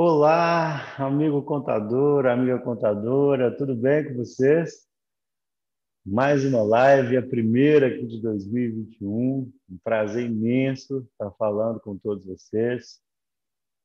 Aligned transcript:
Olá, 0.00 0.94
amigo 0.96 1.42
contador, 1.42 2.24
amiga 2.26 2.56
contadora, 2.60 3.50
tudo 3.56 3.74
bem 3.74 4.06
com 4.06 4.14
vocês? 4.14 4.86
Mais 6.06 6.44
uma 6.44 6.62
live, 6.62 7.16
a 7.16 7.26
primeira 7.26 7.88
aqui 7.88 8.06
de 8.06 8.22
2021. 8.22 9.52
Um 9.68 9.78
prazer 9.82 10.24
imenso 10.26 11.04
estar 11.10 11.32
falando 11.32 11.80
com 11.80 11.98
todos 11.98 12.24
vocês. 12.24 13.00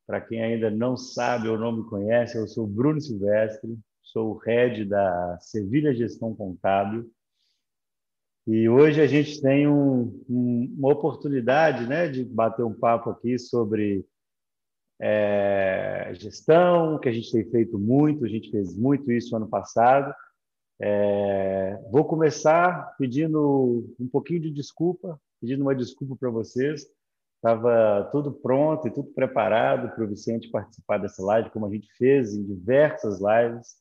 Para 0.05 0.21
quem 0.21 0.39
ainda 0.43 0.69
não 0.69 0.95
sabe 0.95 1.49
ou 1.49 1.57
não 1.57 1.77
me 1.77 1.89
conhece, 1.89 2.37
eu 2.37 2.47
sou 2.47 2.67
Bruno 2.67 3.01
Silvestre, 3.01 3.75
sou 4.03 4.35
o 4.35 4.37
head 4.37 4.85
da 4.85 5.39
Sevilha 5.39 5.95
Gestão 5.95 6.35
Contábil. 6.35 7.11
E 8.45 8.69
hoje 8.69 9.01
a 9.01 9.07
gente 9.07 9.41
tem 9.41 9.67
um, 9.67 10.23
um, 10.29 10.75
uma 10.77 10.93
oportunidade 10.93 11.87
né, 11.87 12.07
de 12.07 12.23
bater 12.23 12.63
um 12.63 12.73
papo 12.75 13.09
aqui 13.09 13.39
sobre 13.39 14.05
é, 15.05 16.13
gestão, 16.13 16.97
que 16.97 17.09
a 17.09 17.11
gente 17.11 17.29
tem 17.29 17.43
feito 17.51 17.77
muito, 17.77 18.23
a 18.23 18.29
gente 18.29 18.49
fez 18.49 18.73
muito 18.73 19.11
isso 19.11 19.35
ano 19.35 19.49
passado. 19.49 20.15
É, 20.81 21.77
vou 21.91 22.05
começar 22.05 22.95
pedindo 22.97 23.93
um 23.99 24.07
pouquinho 24.07 24.39
de 24.39 24.49
desculpa, 24.49 25.19
pedindo 25.41 25.61
uma 25.61 25.75
desculpa 25.75 26.15
para 26.15 26.29
vocês. 26.29 26.87
Estava 27.35 28.07
tudo 28.13 28.31
pronto 28.31 28.87
e 28.87 28.91
tudo 28.91 29.11
preparado 29.11 29.93
para 29.93 30.05
o 30.05 30.07
Vicente 30.07 30.49
participar 30.49 30.99
dessa 30.99 31.21
live, 31.21 31.49
como 31.49 31.65
a 31.65 31.69
gente 31.69 31.91
fez 31.97 32.33
em 32.33 32.41
diversas 32.41 33.19
lives 33.19 33.75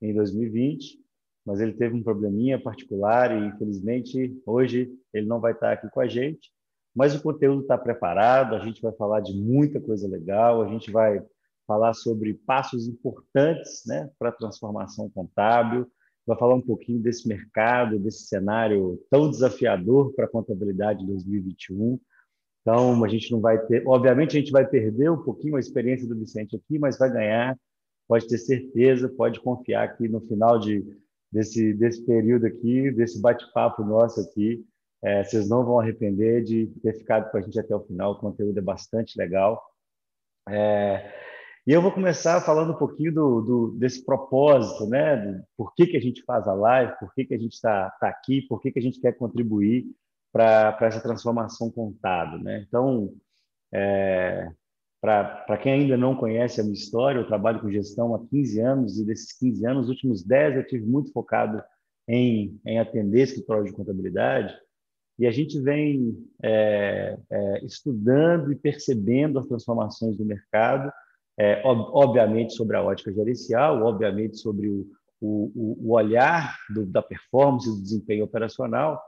em 0.00 0.14
2020, 0.14 0.96
mas 1.44 1.60
ele 1.60 1.72
teve 1.72 1.96
um 1.96 2.04
probleminha 2.04 2.56
particular 2.56 3.36
e, 3.36 3.48
infelizmente, 3.48 4.40
hoje 4.46 4.88
ele 5.12 5.26
não 5.26 5.40
vai 5.40 5.50
estar 5.50 5.72
aqui 5.72 5.90
com 5.90 6.00
a 6.00 6.06
gente. 6.06 6.52
Mas 6.98 7.14
o 7.14 7.22
conteúdo 7.22 7.62
está 7.62 7.78
preparado, 7.78 8.56
a 8.56 8.58
gente 8.58 8.82
vai 8.82 8.90
falar 8.90 9.20
de 9.20 9.32
muita 9.32 9.80
coisa 9.80 10.08
legal, 10.08 10.60
a 10.60 10.66
gente 10.66 10.90
vai 10.90 11.22
falar 11.64 11.94
sobre 11.94 12.34
passos 12.44 12.88
importantes 12.88 13.84
né, 13.86 14.10
para 14.18 14.30
a 14.30 14.32
transformação 14.32 15.08
contábil, 15.08 15.86
vai 16.26 16.36
falar 16.36 16.56
um 16.56 16.60
pouquinho 16.60 16.98
desse 16.98 17.28
mercado, 17.28 18.00
desse 18.00 18.26
cenário 18.26 19.00
tão 19.08 19.30
desafiador 19.30 20.12
para 20.12 20.24
a 20.24 20.28
contabilidade 20.28 20.98
de 20.98 21.06
2021. 21.06 22.00
Então, 22.62 23.04
a 23.04 23.08
gente 23.08 23.30
não 23.30 23.40
vai 23.40 23.64
ter, 23.66 23.86
obviamente, 23.86 24.36
a 24.36 24.40
gente 24.40 24.50
vai 24.50 24.66
perder 24.66 25.08
um 25.08 25.22
pouquinho 25.22 25.54
a 25.54 25.60
experiência 25.60 26.08
do 26.08 26.18
Vicente 26.18 26.56
aqui, 26.56 26.80
mas 26.80 26.98
vai 26.98 27.12
ganhar, 27.12 27.56
pode 28.08 28.26
ter 28.26 28.38
certeza, 28.38 29.08
pode 29.08 29.38
confiar 29.38 29.96
que 29.96 30.08
no 30.08 30.20
final 30.22 30.58
de, 30.58 30.84
desse, 31.30 31.72
desse 31.74 32.04
período 32.04 32.46
aqui, 32.46 32.90
desse 32.90 33.20
bate-papo 33.20 33.84
nosso 33.84 34.20
aqui, 34.20 34.66
é, 35.02 35.22
vocês 35.22 35.48
não 35.48 35.64
vão 35.64 35.78
arrepender 35.78 36.42
de 36.42 36.66
ter 36.82 36.94
ficado 36.94 37.30
com 37.30 37.38
a 37.38 37.40
gente 37.40 37.58
até 37.58 37.74
o 37.74 37.84
final. 37.84 38.12
O 38.12 38.18
conteúdo 38.18 38.58
é 38.58 38.62
bastante 38.62 39.16
legal. 39.18 39.62
É, 40.48 41.12
e 41.66 41.72
eu 41.72 41.82
vou 41.82 41.92
começar 41.92 42.40
falando 42.40 42.72
um 42.72 42.78
pouquinho 42.78 43.12
do, 43.12 43.40
do, 43.42 43.70
desse 43.78 44.04
propósito, 44.04 44.88
né? 44.88 45.16
Do, 45.16 45.44
por 45.56 45.74
que, 45.74 45.86
que 45.86 45.96
a 45.96 46.00
gente 46.00 46.22
faz 46.24 46.48
a 46.48 46.54
live, 46.54 46.98
por 46.98 47.12
que, 47.14 47.24
que 47.24 47.34
a 47.34 47.38
gente 47.38 47.52
está 47.52 47.90
tá 48.00 48.08
aqui, 48.08 48.42
por 48.42 48.60
que, 48.60 48.72
que 48.72 48.78
a 48.78 48.82
gente 48.82 49.00
quer 49.00 49.12
contribuir 49.12 49.86
para 50.32 50.76
essa 50.80 51.00
transformação 51.00 51.70
contábil, 51.70 52.38
né? 52.40 52.64
Então, 52.66 53.12
é, 53.72 54.50
para 55.00 55.58
quem 55.58 55.72
ainda 55.74 55.96
não 55.96 56.16
conhece 56.16 56.60
a 56.60 56.64
minha 56.64 56.74
história, 56.74 57.20
eu 57.20 57.26
trabalho 57.26 57.60
com 57.60 57.70
gestão 57.70 58.14
há 58.14 58.26
15 58.26 58.60
anos 58.60 58.98
e 58.98 59.04
desses 59.04 59.32
15 59.38 59.66
anos, 59.66 59.84
os 59.84 59.90
últimos 59.90 60.24
10 60.24 60.56
eu 60.56 60.66
tive 60.66 60.86
muito 60.86 61.12
focado 61.12 61.62
em, 62.08 62.58
em 62.66 62.78
atender 62.80 63.22
escritório 63.22 63.64
de 63.64 63.72
contabilidade 63.72 64.54
e 65.18 65.26
a 65.26 65.30
gente 65.32 65.60
vem 65.60 66.16
é, 66.42 67.18
é, 67.28 67.64
estudando 67.64 68.52
e 68.52 68.56
percebendo 68.56 69.38
as 69.38 69.46
transformações 69.46 70.16
do 70.16 70.24
mercado, 70.24 70.92
é, 71.36 71.60
ob 71.64 71.90
obviamente 71.92 72.54
sobre 72.54 72.76
a 72.76 72.82
ótica 72.82 73.12
gerencial, 73.12 73.82
obviamente 73.82 74.38
sobre 74.38 74.68
o, 74.68 74.86
o, 75.20 75.88
o 75.88 75.92
olhar 75.92 76.56
do, 76.72 76.86
da 76.86 77.02
performance, 77.02 77.68
do 77.68 77.82
desempenho 77.82 78.24
operacional. 78.24 79.02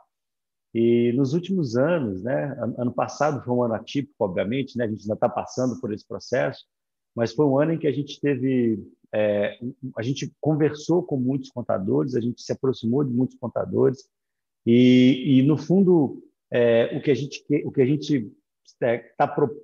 E 0.75 1.13
nos 1.17 1.33
últimos 1.33 1.77
anos, 1.77 2.23
né, 2.23 2.57
ano 2.79 2.93
passado 2.93 3.45
foi 3.45 3.55
um 3.55 3.63
ano 3.63 3.75
atípico, 3.75 4.25
obviamente, 4.25 4.77
né, 4.77 4.85
a 4.85 4.89
gente 4.89 5.03
ainda 5.03 5.15
está 5.15 5.29
passando 5.29 5.81
por 5.81 5.93
esse 5.93 6.07
processo, 6.07 6.65
mas 7.15 7.33
foi 7.33 7.47
um 7.47 7.59
ano 7.59 7.73
em 7.73 7.79
que 7.79 7.89
a 7.89 7.93
gente 7.93 8.21
teve, 8.21 8.81
é, 9.13 9.59
a 9.97 10.03
gente 10.03 10.33
conversou 10.41 11.03
com 11.03 11.17
muitos 11.17 11.51
contadores, 11.51 12.15
a 12.15 12.21
gente 12.21 12.43
se 12.43 12.53
aproximou 12.53 13.05
de 13.05 13.13
muitos 13.13 13.37
contadores, 13.37 14.09
e, 14.73 15.39
e 15.39 15.43
no 15.43 15.57
fundo, 15.57 16.23
é, 16.49 16.97
o 16.97 17.03
que 17.03 17.11
a 17.11 17.15
gente 17.15 17.45
o 17.65 17.73
que 17.73 17.83
a 17.83 17.87
gente 17.87 18.33
está 18.65 18.87
é, 18.87 18.99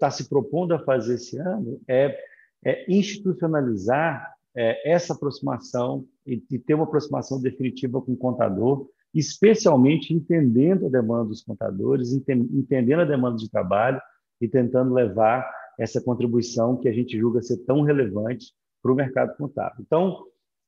tá 0.00 0.10
se 0.10 0.28
propondo 0.28 0.74
a 0.74 0.80
fazer 0.80 1.14
esse 1.14 1.38
ano 1.38 1.80
é, 1.86 2.18
é 2.64 2.92
institucionalizar 2.92 4.34
é, 4.56 4.90
essa 4.90 5.12
aproximação 5.12 6.04
e, 6.26 6.42
e, 6.50 6.58
ter 6.58 6.74
uma 6.74 6.82
aproximação 6.82 7.40
definitiva 7.40 8.02
com 8.02 8.14
o 8.14 8.16
contador, 8.16 8.88
especialmente 9.14 10.12
entendendo 10.12 10.86
a 10.86 10.90
demanda 10.90 11.28
dos 11.28 11.44
contadores, 11.44 12.12
entendendo 12.12 13.02
a 13.02 13.04
demanda 13.04 13.36
de 13.36 13.48
trabalho 13.48 14.00
e 14.40 14.48
tentando 14.48 14.92
levar 14.92 15.48
essa 15.78 16.00
contribuição 16.00 16.76
que 16.78 16.88
a 16.88 16.92
gente 16.92 17.16
julga 17.16 17.42
ser 17.42 17.58
tão 17.58 17.82
relevante 17.82 18.52
para 18.82 18.92
o 18.92 18.96
mercado 18.96 19.36
contábil. 19.36 19.84
Então, 19.86 20.24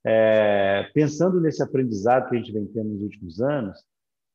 é, 0.07 0.89
pensando 0.95 1.41
nesse 1.41 1.61
aprendizado 1.61 2.29
que 2.29 2.37
a 2.37 2.39
gente 2.39 2.53
vem 2.53 2.67
tendo 2.67 2.91
nos 2.91 3.03
últimos 3.03 3.41
anos, 3.41 3.79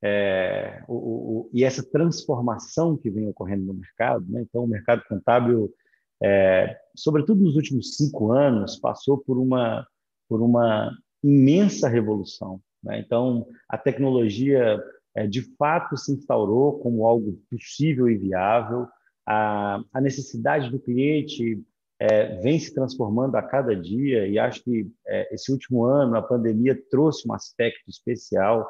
é, 0.03 0.83
o, 0.85 0.95
o, 0.95 1.49
e 1.53 1.63
essa 1.63 1.81
transformação 1.81 2.97
que 2.97 3.09
vem 3.09 3.29
ocorrendo 3.29 3.65
no 3.65 3.73
mercado. 3.73 4.25
Né? 4.27 4.41
Então, 4.41 4.65
o 4.65 4.67
mercado 4.67 5.01
contábil, 5.07 5.73
é, 6.21 6.77
sobretudo 6.93 7.41
nos 7.41 7.55
últimos 7.55 7.95
cinco 7.95 8.33
anos, 8.33 8.75
passou 8.75 9.17
por 9.17 9.37
uma, 9.37 9.87
por 10.27 10.41
uma 10.41 10.91
imensa 11.23 11.87
revolução. 11.87 12.59
Né? 12.83 12.99
Então, 12.99 13.47
a 13.69 13.77
tecnologia 13.77 14.77
é, 15.15 15.25
de 15.25 15.41
fato 15.55 15.95
se 15.95 16.11
instaurou 16.11 16.79
como 16.79 17.07
algo 17.07 17.41
possível 17.49 18.09
e 18.09 18.17
viável. 18.17 18.85
A, 19.25 19.81
a 19.93 20.01
necessidade 20.01 20.69
do 20.69 20.79
cliente 20.79 21.63
é, 21.97 22.41
vem 22.41 22.59
se 22.59 22.73
transformando 22.73 23.37
a 23.37 23.41
cada 23.41 23.73
dia 23.73 24.27
e 24.27 24.37
acho 24.37 24.61
que 24.65 24.91
é, 25.07 25.33
esse 25.33 25.49
último 25.49 25.85
ano 25.85 26.17
a 26.17 26.21
pandemia 26.21 26.77
trouxe 26.91 27.25
um 27.25 27.31
aspecto 27.31 27.89
especial 27.89 28.69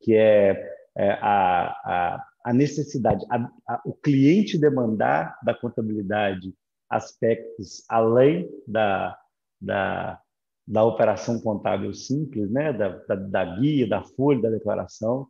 que 0.00 0.14
é, 0.14 0.50
é 0.96 1.10
a, 1.20 1.66
a, 1.84 2.26
a, 2.46 2.52
necessidade, 2.52 3.24
a, 3.30 3.80
o 3.84 3.94
cliente 3.94 4.58
demandar 4.58 5.38
da 5.44 5.54
contabilidade 5.54 6.54
aspectos 6.88 7.84
além 7.88 8.50
da, 8.66 9.16
da, 9.60 10.20
da 10.66 10.84
operação 10.84 11.40
contábil 11.40 11.94
simples, 11.94 12.50
né? 12.50 12.72
da, 12.72 12.88
da, 12.88 13.14
da 13.14 13.44
guia, 13.56 13.88
da 13.88 14.02
folha, 14.02 14.42
da 14.42 14.50
declaração. 14.50 15.28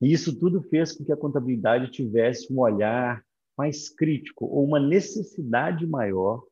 E 0.00 0.12
isso 0.12 0.38
tudo 0.38 0.62
fez 0.62 0.92
com 0.92 1.04
que 1.04 1.12
a 1.12 1.16
contabilidade 1.16 1.90
tivesse 1.90 2.52
um 2.52 2.60
olhar 2.60 3.22
mais 3.56 3.88
crítico 3.88 4.44
ou 4.44 4.64
uma 4.64 4.78
necessidade 4.78 5.86
maior 5.86 6.44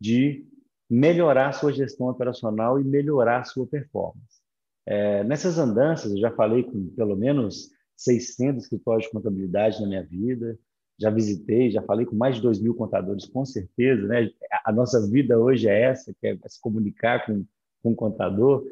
de 0.00 0.46
melhorar 0.88 1.52
sua 1.52 1.72
gestão 1.72 2.08
operacional 2.08 2.78
e 2.80 2.84
melhorar 2.84 3.44
sua 3.44 3.66
performance. 3.66 4.39
É, 4.86 5.22
nessas 5.24 5.58
andanças, 5.58 6.12
eu 6.12 6.18
já 6.18 6.30
falei 6.30 6.64
com 6.64 6.88
pelo 6.96 7.16
menos 7.16 7.70
600 7.96 8.64
escritórios 8.64 9.06
de 9.06 9.12
contabilidade 9.12 9.80
na 9.80 9.86
minha 9.86 10.02
vida, 10.02 10.58
já 10.98 11.10
visitei, 11.10 11.70
já 11.70 11.82
falei 11.82 12.04
com 12.04 12.14
mais 12.14 12.36
de 12.36 12.42
2 12.42 12.60
mil 12.60 12.74
contadores, 12.74 13.26
com 13.26 13.44
certeza. 13.44 14.06
Né? 14.06 14.30
A 14.64 14.70
nossa 14.70 15.08
vida 15.10 15.38
hoje 15.38 15.68
é 15.68 15.82
essa, 15.82 16.14
que 16.20 16.26
é 16.26 16.38
se 16.46 16.60
comunicar 16.60 17.24
com, 17.24 17.44
com 17.82 17.92
o 17.92 17.96
contador. 17.96 18.64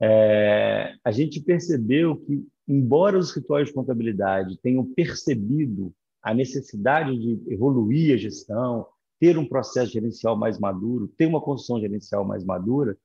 É, 0.00 0.94
a 1.02 1.10
gente 1.10 1.40
percebeu 1.40 2.16
que, 2.18 2.46
embora 2.68 3.18
os 3.18 3.28
escritórios 3.28 3.68
de 3.68 3.74
contabilidade 3.74 4.58
tenham 4.62 4.84
percebido 4.84 5.92
a 6.22 6.34
necessidade 6.34 7.16
de 7.18 7.52
evoluir 7.52 8.14
a 8.14 8.16
gestão, 8.16 8.86
ter 9.18 9.38
um 9.38 9.48
processo 9.48 9.92
gerencial 9.92 10.36
mais 10.36 10.58
maduro, 10.58 11.08
ter 11.16 11.26
uma 11.26 11.40
construção 11.40 11.80
gerencial 11.80 12.24
mais 12.24 12.44
madura, 12.44 12.96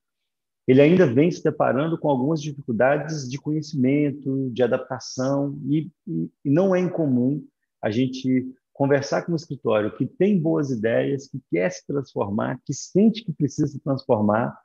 ele 0.68 0.81
ainda 0.81 1.06
vem 1.06 1.31
se 1.31 1.44
deparando 1.44 1.98
com 1.98 2.10
algumas 2.10 2.42
dificuldades 2.42 3.28
de 3.30 3.38
conhecimento, 3.38 4.50
de 4.52 4.63
adaptação, 4.63 5.60
e, 5.66 5.90
e, 6.08 6.30
e 6.46 6.50
não 6.50 6.75
é 6.75 6.80
incomum 6.80 7.44
a 7.81 7.90
gente 7.90 8.48
conversar 8.72 9.24
com 9.24 9.34
um 9.34 9.36
escritório 9.36 9.96
que 9.96 10.06
tem 10.06 10.40
boas 10.40 10.72
ideias, 10.72 11.28
que 11.28 11.42
quer 11.52 11.69
se 11.72 11.86
transformar, 11.86 12.60
que 12.66 12.74
sente 12.74 13.24
que 13.24 13.34
precisa 13.34 13.68
se 13.68 13.80
transformar, 13.80 14.58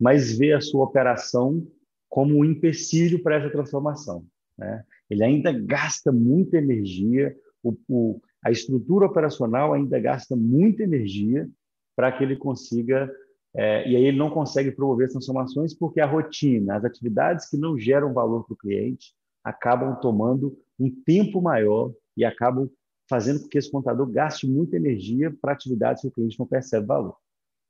mas 0.00 0.36
vê 0.36 0.52
a 0.52 0.60
sua 0.60 0.84
operação 0.84 1.66
como 2.08 2.38
um 2.38 2.44
empecilho 2.44 3.22
para 3.22 3.36
essa 3.36 3.50
transformação. 3.50 4.24
Né? 4.56 4.84
Ele 5.10 5.24
ainda 5.24 5.52
gasta 5.52 6.12
muita 6.12 6.56
energia, 6.56 7.36
o, 7.62 7.76
o, 7.88 8.20
a 8.44 8.50
estrutura 8.50 9.06
operacional 9.06 9.74
ainda 9.74 9.98
gasta 9.98 10.36
muita 10.36 10.82
energia 10.82 11.48
para 11.94 12.12
que 12.12 12.22
ele 12.22 12.36
consiga 12.36 13.10
é, 13.56 13.88
e 13.88 13.96
aí 13.96 14.04
ele 14.04 14.18
não 14.18 14.30
consegue 14.30 14.70
promover 14.70 15.06
as 15.06 15.12
transformações 15.12 15.74
porque 15.74 16.00
a 16.00 16.06
rotina, 16.06 16.76
as 16.76 16.84
atividades 16.84 17.48
que 17.48 17.56
não 17.56 17.78
geram 17.78 18.12
valor 18.12 18.44
para 18.44 18.52
o 18.52 18.56
cliente, 18.56 19.14
acabam 19.42 19.98
tomando 20.00 20.58
um 20.78 20.90
tempo 20.90 21.40
maior 21.40 21.92
e 22.16 22.24
acabam 22.24 22.68
fazendo 23.08 23.40
com 23.40 23.48
que 23.48 23.56
esse 23.56 23.70
contador 23.70 24.06
gaste 24.10 24.46
muita 24.46 24.76
energia 24.76 25.34
para 25.40 25.52
atividades 25.52 26.02
que 26.02 26.08
o 26.08 26.10
cliente 26.10 26.38
não 26.38 26.46
percebe 26.46 26.86
valor. 26.86 27.16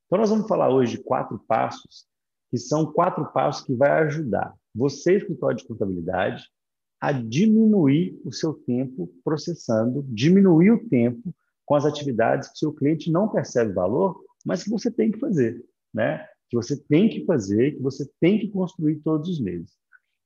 Então, 0.07 0.19
nós 0.19 0.31
vamos 0.31 0.49
falar 0.49 0.71
hoje 0.71 0.97
de 0.97 1.05
quatro 1.05 1.39
passos, 1.47 2.07
que 2.51 2.59
são 2.59 2.93
quatro 2.93 3.27
passos 3.33 3.65
que 3.65 3.75
vai 3.75 3.91
ajudar 4.05 4.55
você, 4.75 5.17
escritório 5.17 5.57
de 5.57 5.67
contabilidade, 5.67 6.45
a 7.01 7.13
diminuir 7.13 8.21
o 8.25 8.33
seu 8.33 8.53
tempo 8.53 9.11
processando, 9.25 10.05
diminuir 10.09 10.71
o 10.71 10.89
tempo 10.89 11.35
com 11.65 11.75
as 11.75 11.85
atividades 11.85 12.49
que 12.49 12.59
seu 12.59 12.73
cliente 12.73 13.11
não 13.11 13.29
percebe 13.29 13.73
valor, 13.73 14.21
mas 14.45 14.63
que 14.63 14.71
você 14.71 14.91
tem 14.91 15.11
que 15.11 15.19
fazer, 15.19 15.65
né? 15.97 16.25
Que 16.51 16.57
você 16.57 16.77
tem 16.77 17.09
que 17.09 17.25
fazer, 17.25 17.73
que 17.73 17.83
você 17.83 18.09
tem 18.21 18.39
que 18.39 18.49
construir 18.49 18.97
todos 18.97 19.29
os 19.31 19.41
meses. 19.41 19.73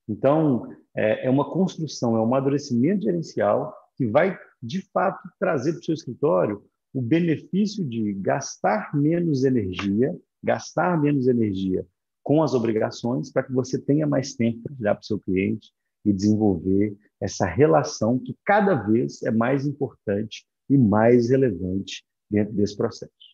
Então, 0.08 0.66
é, 0.94 1.26
é 1.26 1.30
uma 1.30 1.48
construção, 1.50 2.16
é 2.16 2.20
um 2.20 2.24
amadurecimento 2.24 3.04
gerencial 3.04 3.72
que 3.96 4.06
vai, 4.06 4.36
de 4.60 4.82
fato, 4.90 5.20
trazer 5.38 5.72
para 5.72 5.80
o 5.80 5.84
seu 5.84 5.94
escritório 5.94 6.64
o 6.92 7.00
benefício 7.00 7.84
de 7.84 8.12
gastar 8.14 8.94
menos 8.94 9.44
energia, 9.44 10.14
gastar 10.42 11.00
menos 11.00 11.28
energia 11.28 11.86
com 12.22 12.42
as 12.42 12.52
obrigações, 12.52 13.30
para 13.30 13.44
que 13.44 13.52
você 13.52 13.78
tenha 13.78 14.06
mais 14.06 14.34
tempo 14.34 14.62
para 14.64 14.74
olhar 14.80 14.94
para 14.94 15.02
o 15.02 15.06
seu 15.06 15.18
cliente 15.20 15.70
e 16.04 16.12
desenvolver 16.12 16.96
essa 17.20 17.46
relação 17.46 18.18
que 18.18 18.36
cada 18.44 18.74
vez 18.74 19.22
é 19.22 19.30
mais 19.30 19.64
importante 19.64 20.44
e 20.68 20.76
mais 20.76 21.30
relevante 21.30 22.04
dentro 22.28 22.54
desse 22.54 22.76
processo. 22.76 23.29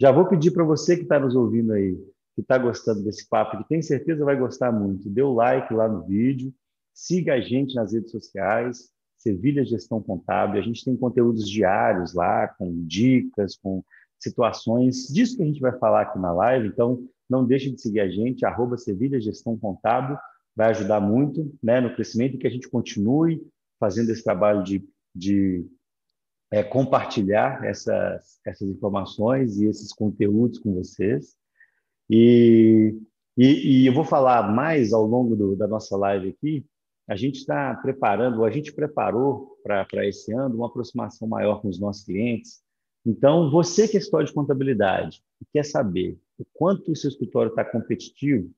Já 0.00 0.12
vou 0.12 0.26
pedir 0.26 0.50
para 0.50 0.64
você 0.64 0.96
que 0.96 1.02
está 1.02 1.18
nos 1.18 1.34
ouvindo 1.34 1.72
aí, 1.72 1.96
que 2.34 2.42
está 2.42 2.58
gostando 2.58 3.02
desse 3.02 3.28
papo, 3.28 3.58
que 3.58 3.68
tem 3.68 3.80
certeza 3.80 4.24
vai 4.24 4.36
gostar 4.36 4.70
muito, 4.70 5.08
dê 5.08 5.22
o 5.22 5.32
like 5.32 5.72
lá 5.72 5.88
no 5.88 6.04
vídeo, 6.04 6.52
siga 6.92 7.34
a 7.34 7.40
gente 7.40 7.74
nas 7.74 7.92
redes 7.92 8.10
sociais, 8.10 8.90
Sevilha 9.16 9.64
Gestão 9.64 10.00
Contábil. 10.00 10.60
A 10.60 10.64
gente 10.64 10.84
tem 10.84 10.96
conteúdos 10.96 11.48
diários 11.48 12.14
lá, 12.14 12.46
com 12.46 12.84
dicas, 12.86 13.56
com 13.56 13.82
situações 14.20 15.08
disso 15.08 15.36
que 15.36 15.42
a 15.42 15.46
gente 15.46 15.60
vai 15.60 15.76
falar 15.78 16.02
aqui 16.02 16.18
na 16.18 16.32
live. 16.32 16.68
Então, 16.68 17.02
não 17.28 17.44
deixe 17.44 17.70
de 17.70 17.80
seguir 17.80 18.00
a 18.00 18.08
gente, 18.08 18.44
arroba 18.44 18.76
Sevilha 18.76 19.20
Gestão 19.20 19.58
Contábil, 19.58 20.16
vai 20.54 20.70
ajudar 20.70 21.00
muito 21.00 21.52
né, 21.62 21.80
no 21.80 21.94
crescimento 21.94 22.36
e 22.36 22.38
que 22.38 22.46
a 22.46 22.50
gente 22.50 22.68
continue 22.68 23.44
fazendo 23.80 24.10
esse 24.10 24.22
trabalho 24.22 24.62
de, 24.62 24.86
de 25.14 25.66
é, 26.50 26.62
compartilhar 26.62 27.64
essas, 27.64 28.40
essas 28.44 28.68
informações 28.68 29.58
e 29.58 29.66
esses 29.66 29.92
conteúdos 29.92 30.58
com 30.58 30.74
vocês. 30.74 31.36
E, 32.08 32.94
e, 33.36 33.82
e 33.82 33.86
eu 33.86 33.92
vou 33.92 34.04
falar 34.04 34.52
mais 34.52 34.92
ao 34.92 35.04
longo 35.04 35.34
do, 35.34 35.56
da 35.56 35.66
nossa 35.66 35.96
live 35.96 36.28
aqui. 36.28 36.64
A 37.08 37.14
gente 37.14 37.36
está 37.36 37.74
preparando, 37.74 38.44
a 38.44 38.50
gente 38.50 38.72
preparou 38.72 39.56
para 39.62 40.06
esse 40.06 40.32
ano 40.32 40.56
uma 40.56 40.66
aproximação 40.66 41.28
maior 41.28 41.60
com 41.60 41.68
os 41.68 41.78
nossos 41.78 42.04
clientes. 42.04 42.60
Então, 43.04 43.50
você 43.50 43.86
que 43.86 43.96
é 43.96 44.00
história 44.00 44.26
de 44.26 44.32
contabilidade 44.32 45.20
e 45.40 45.46
quer 45.52 45.64
saber 45.64 46.18
o 46.38 46.44
quanto 46.52 46.90
o 46.90 46.96
seu 46.96 47.08
escritório 47.08 47.50
está 47.50 47.64
competitivo, 47.64 48.50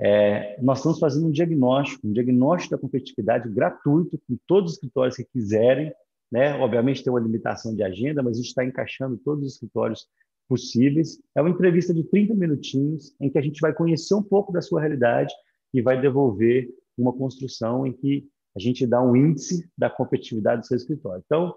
é, 0.00 0.60
nós 0.60 0.78
estamos 0.78 0.98
fazendo 0.98 1.26
um 1.26 1.30
diagnóstico, 1.30 2.06
um 2.06 2.12
diagnóstico 2.12 2.74
da 2.74 2.80
competitividade 2.80 3.48
gratuito 3.48 4.18
com 4.28 4.36
todos 4.46 4.70
os 4.70 4.76
escritórios 4.76 5.16
que 5.16 5.24
quiserem 5.24 5.92
né? 6.30 6.54
Obviamente 6.54 7.02
tem 7.02 7.12
uma 7.12 7.20
limitação 7.20 7.74
de 7.74 7.82
agenda, 7.82 8.22
mas 8.22 8.34
a 8.34 8.40
gente 8.40 8.48
está 8.48 8.64
encaixando 8.64 9.16
todos 9.18 9.46
os 9.46 9.52
escritórios 9.54 10.06
possíveis. 10.48 11.20
É 11.34 11.40
uma 11.40 11.50
entrevista 11.50 11.92
de 11.92 12.04
30 12.04 12.34
minutinhos 12.34 13.14
em 13.20 13.30
que 13.30 13.38
a 13.38 13.42
gente 13.42 13.60
vai 13.60 13.72
conhecer 13.72 14.14
um 14.14 14.22
pouco 14.22 14.52
da 14.52 14.62
sua 14.62 14.80
realidade 14.80 15.32
e 15.72 15.82
vai 15.82 16.00
devolver 16.00 16.68
uma 16.96 17.12
construção 17.12 17.86
em 17.86 17.92
que 17.92 18.26
a 18.56 18.60
gente 18.60 18.86
dá 18.86 19.02
um 19.02 19.14
índice 19.14 19.70
da 19.76 19.88
competitividade 19.88 20.62
do 20.62 20.66
seu 20.66 20.76
escritório. 20.76 21.22
Então, 21.24 21.54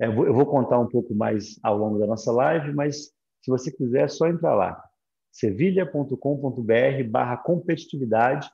é, 0.00 0.06
eu 0.06 0.34
vou 0.34 0.46
contar 0.46 0.78
um 0.78 0.86
pouco 0.86 1.14
mais 1.14 1.58
ao 1.62 1.76
longo 1.76 1.98
da 1.98 2.06
nossa 2.06 2.30
live, 2.32 2.72
mas 2.74 3.10
se 3.42 3.50
você 3.50 3.70
quiser, 3.70 4.04
é 4.04 4.08
só 4.08 4.26
entrar 4.26 4.54
lá, 4.54 4.82
sevilha.com.br 5.32 7.08
barra 7.10 7.36
competitividade 7.36 8.48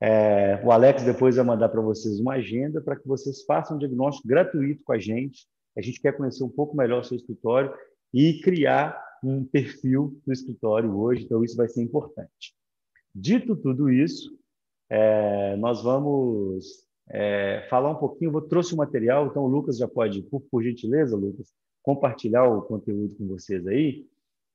é, 0.00 0.60
o 0.64 0.70
Alex 0.70 1.02
depois 1.02 1.36
vai 1.36 1.44
mandar 1.44 1.68
para 1.68 1.80
vocês 1.80 2.20
uma 2.20 2.34
agenda 2.34 2.80
para 2.80 2.96
que 2.96 3.06
vocês 3.06 3.44
façam 3.44 3.76
um 3.76 3.78
diagnóstico 3.78 4.28
gratuito 4.28 4.84
com 4.84 4.92
a 4.92 4.98
gente. 4.98 5.46
A 5.76 5.80
gente 5.80 6.00
quer 6.00 6.16
conhecer 6.16 6.44
um 6.44 6.48
pouco 6.48 6.76
melhor 6.76 7.00
o 7.00 7.04
seu 7.04 7.16
escritório 7.16 7.72
e 8.12 8.40
criar 8.40 9.02
um 9.22 9.44
perfil 9.44 10.20
no 10.26 10.32
escritório 10.32 10.96
hoje, 10.96 11.24
então 11.24 11.42
isso 11.42 11.56
vai 11.56 11.68
ser 11.68 11.82
importante. 11.82 12.54
Dito 13.14 13.56
tudo 13.56 13.90
isso, 13.90 14.38
é, 14.90 15.56
nós 15.56 15.82
vamos 15.82 16.86
é, 17.08 17.66
falar 17.70 17.90
um 17.90 17.96
pouquinho. 17.96 18.32
Eu 18.32 18.42
trouxe 18.42 18.74
o 18.74 18.76
material, 18.76 19.26
então 19.26 19.42
o 19.42 19.48
Lucas 19.48 19.78
já 19.78 19.88
pode, 19.88 20.22
por, 20.22 20.40
por, 20.50 20.62
gentileza, 20.62 21.16
Lucas, 21.16 21.52
compartilhar 21.82 22.44
o 22.44 22.62
conteúdo 22.62 23.16
com 23.16 23.26
vocês 23.28 23.66
aí. 23.66 24.06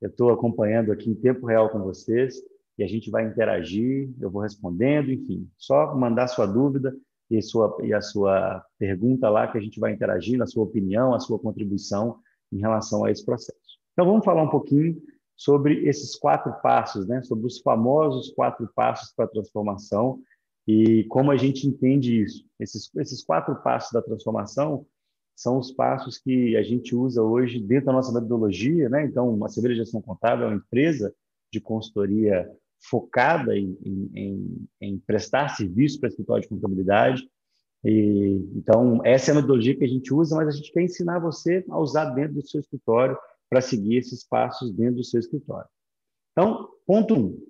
Eu 0.00 0.08
estou 0.08 0.30
acompanhando 0.30 0.92
aqui 0.92 1.10
em 1.10 1.14
tempo 1.14 1.46
real 1.46 1.68
com 1.70 1.80
vocês 1.80 2.40
e 2.80 2.82
a 2.82 2.86
gente 2.86 3.10
vai 3.10 3.26
interagir, 3.26 4.10
eu 4.18 4.30
vou 4.30 4.40
respondendo, 4.40 5.12
enfim, 5.12 5.46
só 5.58 5.94
mandar 5.94 6.28
sua 6.28 6.46
dúvida 6.46 6.96
e, 7.30 7.42
sua, 7.42 7.76
e 7.82 7.92
a 7.92 8.00
sua 8.00 8.64
pergunta 8.78 9.28
lá 9.28 9.46
que 9.46 9.58
a 9.58 9.60
gente 9.60 9.78
vai 9.78 9.92
interagir, 9.92 10.40
a 10.40 10.46
sua 10.46 10.64
opinião, 10.64 11.12
a 11.12 11.20
sua 11.20 11.38
contribuição 11.38 12.20
em 12.50 12.58
relação 12.58 13.04
a 13.04 13.10
esse 13.10 13.22
processo. 13.22 13.60
Então 13.92 14.06
vamos 14.06 14.24
falar 14.24 14.42
um 14.42 14.48
pouquinho 14.48 14.98
sobre 15.36 15.86
esses 15.86 16.16
quatro 16.16 16.54
passos, 16.62 17.06
né? 17.06 17.20
sobre 17.22 17.46
os 17.46 17.60
famosos 17.60 18.30
quatro 18.30 18.66
passos 18.74 19.12
para 19.14 19.26
a 19.26 19.28
transformação 19.28 20.18
e 20.66 21.04
como 21.10 21.30
a 21.30 21.36
gente 21.36 21.66
entende 21.66 22.22
isso. 22.22 22.46
Esses, 22.58 22.90
esses 22.96 23.22
quatro 23.22 23.56
passos 23.56 23.92
da 23.92 24.00
transformação 24.00 24.86
são 25.36 25.58
os 25.58 25.70
passos 25.70 26.16
que 26.16 26.56
a 26.56 26.62
gente 26.62 26.96
usa 26.96 27.22
hoje 27.22 27.60
dentro 27.60 27.86
da 27.86 27.92
nossa 27.92 28.10
metodologia. 28.10 28.88
Né? 28.88 29.04
Então, 29.04 29.44
a 29.44 29.48
Cerveja 29.50 29.82
Gestão 29.82 30.00
Contábil 30.00 30.46
é 30.46 30.48
uma 30.48 30.56
empresa 30.56 31.14
de 31.52 31.60
consultoria 31.60 32.50
focada 32.80 33.56
em, 33.56 33.76
em, 33.84 34.68
em 34.80 34.98
prestar 34.98 35.48
serviço 35.50 36.00
para 36.00 36.08
escritório 36.08 36.42
de 36.42 36.48
contabilidade. 36.48 37.28
E, 37.84 38.50
então, 38.54 39.00
essa 39.04 39.30
é 39.30 39.32
a 39.32 39.34
metodologia 39.36 39.76
que 39.76 39.84
a 39.84 39.88
gente 39.88 40.12
usa, 40.12 40.36
mas 40.36 40.48
a 40.48 40.50
gente 40.50 40.72
quer 40.72 40.82
ensinar 40.82 41.18
você 41.18 41.64
a 41.68 41.78
usar 41.78 42.10
dentro 42.10 42.34
do 42.34 42.46
seu 42.46 42.60
escritório 42.60 43.16
para 43.48 43.60
seguir 43.60 43.96
esses 43.96 44.24
passos 44.24 44.72
dentro 44.72 44.96
do 44.96 45.04
seu 45.04 45.20
escritório. 45.20 45.68
Então, 46.32 46.68
ponto 46.86 47.14
um. 47.14 47.46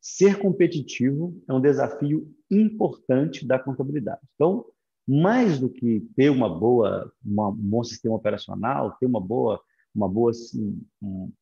Ser 0.00 0.38
competitivo 0.38 1.40
é 1.48 1.52
um 1.52 1.60
desafio 1.60 2.32
importante 2.50 3.46
da 3.46 3.58
contabilidade. 3.58 4.20
Então, 4.34 4.64
mais 5.06 5.58
do 5.58 5.70
que 5.70 6.00
ter 6.14 6.30
uma 6.30 6.48
boa, 6.48 7.12
uma, 7.24 7.48
um 7.48 7.54
bom 7.54 7.82
sistema 7.82 8.14
operacional, 8.14 8.96
ter 8.98 9.06
uma 9.06 9.20
boa, 9.20 9.60
uma 9.94 10.08
boa, 10.08 10.30
assim, 10.30 10.80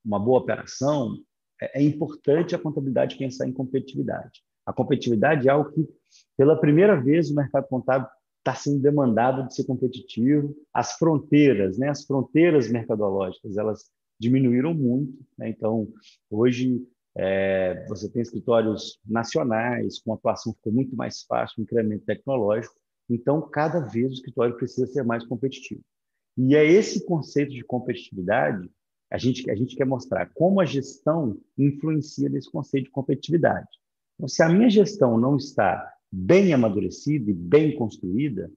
uma 0.05 0.19
boa 0.19 0.39
operação, 0.39 1.17
é, 1.61 1.81
é 1.81 1.83
importante 1.83 2.55
a 2.55 2.59
contabilidade 2.59 3.17
pensar 3.17 3.47
em 3.47 3.53
competitividade. 3.53 4.43
A 4.65 4.73
competitividade 4.73 5.49
é 5.49 5.51
algo 5.51 5.71
que, 5.71 5.89
pela 6.37 6.59
primeira 6.59 7.01
vez, 7.01 7.31
o 7.31 7.35
mercado 7.35 7.69
contábil 7.69 8.09
está 8.39 8.55
sendo 8.55 8.81
demandado 8.81 9.47
de 9.47 9.55
ser 9.55 9.65
competitivo. 9.65 10.55
As 10.73 10.93
fronteiras, 10.93 11.79
né, 11.79 11.89
as 11.89 12.05
fronteiras 12.05 12.71
mercadológicas, 12.71 13.57
elas 13.57 13.91
diminuíram 14.19 14.75
muito. 14.75 15.19
Né? 15.39 15.51
Então, 15.51 15.89
hoje, 16.31 16.85
é, 17.17 17.87
você 17.89 18.11
tem 18.11 18.23
escritórios 18.23 19.01
nacionais, 19.07 20.01
com 20.01 20.13
atuação 20.13 20.53
ficou 20.55 20.73
muito 20.73 20.95
mais 20.95 21.23
fácil, 21.23 21.61
um 21.61 21.63
incremento 21.63 22.05
tecnológico. 22.05 22.75
Então, 23.09 23.41
cada 23.41 23.81
vez 23.81 24.11
o 24.11 24.15
escritório 24.15 24.57
precisa 24.57 24.87
ser 24.87 25.05
mais 25.05 25.25
competitivo. 25.25 25.83
E 26.37 26.55
é 26.55 26.65
esse 26.65 27.05
conceito 27.05 27.53
de 27.53 27.65
competitividade 27.65 28.69
a 29.11 29.19
gente, 29.19 29.49
a 29.51 29.55
gente 29.55 29.77
quer 29.77 29.85
mostrar 29.85 30.31
como 30.35 30.61
a 30.61 30.65
gestão 30.65 31.39
influencia 31.57 32.29
nesse 32.29 32.51
conceito 32.51 32.87
de 32.87 32.91
competitividade. 32.91 33.69
Então, 34.15 34.29
se 34.29 34.43
a 34.43 34.49
minha 34.49 34.69
gestão 34.69 35.19
não 35.19 35.37
está 35.37 35.93
bem 36.11 36.53
amadurecida 36.53 37.31
e 37.31 37.35
bem 37.35 37.77
construída, 37.77 38.51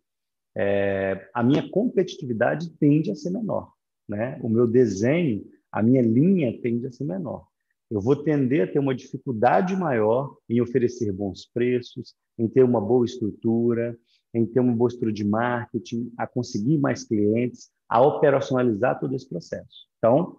é, 0.55 1.29
a 1.33 1.43
minha 1.43 1.69
competitividade 1.69 2.71
tende 2.79 3.11
a 3.11 3.15
ser 3.15 3.29
menor. 3.29 3.71
Né? 4.07 4.39
O 4.41 4.49
meu 4.49 4.65
desenho, 4.65 5.45
a 5.71 5.83
minha 5.83 6.01
linha 6.01 6.59
tende 6.61 6.87
a 6.87 6.91
ser 6.91 7.03
menor. 7.03 7.47
Eu 7.91 8.01
vou 8.01 8.15
tender 8.15 8.67
a 8.67 8.71
ter 8.71 8.79
uma 8.79 8.95
dificuldade 8.95 9.75
maior 9.75 10.35
em 10.47 10.61
oferecer 10.61 11.11
bons 11.11 11.45
preços, 11.51 12.15
em 12.37 12.47
ter 12.47 12.63
uma 12.63 12.79
boa 12.79 13.05
estrutura, 13.05 13.97
em 14.33 14.45
ter 14.45 14.61
boa 14.61 14.87
estrutura 14.87 15.11
de 15.11 15.25
marketing, 15.25 16.11
a 16.17 16.27
conseguir 16.27 16.77
mais 16.77 17.03
clientes, 17.03 17.69
a 17.87 18.01
operacionalizar 18.01 18.99
todo 18.99 19.15
esse 19.15 19.27
processo. 19.27 19.87
Então, 19.97 20.37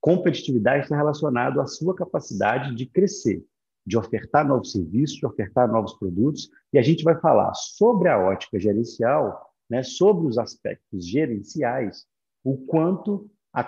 competitividade 0.00 0.84
está 0.84 0.96
relacionado 0.96 1.60
à 1.60 1.66
sua 1.66 1.94
capacidade 1.94 2.74
de 2.74 2.86
crescer, 2.86 3.44
de 3.86 3.98
ofertar 3.98 4.46
novos 4.46 4.72
serviços, 4.72 5.16
de 5.16 5.26
ofertar 5.26 5.70
novos 5.70 5.94
produtos, 5.94 6.48
e 6.72 6.78
a 6.78 6.82
gente 6.82 7.02
vai 7.02 7.18
falar 7.20 7.52
sobre 7.54 8.08
a 8.08 8.18
ótica 8.18 8.58
gerencial, 8.58 9.50
né, 9.68 9.82
sobre 9.82 10.26
os 10.26 10.38
aspectos 10.38 11.06
gerenciais, 11.06 12.06
o 12.44 12.56
quanto 12.56 13.30
a 13.52 13.64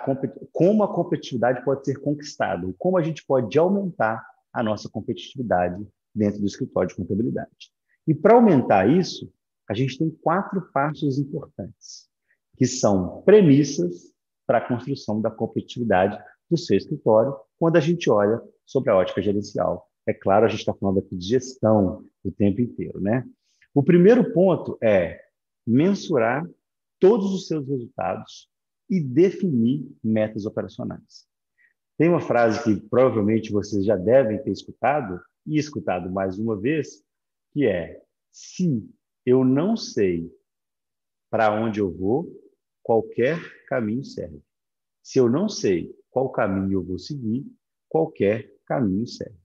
como 0.51 0.83
a 0.83 0.93
competitividade 0.93 1.63
pode 1.63 1.85
ser 1.85 1.99
conquistada, 1.99 2.71
como 2.77 2.97
a 2.97 3.01
gente 3.01 3.25
pode 3.25 3.57
aumentar 3.57 4.23
a 4.53 4.61
nossa 4.61 4.89
competitividade 4.89 5.87
dentro 6.13 6.39
do 6.39 6.45
escritório 6.45 6.89
de 6.89 6.95
contabilidade. 6.95 7.71
E 8.05 8.13
para 8.13 8.35
aumentar 8.35 8.89
isso, 8.89 9.31
a 9.69 9.73
gente 9.73 9.97
tem 9.97 10.09
quatro 10.09 10.61
passos 10.71 11.17
importantes, 11.19 12.09
que 12.57 12.65
são 12.65 13.21
premissas 13.23 14.13
para 14.45 14.59
a 14.59 14.67
construção 14.67 15.21
da 15.21 15.29
competitividade 15.29 16.17
do 16.49 16.57
seu 16.57 16.77
escritório, 16.77 17.35
quando 17.59 17.75
a 17.75 17.81
gente 17.81 18.09
olha 18.09 18.41
sobre 18.65 18.89
a 18.89 18.95
ótica 18.95 19.21
gerencial. 19.21 19.89
É 20.07 20.13
claro, 20.13 20.45
a 20.45 20.49
gente 20.49 20.59
está 20.59 20.73
falando 20.73 20.99
aqui 20.99 21.15
de 21.17 21.27
gestão 21.27 22.05
o 22.23 22.31
tempo 22.31 22.61
inteiro, 22.61 22.99
né? 23.01 23.25
O 23.73 23.83
primeiro 23.83 24.31
ponto 24.33 24.77
é 24.81 25.19
mensurar 25.65 26.47
todos 26.99 27.33
os 27.33 27.47
seus 27.47 27.67
resultados 27.67 28.49
e 28.89 29.01
definir 29.01 29.85
metas 30.01 30.45
operacionais. 30.45 31.27
Tem 31.97 32.07
uma 32.07 32.21
frase 32.21 32.63
que 32.63 32.79
provavelmente 32.89 33.51
vocês 33.51 33.83
já 33.83 33.97
devem 33.97 34.41
ter 34.41 34.51
escutado, 34.51 35.19
e 35.47 35.57
escutado 35.57 36.11
mais 36.11 36.37
uma 36.37 36.59
vez, 36.59 37.01
que 37.53 37.65
é: 37.65 38.01
se 38.31 38.87
eu 39.27 39.43
não 39.43 39.75
sei 39.75 40.33
para 41.29 41.53
onde 41.53 41.81
eu 41.81 41.91
vou, 41.91 42.31
qualquer 42.81 43.37
caminho 43.67 44.01
serve. 44.05 44.41
Se 45.03 45.19
eu 45.19 45.29
não 45.29 45.49
sei 45.49 45.93
qual 46.09 46.29
caminho 46.29 46.79
eu 46.79 46.83
vou 46.83 46.97
seguir, 46.97 47.45
qualquer 47.89 48.49
caminho 48.65 49.05
serve. 49.05 49.37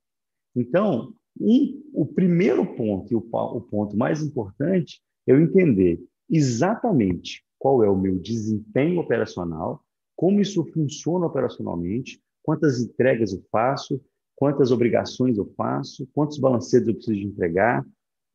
Então, 0.55 1.13
um, 1.41 1.83
o 1.93 2.07
primeiro 2.07 2.65
ponto 2.77 3.13
e 3.13 3.17
o, 3.17 3.29
o 3.29 3.61
ponto 3.61 3.97
mais 3.97 4.23
importante 4.23 5.03
é 5.27 5.33
eu 5.33 5.41
entender 5.41 6.01
exatamente 6.31 7.45
qual 7.59 7.83
é 7.83 7.91
o 7.91 7.99
meu 7.99 8.21
desempenho 8.21 9.01
operacional, 9.01 9.85
como 10.15 10.41
isso 10.41 10.65
funciona 10.67 11.27
operacionalmente, 11.27 12.23
quantas 12.45 12.81
entregas 12.81 13.33
eu 13.33 13.43
faço, 13.51 14.01
quantas 14.37 14.71
obrigações 14.71 15.39
eu 15.39 15.53
faço, 15.57 16.09
quantos 16.15 16.39
balancetes 16.39 16.87
eu 16.87 16.95
preciso 16.95 17.27
entregar, 17.27 17.85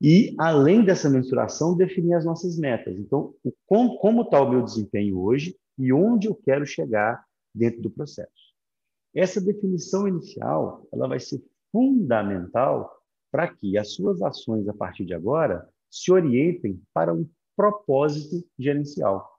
e, 0.02 0.36
além 0.38 0.86
dessa 0.86 1.10
mensuração, 1.10 1.76
definir 1.76 2.14
as 2.14 2.26
nossas 2.26 2.58
metas. 2.58 2.98
Então, 3.00 3.34
como 3.68 4.22
está 4.22 4.42
o 4.42 4.50
meu 4.50 4.64
desempenho 4.64 5.20
hoje 5.20 5.58
e 5.78 5.92
onde 5.92 6.28
eu 6.28 6.36
quero 6.36 6.66
chegar 6.66 7.24
dentro 7.54 7.82
do 7.82 7.90
processo. 7.90 8.54
Essa 9.16 9.42
definição 9.42 10.08
inicial 10.08 10.88
ela 10.94 11.08
vai 11.08 11.20
ser 11.20 11.44
fundamental 11.72 12.96
para 13.32 13.48
que 13.48 13.78
as 13.78 13.94
suas 13.94 14.22
ações 14.22 14.68
a 14.68 14.74
partir 14.74 15.06
de 15.06 15.14
agora 15.14 15.68
se 15.90 16.12
orientem 16.12 16.82
para 16.94 17.14
um 17.14 17.28
propósito 17.56 18.48
gerencial. 18.58 19.38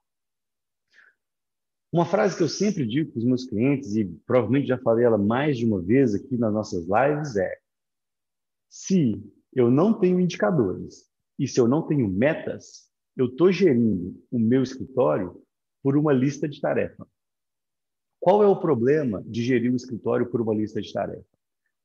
Uma 1.93 2.05
frase 2.05 2.37
que 2.37 2.43
eu 2.43 2.49
sempre 2.49 2.87
digo 2.87 3.12
para 3.12 3.19
os 3.19 3.25
meus 3.25 3.45
clientes, 3.45 3.97
e 3.97 4.05
provavelmente 4.27 4.69
já 4.69 4.77
falei 4.79 5.07
ela 5.07 5.17
mais 5.17 5.57
de 5.57 5.65
uma 5.65 5.81
vez 5.81 6.15
aqui 6.15 6.37
nas 6.37 6.53
nossas 6.53 6.87
lives, 6.87 7.37
é: 7.37 7.59
se 8.69 9.23
eu 9.59 9.71
não 9.71 9.93
tenho 9.93 10.21
indicadores 10.21 11.09
e 11.37 11.49
se 11.49 11.59
eu 11.61 11.67
não 11.67 11.83
tenho 11.83 12.09
metas, 12.09 12.88
eu 13.17 13.27
estou 13.27 13.50
gerindo 13.50 14.15
o 14.31 14.38
meu 14.38 14.62
escritório 14.62 15.43
por 15.83 15.97
uma 15.97 16.12
lista 16.12 16.49
de 16.49 16.61
tarefa. 16.61 17.05
Qual 18.21 18.41
é 18.43 18.47
o 18.47 18.61
problema 18.61 19.21
de 19.27 19.43
gerir 19.43 19.73
um 19.73 19.77
escritório 19.77 20.31
por 20.31 20.41
uma 20.41 20.55
lista 20.55 20.81
de 20.81 20.93
tarefa? 20.93 21.27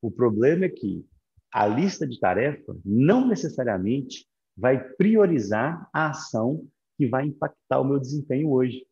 O 0.01 0.11
problema 0.11 0.65
é 0.65 0.69
que 0.69 1.03
a 1.51 1.65
lista 1.65 2.05
de 2.05 2.19
tarefa 2.19 2.77
não 2.85 3.27
necessariamente 3.27 4.27
vai 4.55 4.83
priorizar 4.95 5.89
a 5.91 6.11
ação 6.11 6.67
que 6.95 7.07
vai 7.07 7.25
impactar 7.25 7.79
o 7.79 7.85
meu 7.85 7.99
desempenho 7.99 8.51
hoje. 8.51 8.85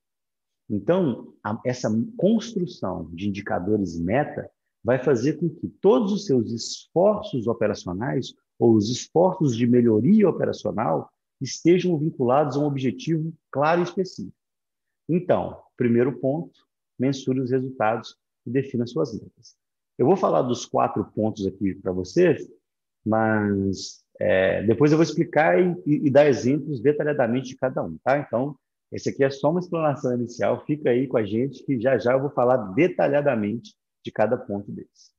Então, 0.67 1.35
a, 1.43 1.59
essa 1.65 1.87
construção 2.17 3.11
de 3.13 3.27
indicadores 3.27 3.95
e 3.95 4.01
meta 4.01 4.49
vai 4.83 5.03
fazer 5.03 5.33
com 5.33 5.49
que 5.49 5.67
todos 5.81 6.11
os 6.11 6.25
seus 6.25 6.51
esforços 6.51 7.47
operacionais 7.47 8.33
ou 8.59 8.73
os 8.73 8.89
esforços 8.89 9.55
de 9.55 9.67
melhoria 9.67 10.29
operacional 10.29 11.09
estejam 11.39 11.97
vinculados 11.97 12.55
a 12.55 12.59
um 12.59 12.65
objetivo 12.65 13.33
claro 13.51 13.81
e 13.81 13.83
específico. 13.83 14.35
Então, 15.09 15.57
primeiro 15.75 16.19
ponto, 16.19 16.59
mensure 16.97 17.41
os 17.41 17.51
resultados 17.51 18.15
e 18.45 18.51
defina 18.51 18.85
suas 18.85 19.13
metas. 19.13 19.55
Eu 19.97 20.05
vou 20.05 20.15
falar 20.15 20.43
dos 20.43 20.65
quatro 20.65 21.03
pontos 21.03 21.45
aqui 21.45 21.75
para 21.75 21.91
vocês, 21.91 22.47
mas 23.05 24.03
é, 24.19 24.63
depois 24.63 24.91
eu 24.91 24.97
vou 24.97 25.03
explicar 25.03 25.59
e, 25.59 25.75
e, 25.85 26.09
dar 26.09 26.27
exemplos 26.27 26.79
detalhadamente 26.79 27.49
de 27.49 27.55
cada 27.55 27.83
um, 27.83 27.97
tá? 28.03 28.19
Então, 28.19 28.55
esse 28.91 29.09
aqui 29.09 29.23
é 29.23 29.29
só 29.29 29.49
uma 29.49 29.59
explanação 29.59 30.13
inicial, 30.13 30.63
fica 30.65 30.89
aí 30.89 31.07
com 31.07 31.17
a 31.17 31.25
gente 31.25 31.63
que 31.63 31.79
já 31.79 31.97
já 31.97 32.13
eu 32.13 32.21
vou 32.21 32.29
falar 32.29 32.57
detalhadamente 32.73 33.73
de 34.03 34.11
cada 34.11 34.37
ponto 34.37 34.71
desses. 34.71 35.11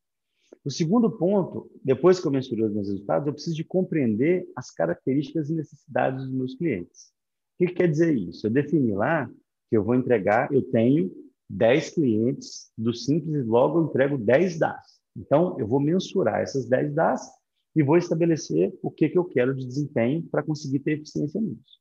O 0.65 0.71
segundo 0.71 1.11
ponto, 1.11 1.71
depois 1.85 2.21
que 2.21 2.27
eu 2.27 2.31
mensurei 2.31 2.65
os 2.65 2.73
meus 2.73 2.89
resultados, 2.89 3.27
eu 3.27 3.33
preciso 3.33 3.57
de 3.57 3.65
compreender 3.65 4.47
as 4.55 4.71
características 4.71 5.51
e 5.51 5.55
necessidades 5.55 6.25
dos 6.25 6.33
meus 6.33 6.55
clientes. 6.55 7.13
O 7.55 7.67
que, 7.67 7.75
quer 7.75 7.89
dizer 7.89 8.17
isso? 8.17 8.47
Eu 8.47 8.51
defini 8.51 8.95
lá 8.95 9.29
que 9.69 9.77
eu 9.77 9.83
vou 9.83 9.95
entregar, 9.95 10.53
eu 10.53 10.63
tenho 10.63 11.11
10 11.51 11.91
clientes 11.91 12.71
do 12.79 12.95
Simples 12.95 13.45
e 13.45 13.49
logo 13.49 13.79
eu 13.79 13.87
entrego 13.87 14.19
10 14.19 14.59
DAS. 14.59 15.01
Então, 15.17 15.59
eu 15.59 15.67
vou 15.67 15.81
mensurar 15.81 16.41
essas 16.41 16.69
10 16.69 16.95
DAS 16.95 17.29
e 17.75 17.83
vou 17.83 17.97
estabelecer 17.97 18.73
o 18.83 18.91
que, 18.91 19.09
que 19.09 19.19
eu 19.19 19.25
quero 19.25 19.55
de 19.55 19.67
desempenho 19.67 20.23
para 20.31 20.43
conseguir 20.43 20.81
ter 20.81 20.93
eficiência 20.93 21.41
nisso. 21.41 21.81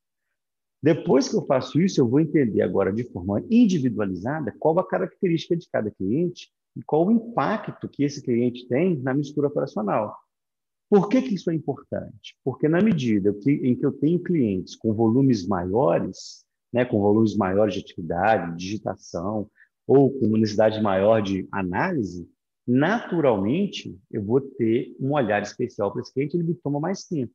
Depois 0.81 1.29
que 1.29 1.35
eu 1.35 1.45
faço 1.45 1.79
isso, 1.79 2.01
eu 2.01 2.07
vou 2.07 2.19
entender 2.19 2.61
agora 2.63 2.91
de 2.91 3.03
forma 3.03 3.43
individualizada 3.51 4.53
qual 4.57 4.77
a 4.79 4.87
característica 4.87 5.55
de 5.55 5.69
cada 5.69 5.91
cliente 5.91 6.49
qual 6.85 7.07
o 7.07 7.11
impacto 7.11 7.87
que 7.89 8.03
esse 8.03 8.21
cliente 8.21 8.67
tem 8.67 8.97
na 8.99 9.13
mistura 9.13 9.47
operacional. 9.47 10.17
Por 10.89 11.07
que, 11.07 11.21
que 11.21 11.35
isso 11.35 11.49
é 11.49 11.55
importante? 11.55 12.35
Porque 12.43 12.67
na 12.67 12.81
medida 12.81 13.33
que, 13.33 13.51
em 13.51 13.75
que 13.75 13.85
eu 13.85 13.93
tenho 13.93 14.19
clientes 14.19 14.75
com 14.75 14.93
volumes 14.93 15.47
maiores, 15.47 16.45
né, 16.71 16.83
com 16.85 16.99
volumes 16.99 17.35
maiores 17.35 17.73
de 17.73 17.79
atividade, 17.81 18.57
digitação, 18.57 19.49
ou 19.87 20.11
com 20.11 20.27
necessidade 20.37 20.81
maior 20.81 21.21
de 21.21 21.47
análise, 21.51 22.29
naturalmente 22.67 23.97
eu 24.09 24.23
vou 24.23 24.41
ter 24.41 24.95
um 24.99 25.13
olhar 25.13 25.41
especial 25.41 25.91
para 25.91 26.01
esse 26.01 26.13
cliente, 26.13 26.35
ele 26.35 26.43
me 26.43 26.55
toma 26.55 26.79
mais 26.79 27.05
tempo. 27.05 27.33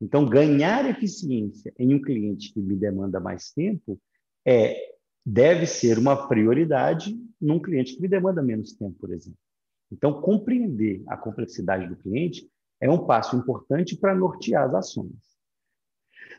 Então, 0.00 0.24
ganhar 0.24 0.88
eficiência 0.88 1.72
em 1.78 1.94
um 1.94 2.00
cliente 2.00 2.52
que 2.52 2.60
me 2.60 2.76
demanda 2.76 3.18
mais 3.18 3.50
tempo 3.50 4.00
é 4.46 4.97
deve 5.28 5.66
ser 5.66 5.98
uma 5.98 6.26
prioridade 6.26 7.14
num 7.38 7.60
cliente 7.60 7.94
que 7.94 8.00
me 8.00 8.08
demanda 8.08 8.42
menos 8.42 8.72
tempo, 8.72 8.96
por 8.98 9.12
exemplo. 9.12 9.38
Então, 9.92 10.22
compreender 10.22 11.02
a 11.06 11.18
complexidade 11.18 11.86
do 11.86 11.96
cliente 11.96 12.48
é 12.80 12.90
um 12.90 13.04
passo 13.04 13.36
importante 13.36 13.94
para 13.94 14.14
nortear 14.14 14.64
as 14.64 14.74
ações. 14.74 15.36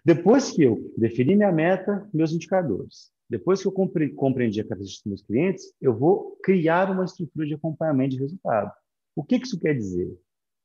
Depois 0.03 0.51
que 0.51 0.63
eu 0.63 0.91
defini 0.97 1.35
minha 1.35 1.51
meta, 1.51 2.09
meus 2.11 2.31
indicadores, 2.31 3.11
depois 3.29 3.61
que 3.61 3.67
eu 3.67 3.71
compreendi 3.71 4.59
a 4.59 4.63
característica 4.63 5.03
dos 5.03 5.11
meus 5.11 5.21
clientes, 5.21 5.71
eu 5.79 5.95
vou 5.95 6.35
criar 6.43 6.89
uma 6.89 7.05
estrutura 7.05 7.45
de 7.45 7.53
acompanhamento 7.53 8.15
de 8.15 8.21
resultado. 8.21 8.71
O 9.15 9.23
que 9.23 9.35
isso 9.35 9.59
quer 9.59 9.75
dizer? 9.75 10.11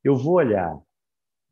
Eu 0.03 0.17
vou 0.17 0.35
olhar 0.35 0.81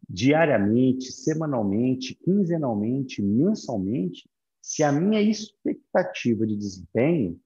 diariamente, 0.08 1.12
semanalmente, 1.12 2.14
quinzenalmente, 2.14 3.20
mensalmente 3.20 4.26
se 4.62 4.82
a 4.84 4.92
minha 4.92 5.20
expectativa 5.20 6.46
de 6.46 6.56
desempenho 6.56 7.38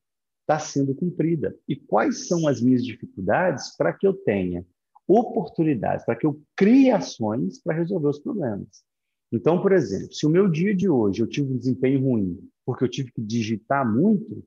está 0.42 0.58
sendo 0.58 0.94
cumprida 0.94 1.56
e 1.66 1.74
quais 1.74 2.28
são 2.28 2.46
as 2.46 2.60
minhas 2.60 2.84
dificuldades 2.84 3.74
para 3.76 3.92
que 3.92 4.06
eu 4.06 4.12
tenha 4.12 4.64
oportunidades, 5.08 6.04
para 6.04 6.14
que 6.14 6.26
eu 6.26 6.40
crie 6.54 6.90
ações 6.90 7.60
para 7.60 7.74
resolver 7.74 8.08
os 8.08 8.18
problemas. 8.18 8.84
Então, 9.32 9.60
por 9.60 9.72
exemplo, 9.72 10.12
se 10.12 10.26
o 10.26 10.30
meu 10.30 10.48
dia 10.48 10.74
de 10.74 10.88
hoje 10.88 11.22
eu 11.22 11.26
tive 11.26 11.52
um 11.52 11.58
desempenho 11.58 12.00
ruim 12.00 12.38
porque 12.64 12.84
eu 12.84 12.88
tive 12.88 13.12
que 13.12 13.22
digitar 13.22 13.88
muito, 13.90 14.44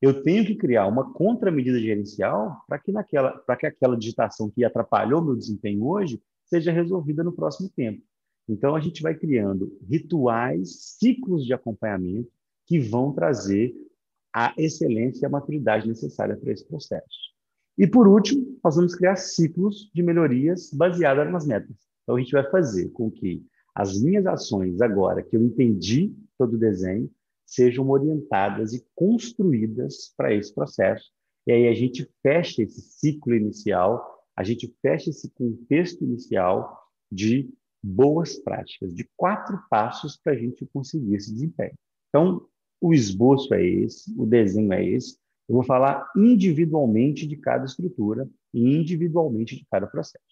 eu 0.00 0.22
tenho 0.22 0.44
que 0.44 0.54
criar 0.54 0.86
uma 0.86 1.12
contramedida 1.12 1.78
gerencial 1.78 2.62
para 2.66 2.78
que 2.78 2.92
naquela, 2.92 3.32
para 3.38 3.56
que 3.56 3.66
aquela 3.66 3.96
digitação 3.96 4.50
que 4.50 4.64
atrapalhou 4.64 5.22
meu 5.22 5.36
desempenho 5.36 5.86
hoje 5.86 6.20
seja 6.44 6.72
resolvida 6.72 7.22
no 7.22 7.32
próximo 7.32 7.68
tempo. 7.70 8.02
Então, 8.48 8.74
a 8.74 8.80
gente 8.80 9.02
vai 9.02 9.14
criando 9.14 9.78
rituais, 9.88 10.96
ciclos 10.98 11.44
de 11.44 11.52
acompanhamento 11.52 12.30
que 12.66 12.78
vão 12.78 13.12
trazer 13.12 13.74
a 14.34 14.54
excelência 14.56 15.24
e 15.24 15.26
a 15.26 15.30
maturidade 15.30 15.86
necessária 15.86 16.36
para 16.36 16.52
esse 16.52 16.66
processo. 16.66 17.28
E, 17.76 17.86
por 17.86 18.08
último, 18.08 18.58
nós 18.64 18.76
vamos 18.76 18.94
criar 18.94 19.16
ciclos 19.16 19.90
de 19.94 20.02
melhorias 20.02 20.70
baseadas 20.72 21.30
nas 21.30 21.46
metas. 21.46 21.76
Então, 22.02 22.16
a 22.16 22.20
gente 22.20 22.32
vai 22.32 22.48
fazer 22.50 22.88
com 22.90 23.10
que 23.10 23.44
as 23.74 24.00
minhas 24.00 24.26
ações, 24.26 24.80
agora 24.80 25.22
que 25.22 25.36
eu 25.36 25.42
entendi 25.42 26.14
todo 26.36 26.54
o 26.54 26.58
desenho, 26.58 27.10
sejam 27.46 27.88
orientadas 27.88 28.74
e 28.74 28.84
construídas 28.94 30.12
para 30.16 30.34
esse 30.34 30.54
processo, 30.54 31.10
e 31.46 31.52
aí 31.52 31.68
a 31.68 31.72
gente 31.72 32.06
fecha 32.22 32.62
esse 32.62 32.80
ciclo 32.82 33.34
inicial, 33.34 34.26
a 34.36 34.42
gente 34.42 34.74
fecha 34.82 35.10
esse 35.10 35.30
contexto 35.30 36.04
inicial 36.04 36.78
de 37.10 37.48
boas 37.82 38.36
práticas, 38.38 38.94
de 38.94 39.08
quatro 39.16 39.58
passos 39.70 40.16
para 40.16 40.32
a 40.32 40.36
gente 40.36 40.66
conseguir 40.72 41.14
esse 41.14 41.32
desempenho. 41.32 41.74
Então, 42.08 42.46
o 42.80 42.92
esboço 42.92 43.52
é 43.54 43.64
esse, 43.64 44.12
o 44.16 44.26
desenho 44.26 44.72
é 44.72 44.84
esse. 44.84 45.18
Eu 45.48 45.54
vou 45.54 45.64
falar 45.64 46.10
individualmente 46.16 47.26
de 47.26 47.36
cada 47.36 47.64
estrutura 47.64 48.28
e 48.52 48.76
individualmente 48.76 49.56
de 49.56 49.66
cada 49.70 49.86
processo. 49.86 50.24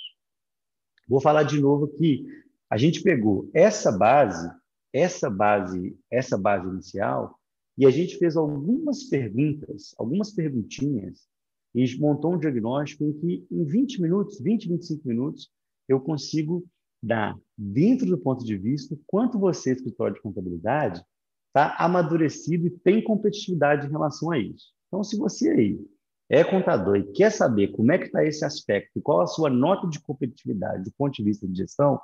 Vou 1.08 1.20
falar 1.20 1.44
de 1.44 1.60
novo 1.60 1.88
que 1.88 2.26
a 2.68 2.76
gente 2.76 3.02
pegou 3.02 3.48
essa 3.54 3.92
base, 3.92 4.50
essa 4.92 5.30
base, 5.30 5.96
essa 6.10 6.36
base 6.36 6.68
inicial, 6.68 7.38
e 7.78 7.86
a 7.86 7.90
gente 7.90 8.18
fez 8.18 8.36
algumas 8.36 9.04
perguntas, 9.04 9.94
algumas 9.98 10.32
perguntinhas, 10.32 11.28
e 11.74 11.84
montou 11.98 12.34
um 12.34 12.38
diagnóstico 12.38 13.04
em 13.04 13.12
que, 13.12 13.46
em 13.50 13.64
20 13.64 14.00
minutos, 14.00 14.40
20, 14.40 14.68
25 14.68 15.06
minutos, 15.06 15.50
eu 15.86 16.00
consigo 16.00 16.64
dar, 17.02 17.36
dentro 17.56 18.06
do 18.06 18.18
ponto 18.18 18.44
de 18.44 18.56
vista, 18.56 18.96
quanto 19.06 19.38
você, 19.38 19.72
escritório 19.72 20.14
de 20.14 20.22
contabilidade, 20.22 21.02
está 21.48 21.74
amadurecido 21.78 22.66
e 22.66 22.70
tem 22.70 23.02
competitividade 23.02 23.86
em 23.86 23.90
relação 23.90 24.30
a 24.30 24.38
isso. 24.38 24.72
Então, 24.88 25.02
se 25.02 25.16
você 25.16 25.50
aí 25.50 25.80
é 26.28 26.44
contador 26.44 26.96
e 26.96 27.12
quer 27.12 27.30
saber 27.30 27.68
como 27.68 27.92
é 27.92 27.98
que 27.98 28.06
está 28.06 28.24
esse 28.24 28.44
aspecto 28.44 28.98
e 28.98 29.00
qual 29.00 29.20
a 29.20 29.26
sua 29.26 29.48
nota 29.48 29.88
de 29.88 30.00
competitividade 30.00 30.84
do 30.84 30.92
ponto 30.92 31.14
de 31.14 31.22
vista 31.22 31.46
de 31.46 31.56
gestão, 31.56 32.00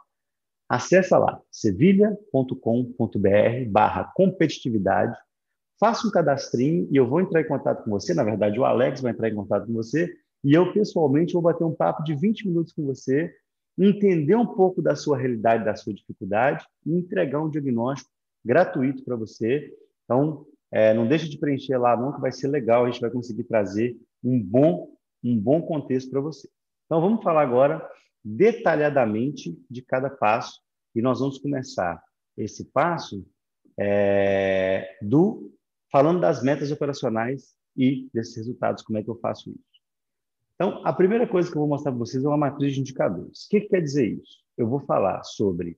acessa 0.69 1.19
lá, 1.19 1.41
sevilha.com.br 1.51 3.69
barra 3.69 4.05
competitividade, 4.15 5.17
faça 5.79 6.07
um 6.07 6.11
cadastrinho 6.11 6.89
e 6.91 6.97
eu 6.97 7.07
vou 7.07 7.21
entrar 7.21 7.41
em 7.41 7.49
contato 7.49 7.85
com 7.85 7.91
você, 7.91 8.15
na 8.15 8.25
verdade 8.25 8.59
o 8.59 8.65
Alex 8.65 9.01
vai 9.01 9.13
entrar 9.13 9.29
em 9.29 9.35
contato 9.35 9.67
com 9.67 9.73
você 9.73 10.13
e 10.45 10.55
eu 10.55 10.73
pessoalmente 10.73 11.33
vou 11.33 11.43
bater 11.43 11.65
um 11.65 11.75
papo 11.75 12.03
de 12.05 12.15
20 12.15 12.49
minutos 12.49 12.73
com 12.73 12.85
você, 12.85 13.33
entender 13.79 14.37
um 14.37 14.47
pouco 14.47 14.83
da 14.83 14.95
sua 14.95 15.17
realidade, 15.17 15.65
da 15.65 15.75
sua 15.75 15.95
dificuldade 15.95 16.65
e 16.85 16.93
entregar 16.93 17.41
um 17.41 17.49
diagnóstico 17.49 18.11
gratuito 18.45 19.05
para 19.05 19.17
você. 19.17 19.73
Então, 20.05 20.47
é, 20.71 20.93
não 20.95 21.07
deixe 21.07 21.29
de 21.29 21.39
preencher 21.39 21.77
lá, 21.77 21.97
não, 21.97 22.13
que 22.13 22.21
vai 22.21 22.33
ser 22.33 22.49
legal, 22.49 22.85
a 22.85 22.91
gente 22.91 23.01
vai 23.01 23.11
conseguir 23.11 23.45
trazer 23.45 23.97
um 24.23 24.41
bom, 24.43 24.95
um 25.23 25.39
bom 25.39 25.63
contexto 25.63 26.11
para 26.11 26.21
você. 26.21 26.49
Então, 26.87 27.01
vamos 27.01 27.23
falar 27.23 27.43
agora 27.43 27.87
detalhadamente 28.25 29.59
de 29.71 29.83
cada 29.83 30.09
passo 30.09 30.61
e 30.95 31.03
nós 31.03 31.21
vamos 31.21 31.39
começar 31.39 32.03
esse 32.37 32.65
passo 32.71 33.27
é, 33.79 34.99
do 35.03 35.53
falando 35.91 36.21
das 36.21 36.43
metas 36.43 36.71
operacionais 36.71 37.55
e 37.77 38.09
desses 38.13 38.37
resultados, 38.37 38.83
como 38.83 38.99
é 38.99 39.03
que 39.03 39.11
eu 39.11 39.19
faço 39.19 39.51
isso. 39.51 39.72
Então, 40.63 40.81
a 40.85 40.93
primeira 40.93 41.27
coisa 41.27 41.51
que 41.51 41.57
eu 41.57 41.61
vou 41.61 41.69
mostrar 41.69 41.91
para 41.91 41.99
vocês 41.99 42.23
é 42.23 42.29
uma 42.29 42.37
matriz 42.37 42.73
de 42.73 42.79
indicadores. 42.79 43.47
O 43.47 43.49
que, 43.49 43.63
que 43.63 43.69
quer 43.69 43.81
dizer 43.81 44.13
isso? 44.13 44.45
Eu 44.57 44.69
vou 44.69 44.79
falar 44.79 45.21
sobre 45.25 45.77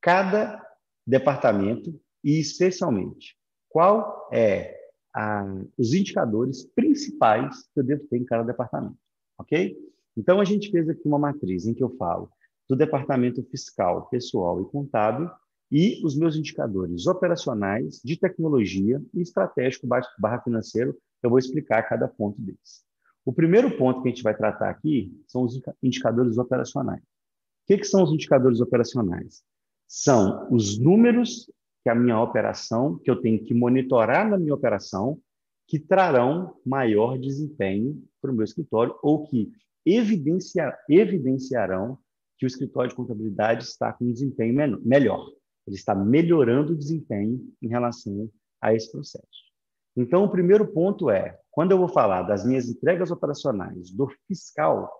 cada 0.00 0.58
departamento 1.06 2.00
e, 2.24 2.40
especialmente, 2.40 3.36
qual 3.68 4.30
é 4.32 4.74
a, 5.14 5.44
os 5.76 5.92
indicadores 5.92 6.64
principais 6.64 7.68
que 7.74 7.80
eu 7.80 7.84
devo 7.84 8.06
ter 8.06 8.16
em 8.16 8.24
cada 8.24 8.42
departamento, 8.42 8.96
ok? 9.38 9.76
Então, 10.16 10.40
a 10.40 10.46
gente 10.46 10.70
fez 10.70 10.88
aqui 10.88 11.02
uma 11.04 11.18
matriz 11.18 11.66
em 11.66 11.74
que 11.74 11.84
eu 11.84 11.94
falo 11.98 12.30
do 12.66 12.74
departamento 12.74 13.42
fiscal, 13.50 14.08
pessoal 14.08 14.62
e 14.62 14.64
contábil 14.64 15.28
e 15.70 16.00
os 16.06 16.16
meus 16.16 16.36
indicadores 16.36 17.06
operacionais, 17.06 18.00
de 18.02 18.18
tecnologia 18.18 18.98
e 19.12 19.20
estratégico 19.20 19.86
barra 19.86 20.40
financeiro, 20.40 20.96
eu 21.22 21.28
vou 21.28 21.38
explicar 21.38 21.82
cada 21.82 22.08
ponto 22.08 22.40
deles. 22.40 22.90
O 23.24 23.32
primeiro 23.32 23.76
ponto 23.76 24.02
que 24.02 24.08
a 24.08 24.10
gente 24.10 24.22
vai 24.22 24.36
tratar 24.36 24.70
aqui 24.70 25.12
são 25.28 25.42
os 25.42 25.60
indicadores 25.82 26.38
operacionais. 26.38 27.02
O 27.02 27.66
que, 27.66 27.78
que 27.78 27.84
são 27.84 28.02
os 28.02 28.12
indicadores 28.12 28.60
operacionais? 28.60 29.42
São 29.86 30.48
os 30.50 30.78
números 30.78 31.50
que 31.82 31.90
a 31.90 31.94
minha 31.94 32.20
operação, 32.20 32.98
que 32.98 33.10
eu 33.10 33.20
tenho 33.20 33.44
que 33.44 33.54
monitorar 33.54 34.28
na 34.28 34.38
minha 34.38 34.54
operação, 34.54 35.20
que 35.68 35.78
trarão 35.78 36.56
maior 36.64 37.18
desempenho 37.18 38.02
para 38.20 38.30
o 38.30 38.34
meu 38.34 38.44
escritório 38.44 38.94
ou 39.02 39.26
que 39.26 39.50
evidencia, 39.86 40.76
evidenciarão 40.88 41.98
que 42.38 42.46
o 42.46 42.48
escritório 42.48 42.90
de 42.90 42.96
contabilidade 42.96 43.64
está 43.64 43.92
com 43.92 44.04
um 44.04 44.12
desempenho 44.12 44.80
melhor. 44.84 45.28
Ele 45.66 45.76
está 45.76 45.94
melhorando 45.94 46.72
o 46.72 46.76
desempenho 46.76 47.40
em 47.62 47.68
relação 47.68 48.28
a 48.60 48.74
esse 48.74 48.90
processo. 48.90 49.51
Então, 49.96 50.24
o 50.24 50.30
primeiro 50.30 50.66
ponto 50.66 51.10
é, 51.10 51.38
quando 51.50 51.72
eu 51.72 51.78
vou 51.78 51.88
falar 51.88 52.22
das 52.22 52.44
minhas 52.44 52.68
entregas 52.68 53.10
operacionais 53.10 53.90
do 53.90 54.08
fiscal, 54.26 54.90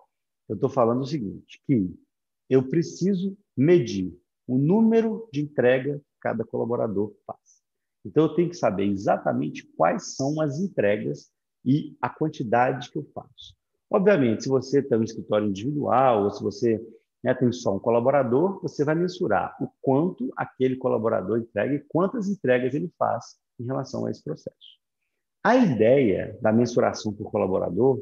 eu 0.47 0.55
estou 0.55 0.69
falando 0.69 1.01
o 1.01 1.05
seguinte, 1.05 1.61
que 1.65 1.91
eu 2.49 2.67
preciso 2.69 3.35
medir 3.57 4.15
o 4.47 4.57
número 4.57 5.27
de 5.31 5.41
entrega 5.41 5.97
que 5.97 6.19
cada 6.21 6.45
colaborador 6.45 7.13
faz. 7.25 7.39
Então, 8.05 8.23
eu 8.25 8.35
tenho 8.35 8.49
que 8.49 8.57
saber 8.57 8.85
exatamente 8.85 9.65
quais 9.75 10.15
são 10.15 10.39
as 10.41 10.59
entregas 10.59 11.31
e 11.65 11.95
a 12.01 12.09
quantidade 12.09 12.91
que 12.91 12.97
eu 12.97 13.05
faço. 13.13 13.55
Obviamente, 13.89 14.43
se 14.43 14.49
você 14.49 14.81
tem 14.81 14.97
um 14.97 15.03
escritório 15.03 15.47
individual 15.47 16.23
ou 16.25 16.31
se 16.31 16.43
você 16.43 16.85
né, 17.23 17.33
tem 17.33 17.51
só 17.51 17.75
um 17.75 17.79
colaborador, 17.79 18.61
você 18.61 18.83
vai 18.83 18.95
mensurar 18.95 19.55
o 19.61 19.69
quanto 19.81 20.31
aquele 20.35 20.75
colaborador 20.75 21.39
entrega 21.39 21.75
e 21.75 21.79
quantas 21.87 22.27
entregas 22.27 22.73
ele 22.73 22.91
faz 22.97 23.37
em 23.59 23.65
relação 23.65 24.05
a 24.05 24.11
esse 24.11 24.23
processo. 24.23 24.82
A 25.43 25.57
ideia 25.57 26.37
da 26.41 26.53
mensuração 26.53 27.11
por 27.11 27.29
colaborador, 27.29 28.01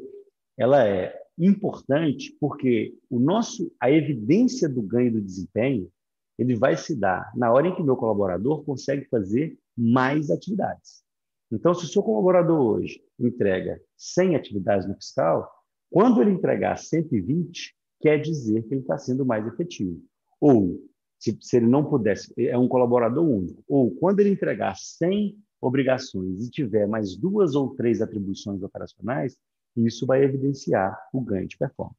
ela 0.56 0.86
é 0.86 1.12
importante 1.36 2.36
porque 2.40 2.94
o 3.10 3.18
nosso 3.18 3.72
a 3.80 3.90
evidência 3.90 4.68
do 4.68 4.80
ganho 4.80 5.12
do 5.14 5.20
desempenho, 5.20 5.90
ele 6.38 6.54
vai 6.54 6.76
se 6.76 6.94
dar 6.94 7.32
na 7.34 7.52
hora 7.52 7.66
em 7.66 7.74
que 7.74 7.82
o 7.82 7.84
meu 7.84 7.96
colaborador 7.96 8.64
consegue 8.64 9.08
fazer 9.08 9.58
mais 9.76 10.30
atividades. 10.30 11.02
Então, 11.50 11.74
se 11.74 11.84
o 11.84 11.88
seu 11.88 12.02
colaborador 12.02 12.60
hoje 12.60 13.02
entrega 13.18 13.80
100 13.96 14.36
atividades 14.36 14.88
no 14.88 14.94
fiscal, 14.94 15.50
quando 15.90 16.22
ele 16.22 16.30
entregar 16.30 16.78
120, 16.78 17.74
quer 18.00 18.18
dizer 18.20 18.62
que 18.62 18.74
ele 18.74 18.80
está 18.80 18.96
sendo 18.96 19.26
mais 19.26 19.46
efetivo. 19.46 20.00
Ou, 20.40 20.80
se, 21.18 21.36
se 21.40 21.56
ele 21.56 21.66
não 21.66 21.84
pudesse, 21.84 22.32
é 22.38 22.56
um 22.56 22.68
colaborador 22.68 23.24
único. 23.24 23.62
Ou, 23.68 23.90
quando 23.96 24.20
ele 24.20 24.30
entregar 24.30 24.74
100 24.76 25.36
obrigações 25.62 26.44
e 26.44 26.50
tiver 26.50 26.88
mais 26.88 27.16
duas 27.16 27.54
ou 27.54 27.74
três 27.74 28.02
atribuições 28.02 28.62
operacionais, 28.62 29.38
isso 29.76 30.04
vai 30.04 30.22
evidenciar 30.24 30.98
o 31.14 31.20
ganho 31.20 31.46
de 31.46 31.56
performance. 31.56 31.96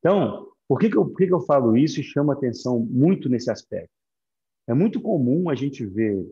Então, 0.00 0.48
por 0.66 0.78
que, 0.78 0.90
que, 0.90 0.96
eu, 0.96 1.06
por 1.06 1.16
que, 1.16 1.26
que 1.26 1.32
eu 1.32 1.40
falo 1.40 1.76
isso 1.76 2.00
e 2.00 2.04
chamo 2.04 2.32
atenção 2.32 2.80
muito 2.80 3.28
nesse 3.28 3.50
aspecto? 3.50 3.92
É 4.66 4.74
muito 4.74 5.00
comum 5.00 5.48
a 5.48 5.54
gente 5.54 5.86
ver 5.86 6.26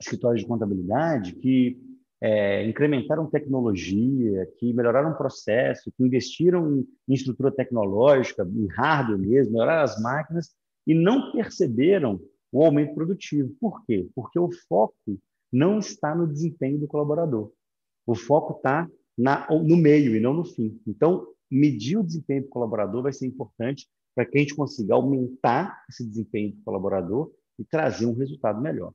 escritórios 0.00 0.40
de 0.40 0.48
contabilidade 0.48 1.34
que 1.34 1.78
é, 2.20 2.66
incrementaram 2.66 3.30
tecnologia, 3.30 4.46
que 4.58 4.72
melhoraram 4.72 5.10
o 5.10 5.16
processo, 5.16 5.92
que 5.92 6.02
investiram 6.02 6.78
em, 7.06 7.14
estrutura 7.14 7.52
tecnológica, 7.52 8.48
em 8.50 8.66
hardware 8.68 9.18
mesmo, 9.18 9.52
melhoraram 9.52 9.82
as 9.82 10.00
máquinas 10.00 10.54
e 10.86 10.94
não 10.94 11.30
perceberam 11.32 12.20
o 12.50 12.64
aumento 12.64 12.94
produtivo. 12.94 13.54
Por 13.60 13.84
quê? 13.84 14.08
Porque 14.14 14.38
o 14.38 14.50
foco 14.68 14.96
não 15.52 15.78
está 15.78 16.14
no 16.14 16.26
desempenho 16.26 16.78
do 16.78 16.86
colaborador. 16.86 17.52
O 18.06 18.14
foco 18.14 18.56
está 18.56 18.88
no 19.16 19.76
meio 19.76 20.14
e 20.14 20.20
não 20.20 20.32
no 20.32 20.44
fim. 20.44 20.80
Então, 20.86 21.26
medir 21.50 21.96
o 21.96 22.04
desempenho 22.04 22.42
do 22.42 22.48
colaborador 22.48 23.02
vai 23.02 23.12
ser 23.12 23.26
importante 23.26 23.88
para 24.14 24.26
que 24.26 24.36
a 24.36 24.40
gente 24.40 24.54
consiga 24.54 24.94
aumentar 24.94 25.84
esse 25.88 26.06
desempenho 26.06 26.52
do 26.52 26.62
colaborador 26.62 27.30
e 27.58 27.64
trazer 27.64 28.06
um 28.06 28.14
resultado 28.14 28.60
melhor. 28.60 28.92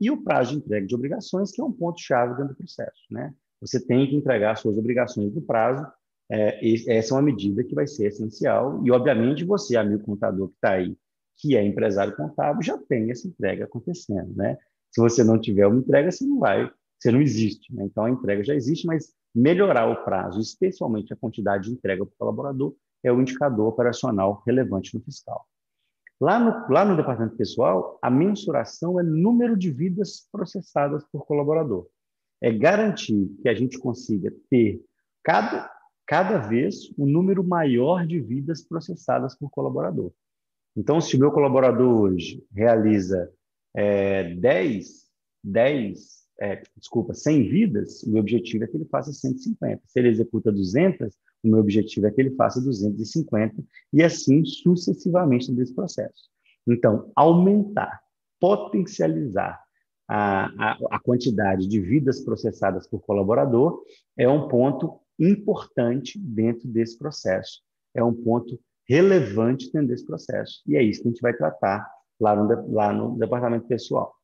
E 0.00 0.10
o 0.10 0.22
prazo 0.22 0.52
de 0.52 0.58
entrega 0.58 0.86
de 0.86 0.94
obrigações, 0.94 1.52
que 1.52 1.60
é 1.60 1.64
um 1.64 1.72
ponto-chave 1.72 2.34
dentro 2.34 2.54
do 2.54 2.56
processo. 2.56 3.02
Né? 3.10 3.34
Você 3.60 3.84
tem 3.84 4.08
que 4.08 4.16
entregar 4.16 4.56
suas 4.56 4.78
obrigações 4.78 5.34
no 5.34 5.42
prazo, 5.42 5.86
é, 6.32 6.60
essa 6.96 7.12
é 7.12 7.16
uma 7.16 7.22
medida 7.22 7.64
que 7.64 7.74
vai 7.74 7.86
ser 7.86 8.06
essencial, 8.06 8.80
e 8.84 8.90
obviamente 8.90 9.44
você, 9.44 9.76
amigo 9.76 10.04
contador 10.04 10.48
que 10.48 10.54
está 10.54 10.72
aí, 10.74 10.96
que 11.36 11.56
é 11.56 11.64
empresário 11.64 12.16
contábil, 12.16 12.62
já 12.62 12.78
tem 12.78 13.10
essa 13.10 13.26
entrega 13.26 13.64
acontecendo. 13.64 14.32
Né? 14.34 14.56
Se 14.90 15.00
você 15.00 15.22
não 15.22 15.40
tiver 15.40 15.66
uma 15.66 15.78
entrega, 15.78 16.10
você 16.10 16.24
não 16.26 16.38
vai, 16.38 16.70
você 16.98 17.10
não 17.10 17.20
existe. 17.20 17.74
Né? 17.74 17.84
Então 17.84 18.04
a 18.04 18.10
entrega 18.10 18.42
já 18.42 18.54
existe, 18.54 18.86
mas 18.86 19.14
melhorar 19.34 19.86
o 19.86 20.04
prazo, 20.04 20.40
especialmente 20.40 21.12
a 21.12 21.16
quantidade 21.16 21.68
de 21.68 21.72
entrega 21.72 22.04
para 22.04 22.12
o 22.12 22.18
colaborador, 22.18 22.74
é 23.02 23.12
o 23.12 23.20
indicador 23.20 23.68
operacional 23.68 24.42
relevante 24.46 24.94
no 24.94 25.02
fiscal. 25.02 25.46
Lá 26.20 26.38
no, 26.38 26.72
lá 26.72 26.84
no 26.84 26.96
departamento 26.96 27.36
pessoal, 27.36 27.98
a 28.02 28.10
mensuração 28.10 29.00
é 29.00 29.02
número 29.02 29.56
de 29.56 29.70
vidas 29.70 30.28
processadas 30.30 31.02
por 31.10 31.24
colaborador. 31.24 31.88
É 32.42 32.52
garantir 32.52 33.34
que 33.40 33.48
a 33.48 33.54
gente 33.54 33.78
consiga 33.78 34.30
ter 34.50 34.84
cada, 35.22 35.70
cada 36.06 36.38
vez 36.38 36.92
um 36.98 37.06
número 37.06 37.42
maior 37.42 38.06
de 38.06 38.20
vidas 38.20 38.62
processadas 38.62 39.34
por 39.34 39.48
colaborador. 39.50 40.12
Então, 40.76 41.00
se 41.00 41.16
o 41.16 41.18
meu 41.18 41.32
colaborador 41.32 42.02
hoje 42.02 42.44
realiza 42.52 43.32
é, 43.74 44.34
10, 44.34 45.06
10 45.44 46.20
é, 46.40 46.62
desculpa, 46.76 47.12
100 47.12 47.48
vidas, 47.48 48.02
o 48.02 48.10
meu 48.10 48.20
objetivo 48.20 48.64
é 48.64 48.66
que 48.66 48.76
ele 48.76 48.86
faça 48.86 49.12
150. 49.12 49.82
Se 49.86 49.98
ele 49.98 50.08
executa 50.08 50.50
200, 50.50 51.14
o 51.44 51.48
meu 51.48 51.58
objetivo 51.58 52.06
é 52.06 52.10
que 52.10 52.20
ele 52.20 52.34
faça 52.34 52.60
250 52.60 53.62
e 53.92 54.02
assim 54.02 54.44
sucessivamente 54.44 55.52
nesse 55.52 55.74
processo. 55.74 56.30
Então, 56.66 57.10
aumentar, 57.14 58.00
potencializar 58.40 59.60
a, 60.08 60.46
a, 60.46 60.78
a 60.92 60.98
quantidade 60.98 61.68
de 61.68 61.80
vidas 61.80 62.20
processadas 62.20 62.86
por 62.88 63.00
colaborador 63.00 63.84
é 64.16 64.28
um 64.28 64.48
ponto 64.48 64.98
importante 65.18 66.18
dentro 66.18 66.66
desse 66.66 66.98
processo, 66.98 67.60
é 67.94 68.02
um 68.02 68.14
ponto 68.14 68.58
relevante 68.88 69.70
dentro 69.70 69.88
desse 69.88 70.06
processo. 70.06 70.62
E 70.66 70.74
é 70.74 70.82
isso 70.82 71.02
que 71.02 71.08
a 71.08 71.10
gente 71.10 71.20
vai 71.20 71.34
tratar 71.34 71.86
lá 72.20 72.36
no, 72.36 72.72
lá 72.72 72.92
no 72.92 73.18
departamento 73.18 73.66
pessoal. 73.66 74.14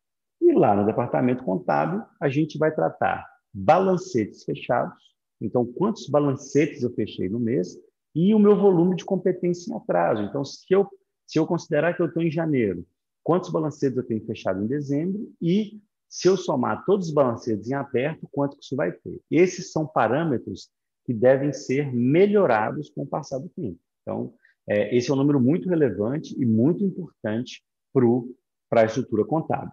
E 0.41 0.53
lá 0.53 0.75
no 0.77 0.85
departamento 0.85 1.43
contábil, 1.43 2.03
a 2.21 2.29
gente 2.29 2.59
vai 2.59 2.75
tratar 2.75 3.27
balancetes 3.53 4.45
fechados. 4.45 5.03
Então, 5.41 5.65
quantos 5.65 6.09
balancetes 6.09 6.83
eu 6.83 6.93
fechei 6.93 7.29
no 7.29 7.41
mês 7.41 7.77
e 8.15 8.35
o 8.35 8.39
meu 8.39 8.57
volume 8.57 8.97
de 8.97 9.05
competência 9.05 9.71
em 9.71 9.77
atraso. 9.77 10.23
Então, 10.23 10.45
se 10.45 10.67
eu, 10.71 10.89
se 11.27 11.39
eu 11.39 11.47
considerar 11.47 11.95
que 11.95 12.03
eu 12.03 12.07
estou 12.07 12.23
em 12.23 12.31
janeiro, 12.31 12.87
quantos 13.23 13.51
balancetes 13.51 13.97
eu 13.97 14.07
tenho 14.07 14.25
fechado 14.25 14.63
em 14.63 14.67
dezembro 14.67 15.33
e 15.41 15.81
se 16.09 16.29
eu 16.29 16.37
somar 16.37 16.85
todos 16.85 17.09
os 17.09 17.15
balancetes 17.15 17.69
em 17.69 17.75
aberto, 17.75 18.29
quanto 18.31 18.57
que 18.57 18.65
isso 18.65 18.77
vai 18.77 18.93
ter. 18.93 19.21
Esses 19.31 19.73
são 19.73 19.87
parâmetros 19.87 20.71
que 21.05 21.13
devem 21.13 21.53
ser 21.53 21.93
melhorados 21.93 22.91
com 22.91 23.03
o 23.03 23.07
passar 23.07 23.39
do 23.39 23.49
tempo. 23.51 23.79
Então, 24.03 24.33
é, 24.69 24.97
esse 24.97 25.11
é 25.11 25.15
um 25.15 25.17
número 25.17 25.41
muito 25.41 25.69
relevante 25.69 26.35
e 26.41 26.45
muito 26.45 26.85
importante 26.85 27.63
para 28.69 28.83
a 28.83 28.85
estrutura 28.85 29.25
contábil. 29.25 29.73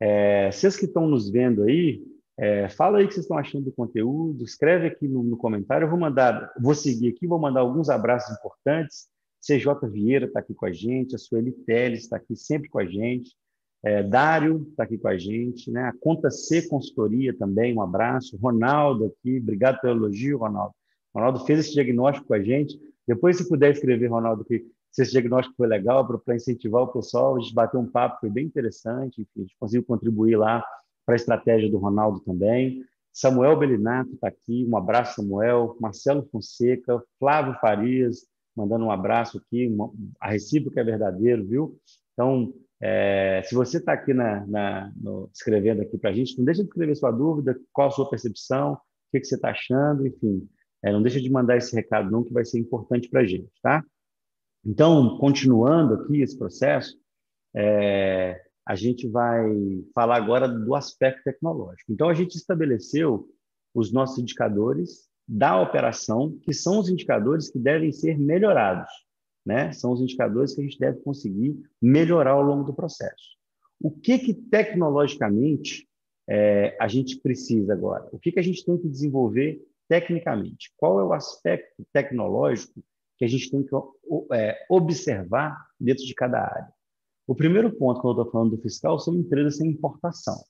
É, 0.00 0.50
vocês 0.50 0.76
que 0.76 0.86
estão 0.86 1.06
nos 1.06 1.30
vendo 1.30 1.62
aí, 1.64 2.02
é, 2.38 2.68
fala 2.70 2.98
aí 2.98 3.04
o 3.04 3.08
que 3.08 3.14
vocês 3.14 3.24
estão 3.24 3.36
achando 3.36 3.66
do 3.66 3.72
conteúdo, 3.72 4.42
escreve 4.42 4.86
aqui 4.86 5.06
no, 5.06 5.22
no, 5.22 5.36
comentário. 5.36 5.84
Eu 5.84 5.90
vou 5.90 5.98
mandar, 5.98 6.50
vou 6.58 6.74
seguir 6.74 7.08
aqui, 7.08 7.26
vou 7.26 7.38
mandar 7.38 7.60
alguns 7.60 7.90
abraços 7.90 8.34
importantes. 8.36 9.08
CJ 9.46 9.88
Vieira 9.90 10.26
está 10.26 10.40
aqui 10.40 10.54
com 10.54 10.66
a 10.66 10.72
gente, 10.72 11.14
a 11.14 11.18
Sueli 11.18 11.52
Teles 11.52 12.00
está 12.00 12.16
aqui 12.16 12.34
sempre 12.36 12.68
com 12.68 12.78
a 12.78 12.84
gente, 12.84 13.34
é, 13.82 14.02
Dário 14.02 14.66
está 14.70 14.84
aqui 14.84 14.98
com 14.98 15.08
a 15.08 15.16
gente, 15.16 15.70
né? 15.70 15.84
a 15.84 15.92
Conta 15.98 16.30
C 16.30 16.68
Consultoria 16.68 17.36
também, 17.36 17.74
um 17.74 17.82
abraço. 17.82 18.36
Ronaldo 18.36 19.06
aqui, 19.06 19.38
obrigado 19.38 19.80
pelo 19.80 20.04
elogio, 20.04 20.38
Ronaldo. 20.38 20.74
Ronaldo 21.14 21.44
fez 21.46 21.60
esse 21.60 21.72
diagnóstico 21.72 22.28
com 22.28 22.34
a 22.34 22.42
gente. 22.42 22.78
Depois, 23.06 23.36
se 23.36 23.48
puder 23.48 23.72
escrever, 23.72 24.08
Ronaldo, 24.08 24.44
que 24.44 24.64
se 24.90 25.02
esse 25.02 25.12
diagnóstico 25.12 25.56
foi 25.56 25.68
legal 25.68 26.06
para 26.06 26.34
incentivar 26.34 26.82
o 26.82 26.92
pessoal, 26.92 27.36
a 27.36 27.40
gente 27.40 27.54
bateu 27.54 27.80
um 27.80 27.86
papo, 27.86 28.20
foi 28.20 28.30
bem 28.30 28.46
interessante, 28.46 29.22
enfim, 29.22 29.30
a 29.38 29.40
gente 29.40 29.56
conseguiu 29.58 29.84
contribuir 29.84 30.36
lá 30.36 30.64
para 31.06 31.14
a 31.14 31.16
estratégia 31.16 31.70
do 31.70 31.78
Ronaldo 31.78 32.20
também. 32.20 32.84
Samuel 33.12 33.58
Belinato 33.58 34.12
está 34.14 34.28
aqui, 34.28 34.66
um 34.68 34.76
abraço, 34.76 35.16
Samuel. 35.16 35.76
Marcelo 35.80 36.28
Fonseca, 36.30 37.02
Flávio 37.18 37.54
Farias, 37.60 38.26
mandando 38.56 38.84
um 38.84 38.90
abraço 38.90 39.38
aqui, 39.38 39.66
uma, 39.66 39.90
a 40.20 40.30
recíproca 40.30 40.80
é 40.80 40.84
verdadeiro, 40.84 41.44
viu? 41.44 41.78
Então, 42.12 42.52
é, 42.80 43.42
se 43.44 43.54
você 43.54 43.78
está 43.78 43.92
aqui 43.92 44.14
na, 44.14 44.46
na, 44.46 44.92
no, 44.96 45.30
escrevendo 45.34 45.82
aqui 45.82 45.98
para 45.98 46.10
a 46.10 46.12
gente, 46.12 46.36
não 46.38 46.44
deixa 46.44 46.62
de 46.62 46.68
escrever 46.68 46.94
sua 46.96 47.10
dúvida, 47.10 47.58
qual 47.72 47.88
a 47.88 47.90
sua 47.90 48.08
percepção, 48.08 48.74
o 48.74 48.78
que, 49.12 49.20
que 49.20 49.26
você 49.26 49.34
está 49.34 49.50
achando, 49.50 50.06
enfim. 50.06 50.48
É, 50.82 50.92
não 50.92 51.02
deixa 51.02 51.20
de 51.20 51.30
mandar 51.30 51.56
esse 51.56 51.74
recado 51.74 52.10
não, 52.10 52.24
que 52.24 52.32
vai 52.32 52.44
ser 52.44 52.58
importante 52.58 53.08
para 53.08 53.20
a 53.20 53.24
gente, 53.24 53.50
tá? 53.62 53.84
Então, 54.64 55.18
continuando 55.18 55.94
aqui 55.94 56.20
esse 56.20 56.36
processo, 56.38 56.98
é, 57.54 58.40
a 58.66 58.74
gente 58.74 59.08
vai 59.08 59.48
falar 59.94 60.16
agora 60.16 60.46
do 60.46 60.74
aspecto 60.74 61.22
tecnológico. 61.24 61.92
Então, 61.92 62.08
a 62.08 62.14
gente 62.14 62.36
estabeleceu 62.36 63.28
os 63.74 63.92
nossos 63.92 64.18
indicadores 64.18 65.08
da 65.26 65.60
operação, 65.60 66.36
que 66.42 66.52
são 66.52 66.78
os 66.78 66.88
indicadores 66.88 67.50
que 67.50 67.58
devem 67.58 67.92
ser 67.92 68.18
melhorados, 68.18 68.90
né? 69.46 69.72
São 69.72 69.92
os 69.92 70.00
indicadores 70.00 70.54
que 70.54 70.60
a 70.60 70.64
gente 70.64 70.78
deve 70.78 71.00
conseguir 71.00 71.56
melhorar 71.80 72.32
ao 72.32 72.42
longo 72.42 72.64
do 72.64 72.74
processo. 72.74 73.38
O 73.80 73.90
que 73.90 74.18
que 74.18 74.34
tecnologicamente 74.34 75.88
é, 76.28 76.76
a 76.80 76.86
gente 76.88 77.18
precisa 77.20 77.72
agora? 77.72 78.08
O 78.12 78.18
que 78.18 78.32
que 78.32 78.40
a 78.40 78.42
gente 78.42 78.64
tem 78.64 78.76
que 78.76 78.88
desenvolver 78.88 79.64
tecnicamente? 79.88 80.72
Qual 80.76 81.00
é 81.00 81.04
o 81.04 81.12
aspecto 81.12 81.86
tecnológico 81.92 82.82
que 83.20 83.24
a 83.26 83.28
gente 83.28 83.50
tem 83.50 83.62
que 83.62 83.76
é, 84.32 84.56
observar 84.70 85.54
dentro 85.78 86.04
de 86.06 86.14
cada 86.14 86.40
área? 86.40 86.72
O 87.26 87.34
primeiro 87.34 87.70
ponto, 87.70 88.00
quando 88.00 88.16
eu 88.16 88.22
estou 88.22 88.32
falando 88.32 88.56
do 88.56 88.62
fiscal, 88.62 88.98
são 88.98 89.14
empresas 89.14 89.58
sem 89.58 89.68
importação. 89.68 90.42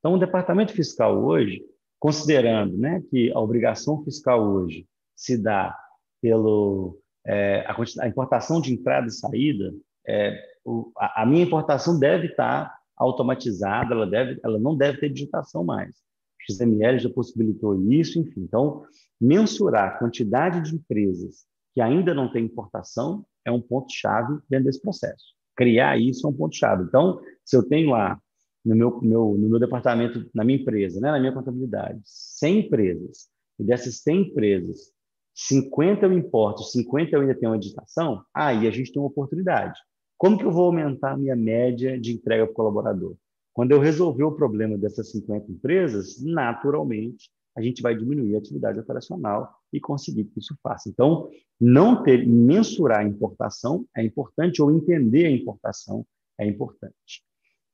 Então, 0.00 0.14
o 0.14 0.18
departamento 0.18 0.72
fiscal 0.72 1.24
hoje, 1.24 1.64
considerando 2.00 2.76
né, 2.76 3.00
que 3.08 3.30
a 3.32 3.38
obrigação 3.38 4.02
fiscal 4.02 4.44
hoje 4.44 4.88
se 5.14 5.38
dá 5.38 5.78
pelo 6.20 6.98
é, 7.24 7.64
a, 7.64 7.76
a, 8.00 8.08
importação 8.08 8.60
de 8.60 8.74
entrada 8.74 9.06
e 9.06 9.12
saída, 9.12 9.72
é, 10.04 10.36
o, 10.64 10.90
a, 10.98 11.22
a, 11.22 11.26
minha 11.26 11.44
importação 11.44 11.96
deve 11.96 12.26
estar 12.26 12.76
automatizada, 12.96 13.94
ela, 13.94 14.06
deve, 14.06 14.40
ela 14.44 14.58
não 14.58 14.76
deve 14.76 14.98
ter 14.98 15.10
digitação 15.10 15.62
mais. 15.62 15.90
O 15.90 16.52
XML 16.52 16.98
já 16.98 17.08
possibilitou 17.08 17.80
isso, 17.92 18.18
enfim. 18.18 18.40
Então, 18.40 18.84
mensurar 19.20 19.88
a 19.88 19.98
quantidade 19.98 20.68
de 20.68 20.74
empresas 20.74 21.46
que 21.76 21.80
ainda 21.82 22.14
não 22.14 22.32
têm 22.32 22.46
importação 22.46 23.22
é 23.44 23.52
um 23.52 23.60
ponto-chave 23.60 24.38
dentro 24.48 24.64
desse 24.64 24.80
processo. 24.80 25.34
Criar 25.54 25.98
isso 25.98 26.26
é 26.26 26.30
um 26.30 26.32
ponto-chave. 26.32 26.84
Então, 26.84 27.20
se 27.44 27.54
eu 27.54 27.62
tenho 27.62 27.90
lá 27.90 28.18
no 28.64 28.74
meu, 28.74 28.98
meu, 29.02 29.36
no 29.36 29.50
meu 29.50 29.60
departamento, 29.60 30.26
na 30.34 30.42
minha 30.42 30.58
empresa, 30.58 30.98
né, 30.98 31.10
na 31.10 31.20
minha 31.20 31.34
contabilidade, 31.34 32.00
100 32.02 32.60
empresas, 32.60 33.28
e 33.58 33.64
dessas 33.64 33.98
100 33.98 34.22
empresas, 34.22 34.90
50 35.34 36.06
eu 36.06 36.14
importo, 36.14 36.62
50 36.62 37.14
eu 37.14 37.20
ainda 37.20 37.34
tenho 37.34 37.52
uma 37.52 37.58
digitação, 37.58 38.24
aí 38.32 38.66
a 38.66 38.70
gente 38.70 38.90
tem 38.90 39.02
uma 39.02 39.08
oportunidade. 39.08 39.78
Como 40.16 40.38
que 40.38 40.46
eu 40.46 40.50
vou 40.50 40.64
aumentar 40.64 41.12
a 41.12 41.16
minha 41.18 41.36
média 41.36 42.00
de 42.00 42.14
entrega 42.14 42.46
para 42.46 42.52
o 42.52 42.54
colaborador? 42.54 43.16
Quando 43.52 43.72
eu 43.72 43.80
resolver 43.80 44.24
o 44.24 44.32
problema 44.32 44.78
dessas 44.78 45.10
50 45.10 45.52
empresas, 45.52 46.24
naturalmente, 46.24 47.28
a 47.54 47.60
gente 47.60 47.82
vai 47.82 47.94
diminuir 47.94 48.34
a 48.34 48.38
atividade 48.38 48.80
operacional 48.80 49.55
e 49.76 49.80
conseguir 49.80 50.24
que 50.24 50.38
isso 50.38 50.56
faça. 50.62 50.88
Então, 50.88 51.28
não 51.60 52.02
ter, 52.02 52.26
mensurar 52.26 53.00
a 53.00 53.04
importação 53.04 53.84
é 53.94 54.02
importante, 54.02 54.62
ou 54.62 54.70
entender 54.70 55.26
a 55.26 55.30
importação 55.30 56.06
é 56.38 56.46
importante. 56.46 57.22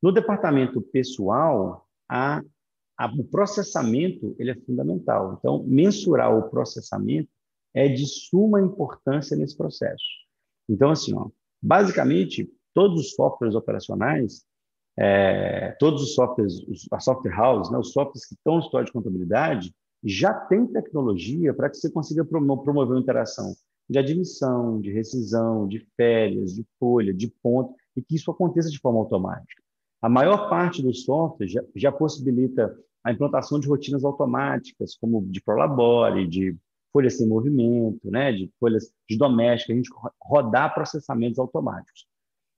No 0.02 0.10
departamento 0.10 0.82
pessoal, 0.82 1.86
a, 2.08 2.42
a, 2.98 3.06
o 3.06 3.24
processamento 3.24 4.34
ele 4.38 4.50
é 4.50 4.56
fundamental. 4.56 5.36
Então, 5.38 5.62
mensurar 5.64 6.36
o 6.36 6.50
processamento 6.50 7.30
é 7.72 7.88
de 7.88 8.04
suma 8.06 8.60
importância 8.60 9.36
nesse 9.36 9.56
processo. 9.56 10.04
Então, 10.68 10.90
assim, 10.90 11.14
ó, 11.14 11.28
basicamente, 11.62 12.50
todos 12.74 13.00
os 13.00 13.14
softwares 13.14 13.54
operacionais, 13.54 14.44
é, 14.98 15.74
todos 15.78 16.02
os 16.02 16.14
softwares, 16.14 16.54
a 16.90 17.00
software 17.00 17.34
house, 17.34 17.70
né, 17.70 17.78
os 17.78 17.92
softwares 17.92 18.26
que 18.26 18.34
estão 18.34 18.54
no 18.54 18.60
história 18.60 18.86
de 18.86 18.92
contabilidade, 18.92 19.72
já 20.04 20.34
tem 20.34 20.66
tecnologia 20.66 21.54
para 21.54 21.70
que 21.70 21.76
você 21.76 21.90
consiga 21.90 22.24
promover 22.24 22.94
uma 22.94 23.00
interação 23.00 23.54
de 23.88 23.98
admissão, 23.98 24.80
de 24.80 24.90
rescisão, 24.90 25.66
de 25.68 25.86
férias, 25.96 26.54
de 26.54 26.66
folha, 26.78 27.12
de 27.12 27.28
ponto, 27.42 27.74
e 27.96 28.02
que 28.02 28.16
isso 28.16 28.30
aconteça 28.30 28.70
de 28.70 28.78
forma 28.78 28.98
automática. 28.98 29.62
A 30.00 30.08
maior 30.08 30.48
parte 30.48 30.82
dos 30.82 31.04
softwares 31.04 31.52
já, 31.52 31.62
já 31.76 31.92
possibilita 31.92 32.76
a 33.04 33.12
implantação 33.12 33.60
de 33.60 33.68
rotinas 33.68 34.04
automáticas, 34.04 34.96
como 34.96 35.24
de 35.26 35.40
Prolabore, 35.40 36.26
de 36.26 36.56
folhas 36.92 37.16
sem 37.16 37.28
movimento, 37.28 38.10
né, 38.10 38.32
de 38.32 38.50
folhas 38.58 38.92
de 39.08 39.16
doméstica, 39.16 39.72
a 39.72 39.76
gente 39.76 39.90
rodar 40.20 40.74
processamentos 40.74 41.38
automáticos. 41.38 42.06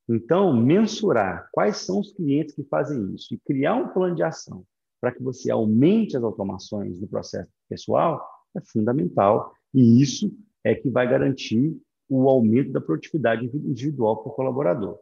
Então, 0.08 0.54
mensurar 0.54 1.48
quais 1.52 1.78
são 1.78 2.00
os 2.00 2.12
clientes 2.12 2.54
que 2.54 2.64
fazem 2.64 3.14
isso 3.14 3.32
e 3.34 3.38
criar 3.38 3.74
um 3.74 3.88
plano 3.88 4.14
de 4.14 4.22
ação 4.22 4.64
para 5.04 5.12
que 5.12 5.22
você 5.22 5.50
aumente 5.50 6.16
as 6.16 6.22
automações 6.22 6.98
no 6.98 7.06
processo 7.06 7.50
pessoal 7.68 8.26
é 8.56 8.60
fundamental 8.62 9.52
e 9.74 10.00
isso 10.00 10.34
é 10.64 10.74
que 10.74 10.88
vai 10.88 11.06
garantir 11.06 11.78
o 12.08 12.26
aumento 12.26 12.72
da 12.72 12.80
produtividade 12.80 13.44
individual 13.44 14.22
por 14.22 14.34
colaborador. 14.34 14.98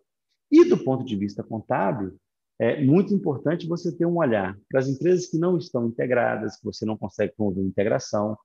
E 0.51 0.65
do 0.65 0.77
ponto 0.77 1.05
de 1.05 1.15
vista 1.15 1.41
contábil, 1.45 2.17
é 2.59 2.85
muito 2.85 3.15
importante 3.15 3.69
você 3.69 3.97
ter 3.97 4.05
um 4.05 4.17
olhar 4.17 4.59
para 4.69 4.81
as 4.81 4.89
empresas 4.89 5.29
que 5.29 5.39
não 5.39 5.57
estão 5.57 5.87
integradas, 5.87 6.57
que 6.57 6.65
você 6.65 6.85
não 6.85 6.97
consegue 6.99 7.33
promover 7.37 7.65
integração, 7.65 8.37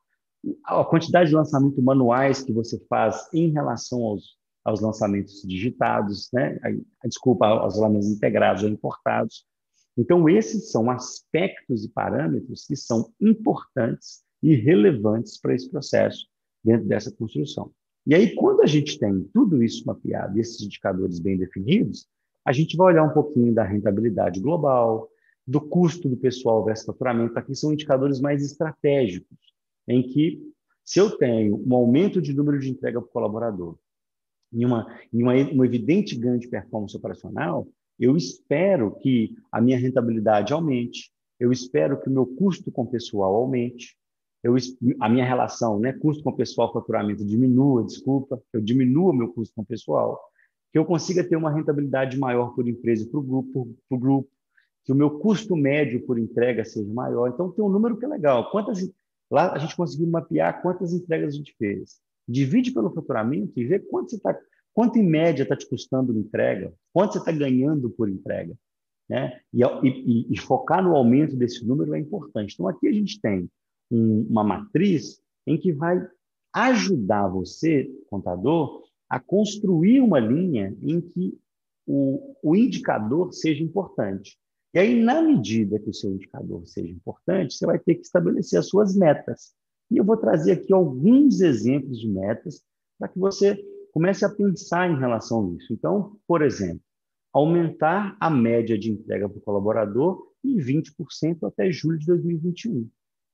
a 0.63 0.85
quantidade 0.85 1.31
de 1.31 1.35
lançamentos 1.35 1.83
manuais 1.83 2.43
que 2.43 2.53
você 2.53 2.79
faz 2.87 3.27
em 3.33 3.49
relação 3.49 4.03
aos, 4.03 4.37
aos 4.63 4.79
lançamentos 4.79 5.41
digitados, 5.41 6.29
né? 6.31 6.59
Desculpa, 7.03 7.47
aos 7.47 7.77
lançamentos 7.77 8.09
integrados 8.09 8.61
ou 8.61 8.69
importados. 8.69 9.43
Então, 9.97 10.29
esses 10.29 10.71
são 10.71 10.91
aspectos 10.91 11.83
e 11.83 11.89
parâmetros 11.89 12.65
que 12.65 12.75
são 12.75 13.11
importantes 13.19 14.23
e 14.43 14.53
relevantes 14.55 15.39
para 15.39 15.55
esse 15.55 15.69
processo 15.69 16.27
dentro 16.63 16.87
dessa 16.87 17.11
construção. 17.11 17.71
E 18.05 18.13
aí, 18.13 18.35
quando 18.35 18.61
a 18.61 18.65
gente 18.65 18.99
tem 18.99 19.23
tudo 19.33 19.63
isso 19.63 19.85
mapeado, 19.85 20.39
esses 20.39 20.61
indicadores 20.61 21.19
bem 21.19 21.37
definidos, 21.37 22.07
a 22.45 22.53
gente 22.53 22.77
vai 22.77 22.93
olhar 22.93 23.03
um 23.03 23.13
pouquinho 23.13 23.53
da 23.53 23.63
rentabilidade 23.63 24.39
global, 24.39 25.09
do 25.45 25.59
custo 25.59 26.07
do 26.07 26.15
pessoal 26.15 26.63
versus 26.63 26.85
faturamento. 26.85 27.37
Aqui 27.37 27.55
são 27.55 27.73
indicadores 27.73 28.21
mais 28.21 28.43
estratégicos, 28.43 29.37
em 29.87 30.03
que, 30.03 30.41
se 30.83 30.99
eu 30.99 31.17
tenho 31.17 31.61
um 31.65 31.73
aumento 31.73 32.21
de 32.21 32.33
número 32.33 32.59
de 32.59 32.69
entrega 32.69 33.01
para 33.01 33.07
o 33.07 33.11
colaborador 33.11 33.77
e 34.53 34.65
uma, 34.65 34.87
em 35.11 35.23
uma, 35.23 35.33
um 35.33 35.65
evidente 35.65 36.15
ganho 36.15 36.39
de 36.39 36.47
performance 36.47 36.95
operacional, 36.95 37.67
eu 37.99 38.15
espero 38.15 38.95
que 38.99 39.35
a 39.51 39.59
minha 39.59 39.77
rentabilidade 39.77 40.53
aumente, 40.53 41.11
eu 41.39 41.51
espero 41.51 41.99
que 41.99 42.09
o 42.09 42.11
meu 42.11 42.25
custo 42.25 42.71
com 42.71 42.85
pessoal 42.85 43.35
aumente, 43.35 43.97
eu, 44.43 44.55
a 44.99 45.09
minha 45.09 45.25
relação, 45.25 45.79
né, 45.79 45.93
custo 45.93 46.23
com 46.23 46.31
pessoal, 46.31 46.71
faturamento 46.71 47.25
diminua, 47.25 47.83
desculpa, 47.83 48.41
eu 48.53 48.61
diminua 48.61 49.13
meu 49.13 49.33
custo 49.33 49.53
com 49.55 49.63
pessoal, 49.63 50.19
que 50.71 50.77
eu 50.77 50.85
consiga 50.85 51.23
ter 51.23 51.35
uma 51.35 51.51
rentabilidade 51.51 52.17
maior 52.17 52.53
por 52.53 52.67
empresa 52.67 53.03
e 53.03 53.07
para 53.07 53.19
o 53.19 53.23
grupo, 53.23 53.75
pro 53.89 53.97
grupo, 53.97 54.29
que 54.85 54.91
o 54.91 54.95
meu 54.95 55.19
custo 55.19 55.55
médio 55.55 56.05
por 56.05 56.17
entrega 56.17 56.63
seja 56.63 56.91
maior. 56.93 57.27
Então, 57.27 57.51
tem 57.51 57.63
um 57.63 57.69
número 57.69 57.97
que 57.97 58.05
é 58.05 58.07
legal. 58.07 58.49
Quantas, 58.51 58.89
lá 59.29 59.51
a 59.51 59.57
gente 59.57 59.75
conseguiu 59.75 60.07
mapear 60.07 60.61
quantas 60.61 60.93
entregas 60.93 61.33
a 61.33 61.37
gente 61.37 61.53
fez. 61.57 61.99
Divide 62.27 62.71
pelo 62.71 62.93
faturamento 62.93 63.59
e 63.59 63.65
vê 63.65 63.79
quanto, 63.79 64.11
você 64.11 64.19
tá, 64.19 64.37
quanto 64.77 64.99
em 64.99 65.09
média 65.09 65.41
está 65.41 65.57
te 65.57 65.67
custando 65.67 66.11
uma 66.11 66.21
entrega, 66.21 66.71
quanto 66.93 67.13
você 67.13 67.17
está 67.17 67.31
ganhando 67.31 67.89
por 67.89 68.07
entrega. 68.07 68.55
Né? 69.09 69.41
E, 69.51 69.63
e, 69.63 70.27
e, 70.31 70.37
focar 70.37 70.83
no 70.83 70.95
aumento 70.95 71.35
desse 71.35 71.65
número 71.65 71.95
é 71.95 71.99
importante. 71.99 72.53
Então, 72.53 72.67
aqui 72.67 72.87
a 72.87 72.93
gente 72.93 73.19
tem 73.19 73.49
um, 73.89 74.27
uma 74.29 74.43
matriz 74.43 75.19
em 75.47 75.57
que 75.57 75.73
vai 75.73 76.07
ajudar 76.53 77.27
você, 77.27 77.89
contador, 78.07 78.83
a 79.09 79.19
construir 79.19 79.99
uma 79.99 80.19
linha 80.19 80.77
em 80.83 81.01
que 81.01 81.35
o, 81.87 82.35
o 82.43 82.55
indicador 82.55 83.33
seja 83.33 83.63
importante. 83.63 84.37
E 84.75 84.77
aí, 84.77 85.01
na 85.01 85.23
medida 85.23 85.79
que 85.79 85.89
o 85.89 85.93
seu 85.93 86.11
indicador 86.11 86.67
seja 86.67 86.93
importante, 86.93 87.55
você 87.55 87.65
vai 87.65 87.79
ter 87.79 87.95
que 87.95 88.01
estabelecer 88.01 88.59
as 88.59 88.67
suas 88.67 88.95
metas. 88.95 89.55
E 89.89 89.97
eu 89.97 90.03
vou 90.03 90.17
trazer 90.17 90.51
aqui 90.51 90.71
alguns 90.71 91.41
exemplos 91.41 91.99
de 91.99 92.07
metas 92.07 92.61
para 92.99 93.07
que 93.07 93.17
você 93.17 93.59
comece 93.97 94.23
a 94.23 94.29
pensar 94.29 94.91
em 94.91 94.99
relação 94.99 95.43
a 95.43 95.55
isso. 95.55 95.73
Então, 95.73 96.19
por 96.27 96.43
exemplo, 96.43 96.83
aumentar 97.33 98.15
a 98.19 98.29
média 98.29 98.77
de 98.77 98.91
entrega 98.91 99.25
o 99.25 99.41
colaborador 99.41 100.23
em 100.45 100.55
20% 100.57 101.47
até 101.47 101.71
julho 101.71 101.97
de 101.97 102.05
2021. 102.05 102.87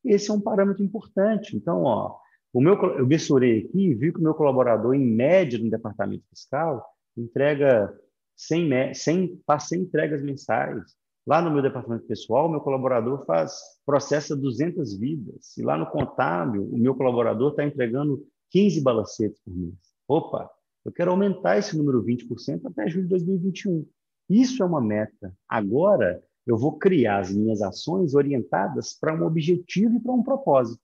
Esse 0.06 0.32
é 0.32 0.34
um 0.34 0.40
parâmetro 0.40 0.82
importante. 0.82 1.58
Então, 1.58 1.84
ó, 1.84 2.18
o 2.54 2.62
meu, 2.62 2.82
eu 2.98 3.06
mensurei 3.06 3.66
aqui 3.66 3.90
e 3.90 3.94
vi 3.94 4.14
que 4.14 4.20
o 4.20 4.24
meu 4.24 4.34
colaborador, 4.34 4.94
em 4.94 5.06
média, 5.06 5.60
no 5.60 5.70
departamento 5.70 6.24
fiscal, 6.30 6.82
entrega 7.18 7.94
100, 8.38 8.94
100, 8.94 9.42
faz 9.46 9.64
100 9.64 9.82
entregas 9.82 10.24
mensais. 10.24 10.82
Lá 11.28 11.42
no 11.42 11.52
meu 11.52 11.62
departamento 11.62 12.08
pessoal, 12.08 12.48
o 12.48 12.52
meu 12.52 12.62
colaborador 12.62 13.26
faz 13.26 13.54
processa 13.86 14.34
200 14.34 14.98
vidas. 14.98 15.58
E 15.58 15.62
lá 15.62 15.78
no 15.78 15.88
contábil, 15.88 16.64
o 16.64 16.78
meu 16.78 16.96
colaborador 16.96 17.50
está 17.50 17.66
entregando 17.66 18.26
15 18.50 18.82
balacetes 18.82 19.42
por 19.44 19.54
mês. 19.54 19.93
Opa, 20.14 20.48
eu 20.86 20.92
quero 20.92 21.10
aumentar 21.10 21.58
esse 21.58 21.76
número 21.76 22.04
20% 22.04 22.68
até 22.68 22.88
julho 22.88 23.06
de 23.06 23.10
2021. 23.10 23.84
Isso 24.30 24.62
é 24.62 24.66
uma 24.66 24.80
meta. 24.80 25.36
Agora, 25.50 26.24
eu 26.46 26.56
vou 26.56 26.78
criar 26.78 27.18
as 27.18 27.34
minhas 27.34 27.64
ações 27.64 28.14
orientadas 28.14 28.94
para 28.94 29.16
um 29.16 29.26
objetivo 29.26 29.96
e 29.96 30.00
para 30.00 30.12
um 30.12 30.22
propósito. 30.22 30.80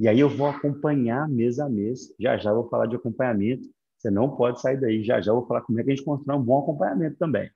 E 0.00 0.08
aí 0.08 0.18
eu 0.18 0.28
vou 0.28 0.48
acompanhar 0.48 1.28
mês 1.28 1.60
a 1.60 1.68
mês. 1.68 2.12
Já 2.18 2.36
já 2.38 2.52
vou 2.52 2.68
falar 2.68 2.86
de 2.86 2.96
acompanhamento. 2.96 3.70
Você 3.98 4.10
não 4.10 4.34
pode 4.34 4.60
sair 4.60 4.80
daí. 4.80 5.04
Já 5.04 5.20
já 5.20 5.32
vou 5.32 5.46
falar 5.46 5.60
como 5.60 5.78
é 5.78 5.84
que 5.84 5.92
a 5.92 5.94
gente 5.94 6.04
constrói 6.04 6.36
um 6.36 6.42
bom 6.42 6.58
acompanhamento 6.58 7.16
também. 7.18 7.48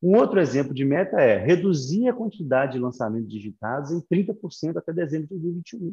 Um 0.00 0.16
outro 0.16 0.38
exemplo 0.38 0.72
de 0.72 0.84
meta 0.84 1.20
é 1.20 1.36
reduzir 1.36 2.06
a 2.06 2.14
quantidade 2.14 2.74
de 2.74 2.78
lançamentos 2.78 3.28
digitados 3.28 3.90
em 3.90 4.00
30% 4.02 4.76
até 4.76 4.92
dezembro 4.92 5.26
de 5.26 5.34
2021. 5.34 5.92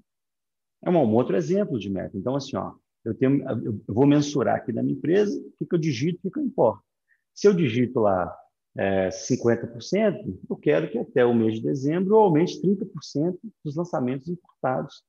É 0.84 0.89
um 0.91 1.15
outro 1.15 1.36
exemplo 1.36 1.79
de 1.79 1.89
meta. 1.89 2.15
Então, 2.15 2.36
assim, 2.36 2.55
ó, 2.55 2.75
eu, 3.05 3.13
tenho, 3.13 3.41
eu 3.63 3.79
vou 3.87 4.07
mensurar 4.07 4.55
aqui 4.55 4.73
na 4.73 4.81
minha 4.81 4.97
empresa 4.97 5.39
o 5.39 5.51
que, 5.57 5.65
que 5.65 5.75
eu 5.75 5.79
digito, 5.79 6.19
o 6.23 6.31
que, 6.31 6.39
eu 6.39 6.43
importo. 6.43 6.83
Se 7.33 7.47
eu 7.47 7.53
digito 7.53 7.99
lá 7.99 8.35
é, 8.75 9.09
50%, 9.09 10.39
eu 10.49 10.55
quero 10.57 10.89
que 10.89 10.97
até 10.97 11.23
o 11.23 11.33
mês 11.33 11.55
de 11.55 11.61
dezembro 11.61 12.15
aumente 12.15 12.59
30% 12.61 13.37
dos 13.63 13.75
lançamentos 13.75 14.27
importados. 14.27 15.03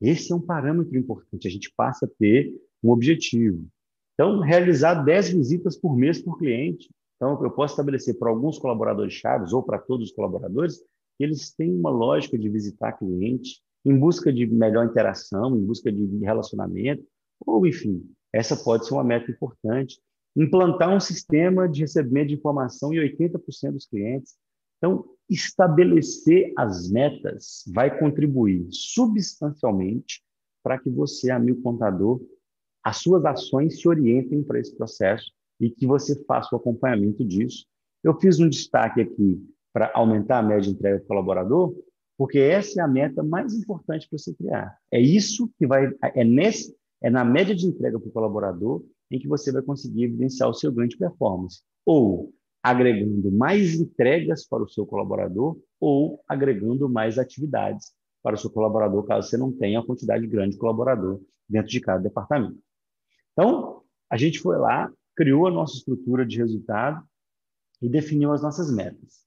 Esse 0.00 0.32
é 0.32 0.34
um 0.34 0.40
parâmetro 0.40 0.96
importante, 0.96 1.46
a 1.46 1.50
gente 1.50 1.72
passa 1.76 2.06
a 2.06 2.08
ter 2.18 2.54
um 2.82 2.90
objetivo. 2.90 3.66
Então, 4.14 4.40
realizar 4.40 4.94
10 5.02 5.30
visitas 5.30 5.76
por 5.76 5.96
mês 5.96 6.22
por 6.22 6.38
cliente. 6.38 6.88
Então, 7.16 7.42
eu 7.42 7.50
posso 7.50 7.74
estabelecer 7.74 8.18
para 8.18 8.30
alguns 8.30 8.58
colaboradores 8.58 9.12
chaves 9.12 9.52
ou 9.52 9.62
para 9.62 9.78
todos 9.78 10.08
os 10.08 10.14
colaboradores 10.14 10.78
que 11.18 11.24
eles 11.24 11.52
têm 11.54 11.70
uma 11.74 11.90
lógica 11.90 12.38
de 12.38 12.48
visitar 12.48 12.92
cliente 12.92 13.60
em 13.84 13.98
busca 13.98 14.32
de 14.32 14.46
melhor 14.46 14.86
interação, 14.86 15.56
em 15.56 15.64
busca 15.64 15.90
de 15.90 16.18
relacionamento, 16.18 17.04
ou 17.46 17.66
enfim, 17.66 18.04
essa 18.32 18.56
pode 18.56 18.86
ser 18.86 18.94
uma 18.94 19.04
meta 19.04 19.30
importante 19.30 20.00
implantar 20.36 20.94
um 20.94 21.00
sistema 21.00 21.68
de 21.68 21.80
recebimento 21.80 22.28
de 22.28 22.34
informação 22.34 22.92
em 22.92 22.98
80% 22.98 23.72
dos 23.72 23.86
clientes. 23.86 24.36
Então, 24.78 25.04
estabelecer 25.28 26.52
as 26.56 26.90
metas 26.90 27.64
vai 27.72 27.98
contribuir 27.98 28.66
substancialmente 28.70 30.22
para 30.62 30.78
que 30.78 30.88
você, 30.90 31.30
amigo 31.30 31.62
contador, 31.62 32.20
as 32.82 32.98
suas 32.98 33.24
ações 33.24 33.80
se 33.80 33.88
orientem 33.88 34.42
para 34.42 34.58
esse 34.58 34.74
processo 34.76 35.30
e 35.60 35.70
que 35.70 35.86
você 35.86 36.22
faça 36.24 36.54
o 36.54 36.58
acompanhamento 36.58 37.24
disso. 37.24 37.66
Eu 38.02 38.18
fiz 38.18 38.40
um 38.40 38.48
destaque 38.48 39.00
aqui 39.00 39.44
para 39.72 39.90
aumentar 39.94 40.38
a 40.38 40.42
média 40.42 40.62
de 40.62 40.70
entrega 40.70 40.98
do 40.98 41.06
colaborador, 41.06 41.74
porque 42.16 42.38
essa 42.38 42.80
é 42.80 42.84
a 42.84 42.88
meta 42.88 43.22
mais 43.22 43.54
importante 43.54 44.08
para 44.08 44.18
você 44.18 44.34
criar. 44.34 44.76
É 44.90 45.00
isso 45.00 45.50
que 45.58 45.66
vai, 45.66 45.92
é 46.02 46.24
nesse, 46.24 46.74
é 47.02 47.10
na 47.10 47.24
média 47.24 47.54
de 47.54 47.66
entrega 47.66 47.98
para 47.98 48.08
o 48.08 48.12
colaborador 48.12 48.84
em 49.10 49.18
que 49.18 49.26
você 49.26 49.50
vai 49.50 49.62
conseguir 49.62 50.04
evidenciar 50.04 50.48
o 50.48 50.54
seu 50.54 50.70
ganho 50.70 50.88
de 50.88 50.96
performance. 50.96 51.62
Ou 51.84 52.32
agregando 52.62 53.32
mais 53.32 53.74
entregas 53.74 54.46
para 54.46 54.62
o 54.62 54.68
seu 54.68 54.86
colaborador, 54.86 55.58
ou 55.80 56.22
agregando 56.28 56.88
mais 56.88 57.18
atividades 57.18 57.92
para 58.22 58.36
o 58.36 58.38
seu 58.38 58.50
colaborador, 58.50 59.04
caso 59.04 59.28
você 59.28 59.36
não 59.36 59.50
tenha 59.50 59.80
a 59.80 59.84
quantidade 59.84 60.26
grande 60.26 60.52
de 60.52 60.58
colaborador 60.58 61.20
dentro 61.48 61.70
de 61.70 61.80
cada 61.80 62.02
departamento. 62.02 62.58
Então, 63.32 63.82
a 64.10 64.16
gente 64.16 64.38
foi 64.38 64.58
lá, 64.58 64.92
criou 65.16 65.46
a 65.46 65.50
nossa 65.50 65.76
estrutura 65.76 66.26
de 66.26 66.36
resultado 66.36 67.02
e 67.80 67.88
definiu 67.88 68.32
as 68.32 68.42
nossas 68.42 68.70
metas. 68.72 69.24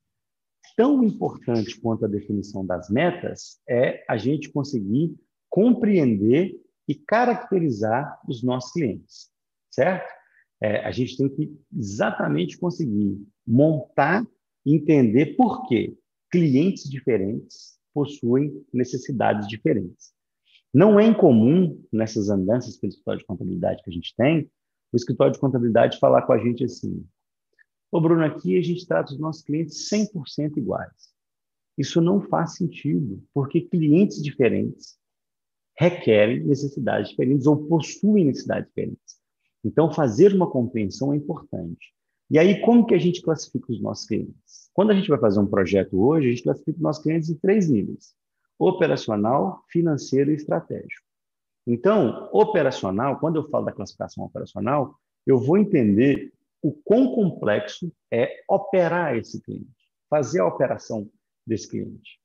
Tão 0.78 1.04
importante 1.04 1.80
quanto 1.82 2.06
a 2.06 2.08
definição 2.08 2.66
das 2.66 2.90
metas 2.90 3.60
é 3.68 4.04
a 4.08 4.18
gente 4.18 4.52
conseguir 4.52 5.16
compreender 5.50 6.56
e 6.88 6.96
caracterizar 6.96 8.20
os 8.28 8.44
nossos 8.44 8.72
clientes 8.72 9.34
certo? 9.74 10.08
É, 10.62 10.86
a 10.86 10.92
gente 10.92 11.18
tem 11.18 11.28
que 11.28 11.52
exatamente 11.76 12.58
conseguir 12.58 13.22
montar, 13.46 14.26
entender 14.66 15.36
por 15.36 15.68
que 15.68 15.98
clientes 16.32 16.90
diferentes 16.90 17.78
possuem 17.94 18.66
necessidades 18.74 19.48
diferentes. 19.48 20.14
Não 20.74 21.00
é 21.00 21.06
incomum 21.06 21.84
nessas 21.92 22.30
andanças 22.30 22.78
pelo 22.78 22.90
escritório 22.90 23.20
de 23.20 23.26
contabilidade 23.26 23.84
que 23.84 23.90
a 23.90 23.94
gente 23.94 24.16
tem, 24.16 24.50
o 24.92 24.96
escritório 24.96 25.34
de 25.34 25.40
contabilidade 25.40 26.00
falar 26.00 26.22
com 26.22 26.34
a 26.34 26.40
gente 26.40 26.64
assim: 26.64 27.06
Ô 27.92 28.00
Bruno, 28.00 28.24
aqui 28.24 28.58
a 28.58 28.62
gente 28.62 28.88
trata 28.88 29.12
os 29.12 29.20
nossos 29.20 29.44
clientes 29.44 29.90
100% 29.92 30.58
iguais. 30.58 31.14
Isso 31.78 32.00
não 32.00 32.22
faz 32.22 32.56
sentido, 32.56 33.24
porque 33.34 33.62
clientes 33.62 34.22
diferentes 34.22 34.98
requerem 35.78 36.44
necessidades 36.44 37.10
diferentes 37.10 37.46
ou 37.48 37.68
possuem 37.68 38.26
necessidades 38.26 38.68
diferentes. 38.68 39.18
Então, 39.64 39.92
fazer 39.92 40.34
uma 40.34 40.50
compreensão 40.50 41.14
é 41.14 41.18
importante. 41.18 41.94
E 42.30 42.38
aí, 42.38 42.62
como 42.62 42.86
que 42.86 42.94
a 42.94 43.00
gente 43.00 43.22
classifica 43.22 43.72
os 43.72 43.82
nossos 43.82 44.08
clientes? 44.08 44.70
Quando 44.74 44.92
a 44.92 44.96
gente 44.96 45.08
vai 45.08 45.20
fazer 45.20 45.40
um 45.40 45.48
projeto 45.48 46.02
hoje, 46.02 46.28
a 46.28 46.30
gente 46.32 46.44
classifica 46.44 46.78
os 46.78 46.82
nossos 46.82 47.04
clientes 47.04 47.30
em 47.30 47.36
três 47.36 47.70
níveis: 47.70 48.14
operacional, 48.58 49.64
financeiro 49.70 50.32
e 50.32 50.36
estratégico. 50.36 51.06
Então, 51.66 52.30
operacional, 52.34 53.20
quando 53.20 53.38
eu 53.38 53.50
falo 53.50 53.66
da 53.66 53.72
classificação 53.72 54.26
operacional, 54.26 54.96
eu 55.26 55.40
vou 55.40 55.58
entender 55.58 56.34
o 56.62 56.72
quão 56.72 57.14
complexo 57.14 57.92
é 58.12 58.44
operar 58.50 59.16
esse 59.16 59.42
cliente, 59.42 59.68
fazer 60.10 60.40
a 60.40 60.48
operação 60.48 61.10
desse 61.46 61.70
cliente. 61.70 62.20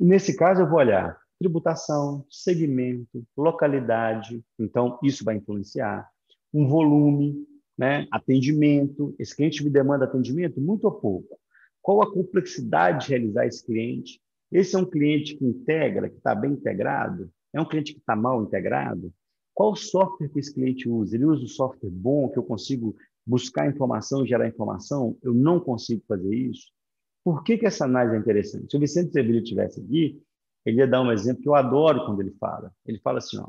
E 0.00 0.04
nesse 0.04 0.36
caso, 0.36 0.62
eu 0.62 0.68
vou 0.68 0.78
olhar 0.78 1.18
tributação, 1.44 2.24
segmento, 2.30 3.22
localidade, 3.36 4.42
então 4.58 4.98
isso 5.02 5.22
vai 5.22 5.36
influenciar 5.36 6.08
um 6.52 6.66
volume, 6.66 7.46
né? 7.76 8.06
atendimento. 8.10 9.14
Esse 9.18 9.36
cliente 9.36 9.62
me 9.62 9.68
demanda 9.68 10.06
atendimento? 10.06 10.58
Muito 10.58 10.84
ou 10.84 10.92
pouco. 10.92 11.38
Qual 11.82 12.02
a 12.02 12.10
complexidade 12.10 13.04
de 13.04 13.10
realizar 13.10 13.46
esse 13.46 13.64
cliente? 13.64 14.20
Esse 14.50 14.74
é 14.74 14.78
um 14.78 14.86
cliente 14.86 15.36
que 15.36 15.44
integra, 15.44 16.08
que 16.08 16.16
está 16.16 16.34
bem 16.34 16.52
integrado? 16.52 17.30
É 17.52 17.60
um 17.60 17.68
cliente 17.68 17.92
que 17.92 18.00
está 18.00 18.16
mal 18.16 18.42
integrado? 18.42 19.12
Qual 19.52 19.76
software 19.76 20.30
que 20.30 20.38
esse 20.38 20.54
cliente 20.54 20.88
usa? 20.88 21.14
Ele 21.14 21.26
usa 21.26 21.44
um 21.44 21.48
software 21.48 21.90
bom 21.90 22.30
que 22.30 22.38
eu 22.38 22.42
consigo 22.42 22.96
buscar 23.26 23.68
informação 23.68 24.24
e 24.24 24.28
gerar 24.28 24.48
informação? 24.48 25.18
Eu 25.22 25.34
não 25.34 25.60
consigo 25.60 26.02
fazer 26.08 26.34
isso. 26.34 26.72
Por 27.22 27.44
que, 27.44 27.58
que 27.58 27.66
essa 27.66 27.84
análise 27.84 28.16
é 28.16 28.18
interessante? 28.18 28.70
Se 28.70 28.76
o 28.76 28.80
Vicente 28.80 29.12
Sevilha 29.12 29.40
estivesse 29.40 29.80
aqui, 29.80 30.22
ele 30.64 30.78
ia 30.78 30.86
dar 30.86 31.02
um 31.02 31.12
exemplo 31.12 31.42
que 31.42 31.48
eu 31.48 31.54
adoro 31.54 32.04
quando 32.06 32.20
ele 32.20 32.32
fala. 32.32 32.72
Ele 32.86 32.98
fala 32.98 33.18
assim, 33.18 33.38
ó, 33.38 33.48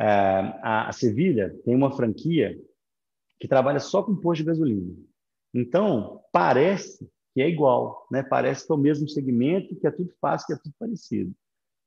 é, 0.00 0.06
a, 0.62 0.88
a 0.88 0.92
Sevilha 0.92 1.54
tem 1.64 1.74
uma 1.74 1.90
franquia 1.90 2.58
que 3.40 3.48
trabalha 3.48 3.80
só 3.80 4.02
com 4.02 4.16
posto 4.16 4.42
de 4.42 4.46
gasolina. 4.46 4.94
Então, 5.54 6.20
parece 6.32 7.08
que 7.34 7.42
é 7.42 7.48
igual, 7.48 8.06
né? 8.10 8.22
parece 8.22 8.66
que 8.66 8.72
é 8.72 8.74
o 8.74 8.78
mesmo 8.78 9.08
segmento, 9.08 9.76
que 9.76 9.86
é 9.86 9.90
tudo 9.90 10.12
fácil, 10.20 10.46
que 10.46 10.52
é 10.54 10.56
tudo 10.56 10.74
parecido. 10.78 11.32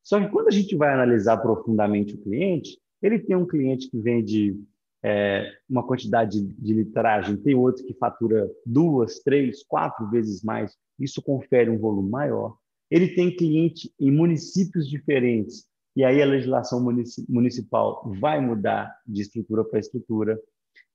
Só 0.03 0.19
que 0.19 0.29
quando 0.29 0.47
a 0.47 0.51
gente 0.51 0.75
vai 0.75 0.93
analisar 0.93 1.37
profundamente 1.37 2.15
o 2.15 2.21
cliente, 2.21 2.77
ele 3.01 3.19
tem 3.19 3.35
um 3.35 3.45
cliente 3.45 3.89
que 3.89 3.99
vende 3.99 4.57
é, 5.03 5.51
uma 5.69 5.85
quantidade 5.85 6.41
de 6.41 6.73
litragem, 6.73 7.37
tem 7.37 7.55
outro 7.55 7.85
que 7.85 7.93
fatura 7.93 8.49
duas, 8.65 9.19
três, 9.19 9.63
quatro 9.63 10.09
vezes 10.09 10.43
mais, 10.43 10.75
isso 10.99 11.21
confere 11.21 11.69
um 11.69 11.79
volume 11.79 12.09
maior. 12.09 12.55
Ele 12.91 13.07
tem 13.07 13.33
cliente 13.33 13.89
em 13.97 14.11
municípios 14.11 14.89
diferentes, 14.89 15.65
e 15.95 16.03
aí 16.03 16.21
a 16.21 16.25
legislação 16.25 16.85
municipal 17.29 18.03
vai 18.19 18.41
mudar 18.41 18.93
de 19.07 19.21
estrutura 19.21 19.63
para 19.63 19.79
estrutura. 19.79 20.37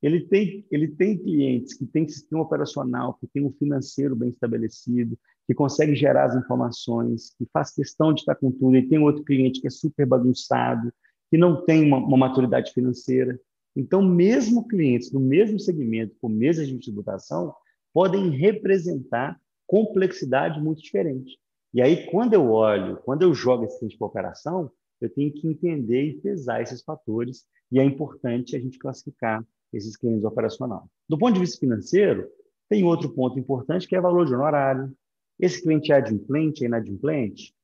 Ele 0.03 0.21
tem, 0.21 0.67
ele 0.71 0.89
tem 0.89 1.17
clientes 1.17 1.73
que 1.73 1.87
têm 1.87 2.07
sistema 2.07 2.43
operacional, 2.43 3.15
que 3.15 3.27
tem 3.27 3.43
um 3.45 3.53
financeiro 3.53 4.15
bem 4.15 4.29
estabelecido, 4.29 5.19
que 5.47 5.55
consegue 5.55 5.95
gerar 5.95 6.27
as 6.27 6.37
informações, 6.37 7.35
que 7.39 7.47
faz 7.51 7.73
questão 7.73 8.13
de 8.13 8.21
estar 8.21 8.35
com 8.35 8.51
tudo, 8.51 8.77
e 8.77 8.87
tem 8.87 8.99
outro 8.99 9.25
cliente 9.25 9.61
que 9.61 9.67
é 9.67 9.71
super 9.71 10.05
bagunçado, 10.07 10.93
que 11.31 11.39
não 11.39 11.65
tem 11.65 11.83
uma, 11.83 11.97
uma 11.97 12.17
maturidade 12.17 12.73
financeira. 12.73 13.41
Então, 13.75 14.03
mesmo 14.03 14.69
clientes 14.69 15.11
do 15.11 15.21
mesmo 15.21 15.59
segmento, 15.59 16.15
com 16.21 16.29
mesa 16.29 16.65
de 16.65 16.79
tributação, 16.79 17.55
podem 17.93 18.31
representar 18.31 19.41
complexidade 19.67 20.61
muito 20.61 20.83
diferente. 20.83 21.39
E 21.77 21.83
aí, 21.83 22.07
quando 22.07 22.33
eu 22.33 22.51
olho, 22.51 22.97
quando 23.05 23.21
eu 23.21 23.35
jogo 23.35 23.67
esse 23.67 23.79
cliente 23.79 23.99
para 23.99 24.07
operação, 24.07 24.71
eu 24.99 25.11
tenho 25.11 25.31
que 25.31 25.47
entender 25.47 26.05
e 26.05 26.21
pesar 26.23 26.63
esses 26.63 26.83
fatores, 26.83 27.45
e 27.71 27.79
é 27.79 27.85
importante 27.85 28.57
a 28.57 28.59
gente 28.59 28.79
classificar 28.79 29.47
esses 29.75 29.95
clientes 29.95 30.25
operacional. 30.25 30.89
Do 31.07 31.19
ponto 31.19 31.35
de 31.35 31.41
vista 31.41 31.59
financeiro, 31.59 32.31
tem 32.67 32.83
outro 32.83 33.11
ponto 33.11 33.39
importante 33.39 33.87
que 33.87 33.95
é 33.95 34.01
valor 34.01 34.25
de 34.25 34.35
honorário. 34.35 34.91
Esse 35.39 35.63
cliente 35.63 35.93
é 35.93 35.97
adimplente, 35.97 36.65
é 36.65 36.67
inadimplente? 36.67 37.55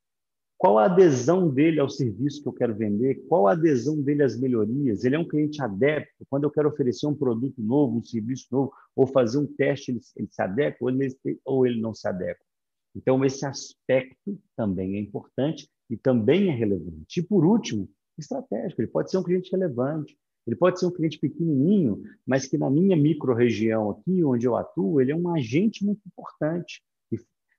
Qual 0.58 0.78
a 0.78 0.84
adesão 0.84 1.48
dele 1.48 1.80
ao 1.80 1.88
serviço 1.88 2.42
que 2.42 2.48
eu 2.50 2.52
quero 2.52 2.74
vender? 2.74 3.24
Qual 3.30 3.46
a 3.46 3.52
adesão 3.52 3.98
dele 3.98 4.24
às 4.24 4.38
melhorias? 4.38 5.04
Ele 5.04 5.16
é 5.16 5.18
um 5.18 5.26
cliente 5.26 5.62
adepto? 5.62 6.26
Quando 6.28 6.44
eu 6.44 6.50
quero 6.50 6.68
oferecer 6.68 7.06
um 7.06 7.14
produto 7.14 7.62
novo, 7.62 7.96
um 7.96 8.04
serviço 8.04 8.46
novo, 8.52 8.74
ou 8.94 9.06
fazer 9.06 9.38
um 9.38 9.46
teste, 9.46 9.90
ele, 9.90 10.00
ele 10.18 10.28
se 10.30 10.42
adequa 10.42 10.76
ou 10.82 10.90
ele, 10.90 11.16
ou 11.46 11.66
ele 11.66 11.80
não 11.80 11.94
se 11.94 12.06
adequa? 12.06 12.51
Então, 12.94 13.24
esse 13.24 13.44
aspecto 13.46 14.38
também 14.56 14.96
é 14.96 15.00
importante 15.00 15.68
e 15.88 15.96
também 15.96 16.48
é 16.48 16.52
relevante. 16.52 17.20
E, 17.20 17.22
por 17.22 17.44
último, 17.44 17.88
estratégico. 18.18 18.80
Ele 18.80 18.88
pode 18.88 19.10
ser 19.10 19.18
um 19.18 19.22
cliente 19.22 19.50
relevante, 19.50 20.16
ele 20.46 20.56
pode 20.56 20.78
ser 20.78 20.86
um 20.86 20.90
cliente 20.90 21.18
pequenininho, 21.18 22.02
mas 22.26 22.46
que 22.46 22.58
na 22.58 22.68
minha 22.68 22.96
micro-região 22.96 23.90
aqui, 23.90 24.24
onde 24.24 24.46
eu 24.46 24.56
atuo, 24.56 25.00
ele 25.00 25.12
é 25.12 25.16
um 25.16 25.28
agente 25.34 25.84
muito 25.84 26.00
importante. 26.06 26.82
E, 27.12 27.16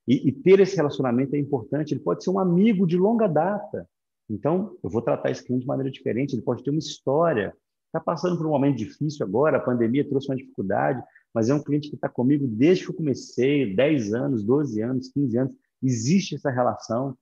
e, 0.07 0.29
e, 0.29 0.31
ter 0.31 0.59
esse 0.59 0.75
relacionamento 0.75 1.35
é 1.35 1.39
importante. 1.39 1.93
Ele 1.93 2.01
pode 2.01 2.23
ser 2.23 2.29
um 2.29 2.39
amigo 2.39 2.85
de 2.85 2.97
longa 2.97 3.27
data. 3.27 3.87
Então, 4.29 4.77
eu 4.83 4.89
vou 4.89 5.01
tratar 5.01 5.31
esse 5.31 5.43
cliente 5.43 5.61
de 5.61 5.67
maneira 5.67 5.89
diferente. 5.89 6.33
Ele 6.35 6.41
pode 6.41 6.63
ter 6.63 6.71
uma 6.71 6.79
história. 6.79 7.55
Está 7.93 7.99
passando 8.03 8.35
por 8.35 8.47
um 8.47 8.49
momento 8.49 8.77
difícil 8.77 9.23
agora, 9.23 9.57
a 9.57 9.59
pandemia 9.59 10.03
trouxe 10.03 10.27
uma 10.27 10.35
dificuldade, 10.35 10.99
mas 11.31 11.51
é 11.51 11.53
um 11.53 11.61
cliente 11.61 11.89
que 11.89 11.95
está 11.95 12.09
comigo 12.09 12.47
desde 12.47 12.85
que 12.85 12.89
eu 12.89 12.95
comecei, 12.95 13.75
10 13.75 14.15
anos, 14.15 14.43
12 14.43 14.81
anos, 14.81 15.09
15 15.09 15.37
anos. 15.37 15.55
Existe 15.79 16.33
essa 16.33 16.49
relação. 16.49 17.15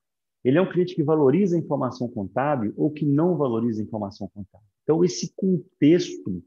Ele 0.45 0.57
é 0.57 0.61
um 0.61 0.69
cliente 0.69 0.95
que 0.95 1.03
valoriza 1.03 1.57
a 1.57 1.59
informação 1.59 2.07
contábil 2.07 2.73
ou 2.77 2.89
que 2.89 3.05
não 3.05 3.35
valoriza 3.35 3.81
a 3.81 3.83
informação 3.83 4.29
contábil. 4.33 4.65
Então, 4.83 5.03
esse 5.03 5.33
contexto 5.35 6.41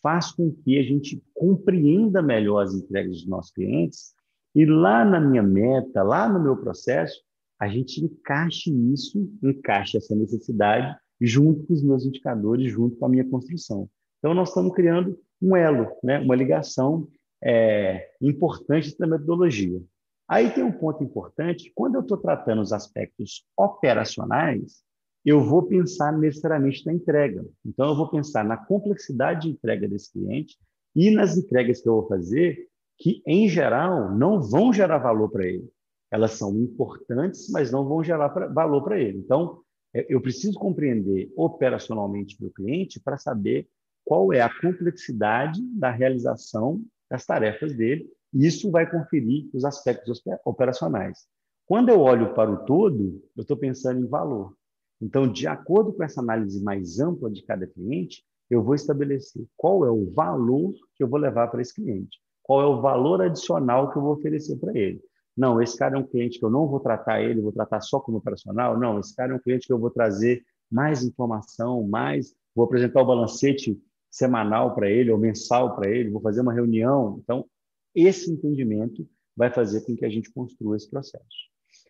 faz 0.00 0.30
com 0.30 0.52
que 0.52 0.78
a 0.78 0.82
gente 0.84 1.20
compreenda 1.34 2.22
melhor 2.22 2.62
as 2.62 2.74
entregas 2.74 3.16
dos 3.16 3.26
nossos 3.26 3.50
clientes 3.50 4.14
e 4.54 4.64
lá 4.64 5.04
na 5.04 5.18
minha 5.18 5.42
meta, 5.42 6.00
lá 6.04 6.28
no 6.28 6.40
meu 6.40 6.56
processo, 6.56 7.20
a 7.58 7.66
gente 7.66 8.04
encaixe 8.04 8.70
isso, 8.92 9.28
encaixe 9.42 9.96
essa 9.96 10.14
necessidade 10.14 10.96
junto 11.20 11.66
com 11.66 11.74
os 11.74 11.82
meus 11.82 12.04
indicadores, 12.04 12.70
junto 12.70 12.96
com 12.96 13.06
a 13.06 13.08
minha 13.08 13.28
construção. 13.28 13.88
Então, 14.18 14.34
nós 14.34 14.48
estamos 14.48 14.74
criando 14.74 15.18
um 15.40 15.56
elo, 15.56 15.88
né? 16.02 16.18
uma 16.18 16.34
ligação 16.34 17.08
é, 17.42 18.10
importante 18.20 18.96
da 18.98 19.06
metodologia. 19.06 19.80
Aí 20.26 20.50
tem 20.50 20.64
um 20.64 20.72
ponto 20.72 21.04
importante, 21.04 21.70
quando 21.74 21.96
eu 21.96 22.00
estou 22.00 22.16
tratando 22.16 22.62
os 22.62 22.72
aspectos 22.72 23.44
operacionais, 23.56 24.82
eu 25.24 25.42
vou 25.42 25.62
pensar 25.62 26.12
necessariamente 26.12 26.84
na 26.86 26.92
entrega. 26.92 27.44
Então, 27.64 27.88
eu 27.88 27.96
vou 27.96 28.10
pensar 28.10 28.44
na 28.44 28.56
complexidade 28.56 29.42
de 29.42 29.54
entrega 29.54 29.88
desse 29.88 30.12
cliente 30.12 30.56
e 30.94 31.10
nas 31.10 31.36
entregas 31.36 31.80
que 31.80 31.88
eu 31.88 31.94
vou 31.94 32.08
fazer, 32.08 32.68
que, 32.98 33.22
em 33.26 33.48
geral, 33.48 34.14
não 34.14 34.40
vão 34.40 34.72
gerar 34.72 34.98
valor 34.98 35.30
para 35.30 35.46
ele. 35.46 35.68
Elas 36.10 36.32
são 36.32 36.56
importantes, 36.58 37.50
mas 37.50 37.72
não 37.72 37.86
vão 37.86 38.04
gerar 38.04 38.28
pra, 38.28 38.46
valor 38.46 38.82
para 38.84 39.00
ele. 39.00 39.18
Então, 39.18 39.60
eu 39.94 40.20
preciso 40.20 40.58
compreender 40.58 41.32
operacionalmente 41.36 42.36
meu 42.40 42.50
cliente 42.50 42.98
para 43.00 43.16
saber 43.16 43.68
qual 44.04 44.32
é 44.32 44.40
a 44.40 44.60
complexidade 44.60 45.62
da 45.78 45.90
realização 45.90 46.82
das 47.10 47.24
tarefas 47.24 47.74
dele, 47.74 48.10
e 48.32 48.46
isso 48.46 48.70
vai 48.70 48.90
conferir 48.90 49.48
os 49.54 49.64
aspectos 49.64 50.20
operacionais. 50.44 51.26
Quando 51.66 51.88
eu 51.88 52.00
olho 52.00 52.34
para 52.34 52.50
o 52.50 52.64
todo, 52.64 53.22
eu 53.36 53.42
estou 53.42 53.56
pensando 53.56 54.00
em 54.00 54.08
valor. 54.08 54.54
Então, 55.00 55.30
de 55.30 55.46
acordo 55.46 55.92
com 55.92 56.02
essa 56.02 56.20
análise 56.20 56.62
mais 56.62 56.98
ampla 56.98 57.30
de 57.30 57.42
cada 57.42 57.66
cliente, 57.66 58.24
eu 58.50 58.62
vou 58.62 58.74
estabelecer 58.74 59.46
qual 59.56 59.84
é 59.84 59.90
o 59.90 60.10
valor 60.10 60.74
que 60.94 61.02
eu 61.02 61.08
vou 61.08 61.18
levar 61.18 61.48
para 61.48 61.62
esse 61.62 61.74
cliente, 61.74 62.18
qual 62.42 62.60
é 62.60 62.66
o 62.66 62.80
valor 62.80 63.22
adicional 63.22 63.90
que 63.90 63.98
eu 63.98 64.02
vou 64.02 64.12
oferecer 64.12 64.58
para 64.58 64.76
ele. 64.76 65.00
Não, 65.36 65.60
esse 65.60 65.76
cara 65.76 65.96
é 65.96 65.98
um 65.98 66.06
cliente 66.06 66.38
que 66.38 66.44
eu 66.44 66.50
não 66.50 66.66
vou 66.66 66.80
tratar 66.80 67.20
ele, 67.20 67.40
vou 67.40 67.52
tratar 67.52 67.80
só 67.80 67.98
como 67.98 68.18
operacional. 68.18 68.78
Não, 68.78 69.00
esse 69.00 69.14
cara 69.14 69.32
é 69.32 69.36
um 69.36 69.40
cliente 69.40 69.66
que 69.66 69.72
eu 69.72 69.78
vou 69.78 69.90
trazer 69.90 70.44
mais 70.70 71.04
informação, 71.04 71.82
mais, 71.86 72.34
vou 72.54 72.64
apresentar 72.64 73.02
o 73.02 73.06
balancete 73.06 73.78
semanal 74.10 74.74
para 74.74 74.88
ele 74.88 75.10
ou 75.10 75.18
mensal 75.18 75.74
para 75.74 75.90
ele, 75.90 76.10
vou 76.10 76.20
fazer 76.20 76.40
uma 76.40 76.52
reunião. 76.52 77.18
Então, 77.22 77.44
esse 77.94 78.30
entendimento 78.30 79.08
vai 79.36 79.50
fazer 79.50 79.80
com 79.80 79.96
que 79.96 80.04
a 80.04 80.08
gente 80.08 80.32
construa 80.32 80.76
esse 80.76 80.88
processo. 80.88 81.24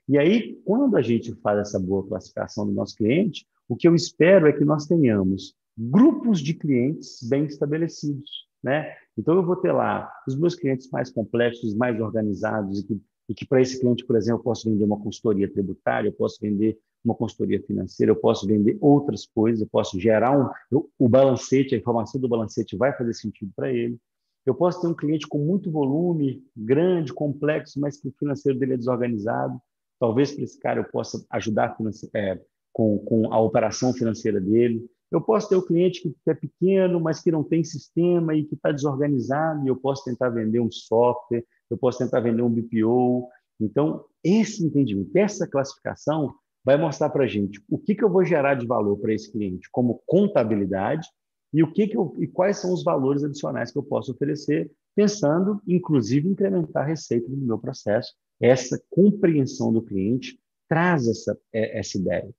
E 0.09 0.19
aí, 0.19 0.61
quando 0.65 0.97
a 0.97 1.03
gente 1.03 1.35
faz 1.41 1.59
essa 1.59 1.79
boa 1.79 2.07
classificação 2.07 2.67
do 2.67 2.73
nosso 2.73 2.97
cliente, 2.97 3.47
o 3.69 3.77
que 3.77 3.89
eu 3.89 3.95
espero 3.95 4.47
é 4.47 4.53
que 4.53 4.65
nós 4.65 4.87
tenhamos 4.87 5.55
grupos 5.77 6.41
de 6.41 6.55
clientes 6.55 7.19
bem 7.23 7.45
estabelecidos, 7.45 8.31
né? 8.63 8.95
Então, 9.17 9.35
eu 9.35 9.45
vou 9.45 9.57
ter 9.57 9.73
lá 9.73 10.11
os 10.27 10.37
meus 10.37 10.55
clientes 10.55 10.91
mais 10.91 11.11
complexos, 11.11 11.75
mais 11.75 11.99
organizados, 12.01 12.81
e 12.81 12.87
que, 12.87 13.01
e 13.29 13.35
que 13.35 13.47
para 13.47 13.61
esse 13.61 13.81
cliente, 13.81 14.05
por 14.05 14.17
exemplo, 14.17 14.41
eu 14.41 14.45
posso 14.45 14.69
vender 14.69 14.85
uma 14.85 15.01
consultoria 15.01 15.51
tributária, 15.51 16.09
eu 16.09 16.13
posso 16.13 16.39
vender 16.41 16.79
uma 17.05 17.15
consultoria 17.15 17.63
financeira, 17.63 18.13
eu 18.13 18.17
posso 18.17 18.47
vender 18.47 18.79
outras 18.81 19.27
coisas, 19.27 19.61
eu 19.61 19.69
posso 19.69 19.99
gerar 20.01 20.39
um, 20.39 20.49
eu, 20.71 20.91
o 20.99 21.09
balancete, 21.09 21.75
a 21.75 21.79
informação 21.79 22.21
do 22.21 22.29
balancete 22.29 22.77
vai 22.77 22.97
fazer 22.97 23.13
sentido 23.15 23.53
para 23.55 23.73
ele. 23.73 23.99
Eu 24.47 24.55
posso 24.55 24.81
ter 24.81 24.87
um 24.87 24.95
cliente 24.95 25.27
com 25.27 25.39
muito 25.39 25.71
volume, 25.71 26.43
grande, 26.57 27.13
complexo, 27.13 27.81
mas 27.81 27.99
que 27.99 28.09
o 28.09 28.15
financeiro 28.19 28.59
dele 28.59 28.75
é 28.75 28.77
desorganizado. 28.77 29.59
Talvez 29.99 30.33
para 30.33 30.45
esse 30.45 30.59
cara 30.59 30.81
eu 30.81 30.85
possa 30.85 31.25
ajudar 31.31 31.77
é, 32.15 32.41
com, 32.73 32.99
com 32.99 33.33
a 33.33 33.41
operação 33.41 33.93
financeira 33.95 34.41
dele. 34.41 34.85
Eu 35.11 35.21
posso 35.21 35.49
ter 35.49 35.57
o 35.57 35.61
um 35.61 35.67
cliente 35.67 36.03
que 36.03 36.31
é 36.31 36.35
pequeno, 36.35 37.01
mas 37.01 37.23
que 37.23 37.31
não 37.31 37.45
tem 37.45 37.63
sistema 37.63 38.35
e 38.35 38.45
que 38.45 38.55
está 38.55 38.73
desorganizado, 38.73 39.65
e 39.65 39.69
eu 39.69 39.77
posso 39.77 40.05
tentar 40.05 40.29
vender 40.29 40.61
um 40.61 40.71
software, 40.71 41.45
eu 41.75 41.79
posso 41.79 41.99
tentar 41.99 42.21
vender 42.21 42.43
um 42.43 42.51
BPO. 42.51 43.29
Então, 43.61 44.05
esse 44.23 44.65
entendimento, 44.65 45.17
essa 45.17 45.47
classificação, 45.47 46.35
vai 46.65 46.77
mostrar 46.77 47.11
para 47.11 47.25
a 47.25 47.29
gente 47.29 47.63
o 47.69 47.79
que, 47.79 47.95
que 47.95 48.03
eu 48.03 48.11
vou 48.11 48.25
gerar 48.25 48.55
de 48.55 48.67
valor 48.67 48.97
para 48.99 49.13
esse 49.13 49.31
cliente 49.31 49.69
como 49.71 50.03
contabilidade 50.07 51.07
e 51.53 51.63
o 51.63 51.71
que, 51.71 51.87
que 51.87 51.97
eu, 51.97 52.17
e 52.19 52.27
quais 52.27 52.59
são 52.59 52.73
os 52.73 52.83
valores 52.83 53.23
adicionais 53.23 53.71
que 53.71 53.79
eu 53.79 53.83
posso 53.83 54.13
oferecer, 54.13 54.73
pensando, 54.97 55.61
inclusive, 55.69 56.27
em 56.27 56.33
incrementar 56.33 56.85
a 56.85 56.87
receita 56.87 57.29
do 57.29 57.37
meu 57.37 57.59
processo 57.59 58.15
essa 58.41 58.83
compreensão 58.91 59.73
do 59.73 59.83
cliente 59.83 60.39
traz 60.69 61.07
essa, 61.07 61.39
é, 61.53 61.79
essa 61.79 61.99
ideia. 61.99 62.35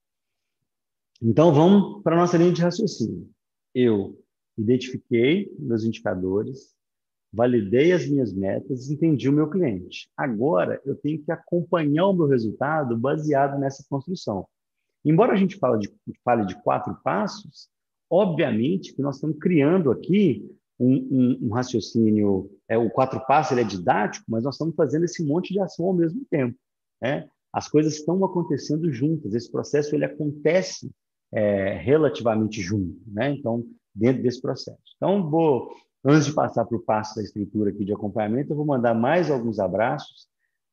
Então, 1.22 1.53
vamos 1.53 2.03
para 2.03 2.16
a 2.16 2.20
nossa 2.20 2.38
linha 2.38 2.51
de 2.51 2.62
raciocínio. 2.62 3.30
Eu 3.74 4.22
identifiquei 4.57 5.53
meus 5.57 5.84
indicadores, 5.84 6.74
validei 7.36 7.91
as 7.91 8.07
minhas 8.07 8.33
metas, 8.33 8.89
entendi 8.89 9.27
o 9.27 9.33
meu 9.33 9.49
cliente. 9.49 10.09
Agora, 10.15 10.81
eu 10.86 10.95
tenho 10.95 11.21
que 11.21 11.31
acompanhar 11.31 12.07
o 12.07 12.13
meu 12.13 12.27
resultado 12.27 12.97
baseado 12.97 13.59
nessa 13.59 13.86
construção. 13.89 14.47
Embora 15.03 15.33
a 15.33 15.36
gente 15.36 15.57
fale 15.57 15.79
de, 15.79 15.93
fale 16.23 16.45
de 16.45 16.55
quatro 16.63 16.95
passos, 17.03 17.67
obviamente 18.09 18.93
que 18.93 19.01
nós 19.01 19.15
estamos 19.15 19.38
criando 19.38 19.91
aqui 19.91 20.49
um, 20.79 20.95
um, 20.95 21.39
um, 21.43 21.49
raciocínio, 21.53 22.49
é, 22.67 22.77
o 22.77 22.89
quatro 22.89 23.19
passos 23.25 23.51
ele 23.51 23.61
é 23.61 23.65
didático, 23.65 24.25
mas 24.27 24.43
nós 24.43 24.55
estamos 24.55 24.75
fazendo 24.75 25.03
esse 25.03 25.23
monte 25.23 25.53
de 25.53 25.59
ação 25.59 25.88
ao 25.88 25.93
mesmo 25.93 26.25
tempo. 26.29 26.57
Né? 27.01 27.27
As 27.53 27.67
coisas 27.67 27.95
estão 27.95 28.23
acontecendo 28.23 28.91
juntas, 28.91 29.33
esse 29.33 29.51
processo 29.51 29.93
ele 29.93 30.05
acontece 30.05 30.89
é, 31.31 31.73
relativamente 31.73 32.61
junto, 32.61 32.99
né? 33.07 33.31
então, 33.31 33.65
dentro 33.93 34.23
desse 34.23 34.41
processo. 34.41 34.81
Então, 34.97 35.29
vou, 35.29 35.71
antes 36.06 36.28
de 36.28 36.34
passar 36.34 36.66
para 36.66 36.78
o 36.78 36.82
passo 36.82 37.16
da 37.16 37.24
estrutura 37.24 37.72
aqui 37.72 37.84
de 37.84 37.91
acompanhamento, 37.91 38.51
eu 38.51 38.56
vou 38.56 38.66
mandar 38.66 38.93
mais 38.93 39.32
alguns 39.32 39.58
abraços, 39.58 40.28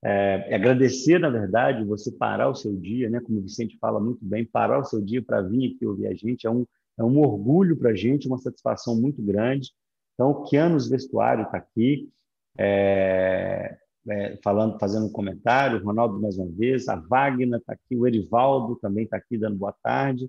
é, 0.04 0.54
agradecer, 0.54 1.18
na 1.18 1.30
verdade, 1.30 1.84
você 1.84 2.12
parar 2.12 2.48
o 2.48 2.54
seu 2.54 2.76
dia, 2.76 3.08
né? 3.08 3.20
como 3.20 3.38
o 3.38 3.42
Vicente 3.42 3.78
fala 3.78 3.98
muito 3.98 4.22
bem, 4.22 4.44
parar 4.44 4.80
o 4.80 4.84
seu 4.84 5.00
dia 5.00 5.22
para 5.22 5.40
vir 5.40 5.74
aqui 5.74 5.86
ouvir 5.86 6.08
a 6.08 6.14
gente, 6.14 6.46
é 6.46 6.50
um, 6.50 6.66
é 6.98 7.04
um 7.04 7.18
orgulho 7.18 7.76
para 7.76 7.90
a 7.90 7.94
gente, 7.94 8.26
uma 8.26 8.38
satisfação 8.38 9.00
muito 9.00 9.22
grande. 9.22 9.70
Então, 10.14 10.30
o 10.30 10.42
Kianos 10.42 10.88
Vestuário 10.88 11.44
está 11.44 11.56
aqui, 11.56 12.10
é, 12.58 13.78
é, 14.08 14.38
falando, 14.42 14.78
fazendo 14.78 15.06
um 15.06 15.12
comentário, 15.12 15.82
Ronaldo 15.82 16.20
mais 16.20 16.36
uma 16.36 16.50
vez, 16.50 16.88
a 16.88 16.96
Wagner 16.96 17.58
está 17.58 17.72
aqui, 17.72 17.96
o 17.96 18.06
Erivaldo 18.06 18.76
também 18.76 19.04
está 19.04 19.16
aqui 19.16 19.38
dando 19.38 19.56
boa 19.56 19.74
tarde, 19.82 20.28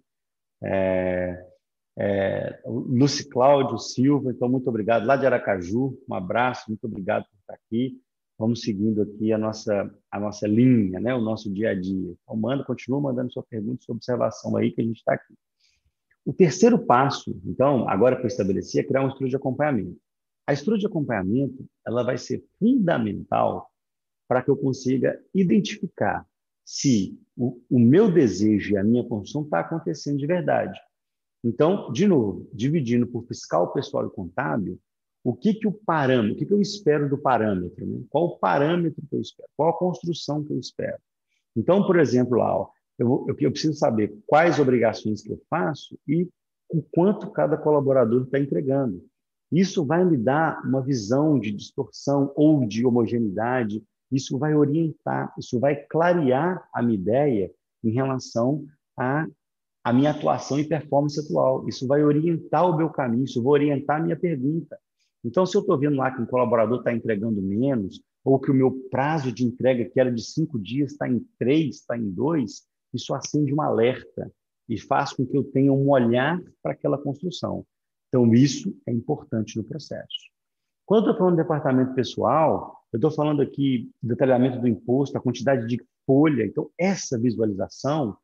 é, 0.61 1.45
é, 1.97 2.61
Luci 2.65 3.29
Cláudio 3.29 3.77
Silva, 3.77 4.31
então 4.31 4.49
muito 4.49 4.67
obrigado, 4.67 5.05
lá 5.05 5.15
de 5.15 5.25
Aracaju, 5.25 5.97
um 6.09 6.13
abraço, 6.13 6.65
muito 6.67 6.85
obrigado 6.85 7.23
por 7.25 7.37
estar 7.39 7.53
aqui, 7.53 7.99
vamos 8.37 8.61
seguindo 8.61 9.01
aqui 9.01 9.31
a 9.31 9.37
nossa, 9.37 9.93
a 10.11 10.19
nossa 10.19 10.47
linha, 10.47 10.99
né, 10.99 11.13
o 11.13 11.21
nosso 11.21 11.53
dia 11.53 11.69
a 11.69 11.79
dia. 11.79 12.15
Então, 12.23 12.35
manda, 12.35 12.63
continua 12.63 12.99
mandando 12.99 13.31
sua 13.31 13.43
pergunta, 13.43 13.83
sua 13.83 13.95
observação 13.95 14.57
aí, 14.57 14.71
que 14.71 14.81
a 14.81 14.83
gente 14.83 14.97
está 14.97 15.13
aqui. 15.13 15.33
O 16.25 16.33
terceiro 16.33 16.79
passo, 16.79 17.39
então, 17.45 17.87
agora 17.87 18.15
que 18.15 18.25
eu 18.25 18.27
é 18.27 18.83
criar 18.83 19.03
um 19.03 19.09
estudo 19.09 19.29
de 19.29 19.35
acompanhamento. 19.35 19.97
A 20.47 20.53
estrutura 20.53 20.79
de 20.79 20.87
acompanhamento 20.87 21.65
ela 21.85 22.03
vai 22.03 22.17
ser 22.17 22.43
fundamental 22.59 23.69
para 24.27 24.41
que 24.41 24.49
eu 24.49 24.57
consiga 24.57 25.21
identificar 25.33 26.25
se 26.65 27.19
o, 27.35 27.61
o 27.69 27.77
meu 27.77 28.11
desejo 28.11 28.73
e 28.73 28.77
a 28.77 28.83
minha 28.83 29.03
construção 29.03 29.43
está 29.43 29.59
acontecendo 29.59 30.17
de 30.17 30.25
verdade. 30.25 30.79
Então, 31.43 31.91
de 31.91 32.07
novo, 32.07 32.49
dividindo 32.53 33.05
por 33.05 33.25
fiscal, 33.25 33.73
pessoal 33.73 34.07
e 34.07 34.09
contábil, 34.09 34.79
o 35.23 35.33
que, 35.33 35.53
que 35.53 35.67
o 35.67 35.71
parâmetro, 35.71 36.35
o 36.35 36.37
que, 36.37 36.45
que 36.45 36.53
eu 36.53 36.61
espero 36.61 37.09
do 37.09 37.17
parâmetro? 37.17 37.85
Né? 37.85 38.03
Qual 38.09 38.25
o 38.25 38.37
parâmetro 38.37 39.01
que 39.09 39.15
eu 39.15 39.21
espero? 39.21 39.49
Qual 39.55 39.69
a 39.69 39.77
construção 39.77 40.43
que 40.43 40.53
eu 40.53 40.59
espero? 40.59 40.97
Então, 41.55 41.85
por 41.85 41.99
exemplo, 41.99 42.37
lá, 42.37 42.57
ó, 42.57 42.69
eu, 42.97 43.25
eu, 43.27 43.35
eu 43.39 43.51
preciso 43.51 43.73
saber 43.73 44.13
quais 44.25 44.59
obrigações 44.59 45.21
que 45.21 45.31
eu 45.31 45.41
faço 45.49 45.97
e 46.07 46.27
o 46.69 46.81
quanto 46.81 47.31
cada 47.31 47.57
colaborador 47.57 48.23
está 48.23 48.39
entregando. 48.39 49.03
Isso 49.51 49.85
vai 49.85 50.03
me 50.03 50.17
dar 50.17 50.61
uma 50.65 50.81
visão 50.81 51.39
de 51.39 51.51
distorção 51.51 52.33
ou 52.35 52.65
de 52.65 52.85
homogeneidade, 52.85 53.83
isso 54.11 54.37
vai 54.37 54.55
orientar, 54.55 55.33
isso 55.37 55.59
vai 55.59 55.75
clarear 55.75 56.67
a 56.73 56.81
minha 56.81 56.95
ideia 56.95 57.51
em 57.83 57.91
relação 57.91 58.65
à, 58.97 59.27
à 59.83 59.91
minha 59.91 60.11
atuação 60.11 60.59
e 60.59 60.67
performance 60.67 61.19
atual. 61.19 61.67
Isso 61.67 61.85
vai 61.87 62.03
orientar 62.03 62.69
o 62.69 62.77
meu 62.77 62.89
caminho, 62.89 63.25
isso 63.25 63.41
vai 63.43 63.51
orientar 63.53 63.99
a 63.99 64.03
minha 64.03 64.15
pergunta. 64.15 64.77
Então, 65.23 65.45
se 65.45 65.55
eu 65.55 65.61
estou 65.61 65.77
vendo 65.77 65.95
lá 65.95 66.11
que 66.11 66.21
um 66.21 66.25
colaborador 66.25 66.79
está 66.79 66.93
entregando 66.93 67.41
menos, 67.41 68.01
ou 68.23 68.39
que 68.39 68.51
o 68.51 68.53
meu 68.53 68.71
prazo 68.89 69.31
de 69.31 69.43
entrega, 69.43 69.85
que 69.85 69.99
era 69.99 70.11
de 70.11 70.21
cinco 70.21 70.59
dias, 70.59 70.91
está 70.91 71.07
em 71.07 71.25
três, 71.37 71.77
está 71.77 71.97
em 71.97 72.09
dois, 72.09 72.63
isso 72.93 73.13
acende 73.13 73.53
um 73.53 73.61
alerta 73.61 74.31
e 74.69 74.79
faz 74.79 75.11
com 75.13 75.25
que 75.25 75.37
eu 75.37 75.43
tenha 75.43 75.73
um 75.73 75.89
olhar 75.89 76.41
para 76.61 76.73
aquela 76.73 76.97
construção. 76.97 77.65
Então, 78.07 78.33
isso 78.33 78.73
é 78.85 78.91
importante 78.91 79.57
no 79.57 79.63
processo. 79.63 80.31
Quando 80.85 81.05
eu 81.05 81.11
estou 81.11 81.19
falando 81.19 81.37
de 81.37 81.43
departamento 81.43 81.93
pessoal, 81.93 82.79
eu 82.91 82.97
estou 82.97 83.11
falando 83.11 83.41
aqui 83.41 83.89
do 84.01 84.09
detalhamento 84.09 84.59
do 84.59 84.67
imposto, 84.67 85.17
a 85.17 85.21
quantidade 85.21 85.67
de 85.67 85.81
folha. 86.05 86.45
Então, 86.45 86.69
essa 86.77 87.17
visualização, 87.17 88.15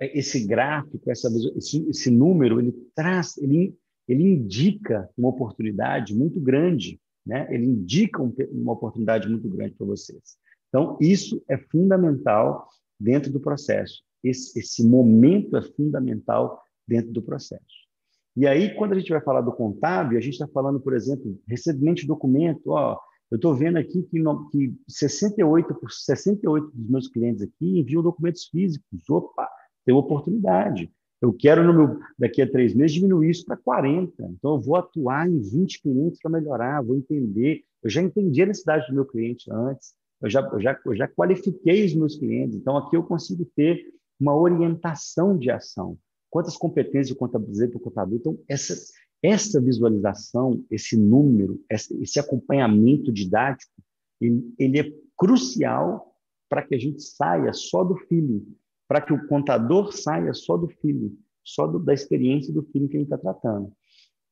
esse 0.00 0.46
gráfico, 0.46 1.10
essa, 1.10 1.28
esse, 1.56 1.86
esse 1.88 2.10
número, 2.10 2.58
ele 2.58 2.72
traz, 2.94 3.36
ele, 3.38 3.74
ele 4.08 4.24
indica 4.24 5.08
uma 5.16 5.28
oportunidade 5.28 6.14
muito 6.14 6.40
grande, 6.40 7.00
né? 7.26 7.46
ele 7.50 7.66
indica 7.66 8.22
um, 8.22 8.34
uma 8.50 8.72
oportunidade 8.72 9.28
muito 9.28 9.48
grande 9.48 9.74
para 9.74 9.86
vocês. 9.86 10.38
Então, 10.68 10.96
isso 11.00 11.42
é 11.48 11.58
fundamental 11.58 12.66
dentro 12.98 13.30
do 13.30 13.40
processo. 13.40 14.02
Esse, 14.22 14.58
esse 14.58 14.86
momento 14.86 15.56
é 15.56 15.62
fundamental 15.62 16.62
dentro 16.86 17.12
do 17.12 17.22
processo. 17.22 17.90
E 18.36 18.46
aí, 18.46 18.74
quando 18.74 18.92
a 18.92 18.98
gente 18.98 19.10
vai 19.10 19.20
falar 19.20 19.40
do 19.40 19.52
contábil, 19.52 20.16
a 20.16 20.20
gente 20.20 20.34
está 20.34 20.46
falando, 20.48 20.80
por 20.80 20.94
exemplo, 20.94 21.38
recebimento 21.46 22.02
de 22.02 22.06
documento. 22.06 22.70
Ó, 22.70 22.96
eu 23.30 23.36
estou 23.36 23.54
vendo 23.54 23.76
aqui 23.76 24.02
que, 24.04 24.22
que 24.50 24.74
68, 24.88 25.76
68 25.88 26.70
dos 26.72 26.88
meus 26.88 27.08
clientes 27.08 27.42
aqui 27.42 27.80
enviam 27.80 28.02
documentos 28.02 28.46
físicos. 28.46 29.08
Opa, 29.08 29.48
tem 29.90 29.98
oportunidade. 29.98 30.90
Eu 31.20 31.32
quero, 31.32 31.62
meu, 31.74 31.98
daqui 32.18 32.40
a 32.40 32.50
três 32.50 32.74
meses, 32.74 32.94
diminuir 32.94 33.30
isso 33.30 33.44
para 33.44 33.56
40. 33.56 34.22
Então, 34.22 34.54
eu 34.54 34.60
vou 34.60 34.76
atuar 34.76 35.28
em 35.28 35.38
20 35.38 35.82
clientes 35.82 36.18
para 36.20 36.30
melhorar, 36.30 36.82
vou 36.82 36.96
entender. 36.96 37.62
Eu 37.82 37.90
já 37.90 38.00
entendi 38.00 38.42
a 38.42 38.46
necessidade 38.46 38.86
do 38.88 38.94
meu 38.94 39.04
cliente 39.04 39.50
antes 39.52 39.94
eu 40.20 40.28
já, 40.28 40.40
eu 40.52 40.60
já, 40.60 40.80
eu 40.84 40.94
já 40.94 41.08
qualifiquei 41.08 41.84
os 41.84 41.94
meus 41.94 42.16
clientes, 42.16 42.56
então 42.56 42.76
aqui 42.76 42.96
eu 42.96 43.02
consigo 43.02 43.44
ter 43.56 43.92
uma 44.20 44.36
orientação 44.36 45.36
de 45.36 45.50
ação. 45.50 45.98
Quantas 46.28 46.56
competências 46.56 47.10
eu 47.10 47.16
contabilizei 47.16 47.68
para 47.68 47.78
o 47.78 47.80
contador? 47.80 48.16
Então, 48.16 48.38
essa, 48.46 48.74
essa 49.22 49.60
visualização, 49.60 50.62
esse 50.70 50.96
número, 50.96 51.60
esse 51.70 52.20
acompanhamento 52.20 53.10
didático, 53.10 53.72
ele, 54.20 54.54
ele 54.58 54.78
é 54.78 54.92
crucial 55.16 56.14
para 56.48 56.62
que 56.62 56.74
a 56.74 56.78
gente 56.78 57.02
saia 57.02 57.52
só 57.52 57.82
do 57.82 57.96
feeling, 57.96 58.46
para 58.90 59.00
que 59.00 59.12
o 59.12 59.24
contador 59.28 59.92
saia 59.92 60.34
só 60.34 60.56
do 60.56 60.66
feeling, 60.66 61.16
só 61.44 61.64
do, 61.64 61.78
da 61.78 61.94
experiência 61.94 62.52
do 62.52 62.64
feeling 62.64 62.88
que 62.88 62.98
gente 62.98 63.04
está 63.04 63.16
tratando. 63.16 63.72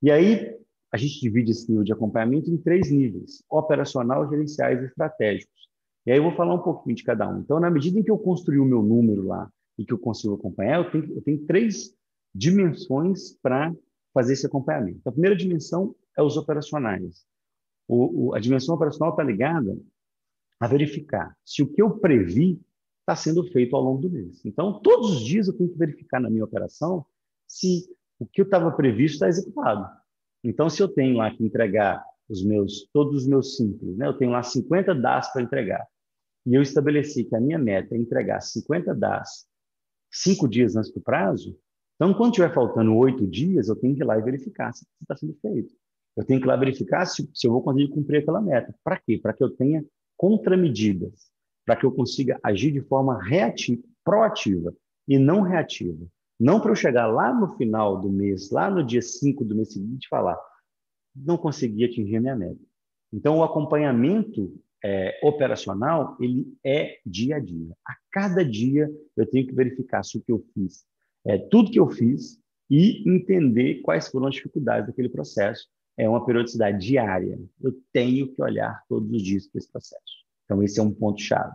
E 0.03 0.11
aí, 0.11 0.53
a 0.91 0.97
gente 0.97 1.21
divide 1.21 1.51
esse 1.51 1.69
nível 1.69 1.85
de 1.85 1.93
acompanhamento 1.93 2.51
em 2.51 2.57
três 2.57 2.91
níveis: 2.91 3.41
operacional, 3.49 4.29
gerenciais 4.29 4.81
e 4.81 4.85
estratégicos. 4.87 5.69
E 6.05 6.11
aí 6.11 6.17
eu 6.17 6.23
vou 6.23 6.35
falar 6.35 6.55
um 6.55 6.61
pouquinho 6.61 6.93
de 6.93 7.05
cada 7.05 7.29
um. 7.29 7.39
Então, 7.39 7.57
na 7.57 7.71
medida 7.71 7.97
em 7.97 8.03
que 8.03 8.11
eu 8.11 8.17
construir 8.17 8.59
o 8.59 8.65
meu 8.65 8.81
número 8.81 9.25
lá 9.27 9.49
e 9.77 9.85
que 9.85 9.93
eu 9.93 9.97
consigo 9.97 10.33
acompanhar, 10.33 10.83
eu 10.83 10.91
tenho, 10.91 11.15
eu 11.15 11.21
tenho 11.21 11.45
três 11.45 11.95
dimensões 12.35 13.31
para 13.41 13.73
fazer 14.13 14.33
esse 14.33 14.45
acompanhamento. 14.45 15.07
A 15.07 15.11
primeira 15.13 15.37
dimensão 15.37 15.95
é 16.17 16.21
os 16.21 16.35
operacionais. 16.35 17.23
O, 17.87 18.27
o, 18.27 18.35
a 18.35 18.41
dimensão 18.41 18.75
operacional 18.75 19.11
está 19.11 19.23
ligada 19.23 19.79
a 20.59 20.67
verificar 20.67 21.33
se 21.45 21.63
o 21.63 21.67
que 21.71 21.81
eu 21.81 21.97
previ 21.97 22.59
está 23.09 23.15
sendo 23.15 23.43
feito 23.43 23.75
ao 23.75 23.81
longo 23.81 24.01
do 24.01 24.09
mês. 24.09 24.45
Então, 24.45 24.79
todos 24.81 25.11
os 25.13 25.21
dias 25.21 25.47
eu 25.47 25.57
tenho 25.57 25.69
que 25.69 25.77
verificar 25.77 26.19
na 26.19 26.29
minha 26.29 26.43
operação 26.43 27.05
se 27.47 27.89
o 28.19 28.25
que 28.25 28.41
eu 28.41 28.45
estava 28.45 28.71
previsto 28.71 29.15
está 29.15 29.27
executado. 29.27 29.89
Então, 30.43 30.69
se 30.69 30.81
eu 30.81 30.87
tenho 30.87 31.17
lá 31.17 31.31
que 31.31 31.43
entregar 31.43 32.03
os 32.29 32.43
meus, 32.43 32.87
todos 32.93 33.23
os 33.23 33.27
meus 33.27 33.55
simples, 33.55 33.97
né? 33.97 34.07
eu 34.07 34.13
tenho 34.13 34.31
lá 34.31 34.43
50 34.43 34.93
DAS 34.93 35.33
para 35.33 35.41
entregar 35.41 35.85
e 36.45 36.53
eu 36.53 36.61
estabeleci 36.61 37.23
que 37.23 37.35
a 37.35 37.41
minha 37.41 37.57
meta 37.57 37.95
é 37.95 37.97
entregar 37.97 38.39
50 38.41 38.93
DAS 38.93 39.47
cinco 40.11 40.47
dias 40.47 40.75
antes 40.75 40.91
do 40.91 41.01
prazo, 41.01 41.57
então, 41.99 42.13
quando 42.13 42.31
tiver 42.31 42.53
faltando 42.53 42.95
oito 42.95 43.27
dias, 43.27 43.67
eu 43.67 43.75
tenho 43.75 43.93
que 43.93 44.01
ir 44.01 44.05
lá 44.05 44.17
e 44.17 44.21
verificar 44.21 44.71
se 44.71 44.87
está 45.01 45.17
sendo 45.17 45.35
feito. 45.41 45.73
Eu 46.15 46.23
tenho 46.23 46.39
que 46.39 46.45
ir 46.45 46.47
lá 46.47 46.55
verificar 46.55 47.05
se, 47.05 47.29
se 47.33 47.45
eu 47.45 47.51
vou 47.51 47.61
conseguir 47.61 47.89
cumprir 47.89 48.19
aquela 48.19 48.41
meta. 48.41 48.73
Para 48.81 48.97
quê? 48.97 49.19
Para 49.21 49.33
que 49.33 49.43
eu 49.43 49.49
tenha 49.49 49.83
contramedidas, 50.15 51.28
para 51.69 51.75
que 51.75 51.85
eu 51.85 51.91
consiga 51.91 52.39
agir 52.41 52.71
de 52.71 52.81
forma 52.81 53.23
reativa, 53.23 53.83
proativa 54.03 54.73
e 55.07 55.19
não 55.19 55.41
reativa. 55.41 56.03
Não 56.39 56.59
para 56.59 56.71
eu 56.71 56.75
chegar 56.75 57.05
lá 57.05 57.31
no 57.31 57.55
final 57.57 58.01
do 58.01 58.09
mês, 58.09 58.49
lá 58.49 58.71
no 58.71 58.83
dia 58.83 59.03
5 59.03 59.45
do 59.45 59.55
mês 59.55 59.71
seguinte, 59.73 60.07
falar: 60.09 60.35
não 61.15 61.37
consegui 61.37 61.85
atingir 61.85 62.15
a 62.15 62.21
minha 62.21 62.35
meta. 62.35 62.59
Então, 63.13 63.37
o 63.37 63.43
acompanhamento 63.43 64.59
é, 64.83 65.19
operacional, 65.21 66.17
ele 66.19 66.51
é 66.65 66.97
dia 67.05 67.35
a 67.35 67.39
dia. 67.39 67.71
A 67.87 67.93
cada 68.11 68.43
dia 68.43 68.89
eu 69.15 69.27
tenho 69.27 69.45
que 69.45 69.53
verificar 69.53 70.01
se 70.01 70.17
o 70.17 70.21
que 70.21 70.31
eu 70.31 70.43
fiz, 70.55 70.83
é, 71.23 71.37
tudo 71.37 71.69
que 71.69 71.79
eu 71.79 71.87
fiz 71.87 72.39
e 72.67 73.07
entender 73.07 73.81
quais 73.81 74.07
foram 74.07 74.25
as 74.25 74.33
dificuldades 74.33 74.87
daquele 74.87 75.09
processo. 75.09 75.67
É 75.95 76.09
uma 76.09 76.25
periodicidade 76.25 76.83
diária. 76.83 77.39
Eu 77.61 77.79
tenho 77.93 78.33
que 78.33 78.41
olhar 78.41 78.81
todos 78.89 79.11
os 79.11 79.21
dias 79.21 79.47
para 79.47 79.59
esse 79.59 79.71
processo. 79.71 80.18
Então, 80.49 80.63
esse 80.63 80.79
é 80.79 80.83
um 80.83 80.91
ponto-chave. 80.91 81.53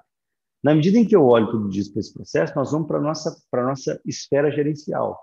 Na 0.63 0.73
medida 0.73 0.97
em 0.97 1.05
que 1.05 1.17
eu 1.17 1.25
olho 1.25 1.67
os 1.67 1.75
dias 1.75 1.89
para 1.89 1.99
esse 1.99 2.15
processo, 2.15 2.55
nós 2.55 2.71
vamos 2.71 2.87
para 2.87 2.99
a 2.99 3.03
nossa, 3.03 3.37
nossa 3.53 4.01
esfera 4.07 4.53
gerencial, 4.53 5.21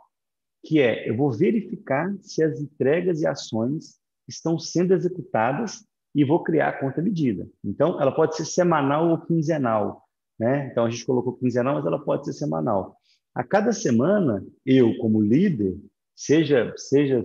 que 0.65 0.81
é, 0.81 1.09
eu 1.09 1.15
vou 1.15 1.31
verificar 1.31 2.13
se 2.21 2.43
as 2.43 2.59
entregas 2.59 3.21
e 3.21 3.27
ações 3.27 3.97
estão 4.27 4.59
sendo 4.59 4.93
executadas 4.93 5.85
e 6.13 6.25
vou 6.25 6.43
criar 6.43 6.67
a 6.67 6.79
conta 6.79 7.01
medida. 7.01 7.49
Então, 7.63 7.99
ela 7.99 8.11
pode 8.11 8.35
ser 8.35 8.43
semanal 8.43 9.09
ou 9.09 9.21
quinzenal. 9.21 10.03
Né? 10.37 10.67
Então, 10.67 10.83
a 10.83 10.89
gente 10.89 11.05
colocou 11.05 11.37
quinzenal, 11.37 11.75
mas 11.75 11.85
ela 11.85 12.03
pode 12.03 12.25
ser 12.25 12.33
semanal. 12.33 12.97
A 13.33 13.41
cada 13.41 13.71
semana, 13.71 14.45
eu, 14.65 14.97
como 14.97 15.21
líder, 15.21 15.79
seja, 16.13 16.73
seja 16.75 17.23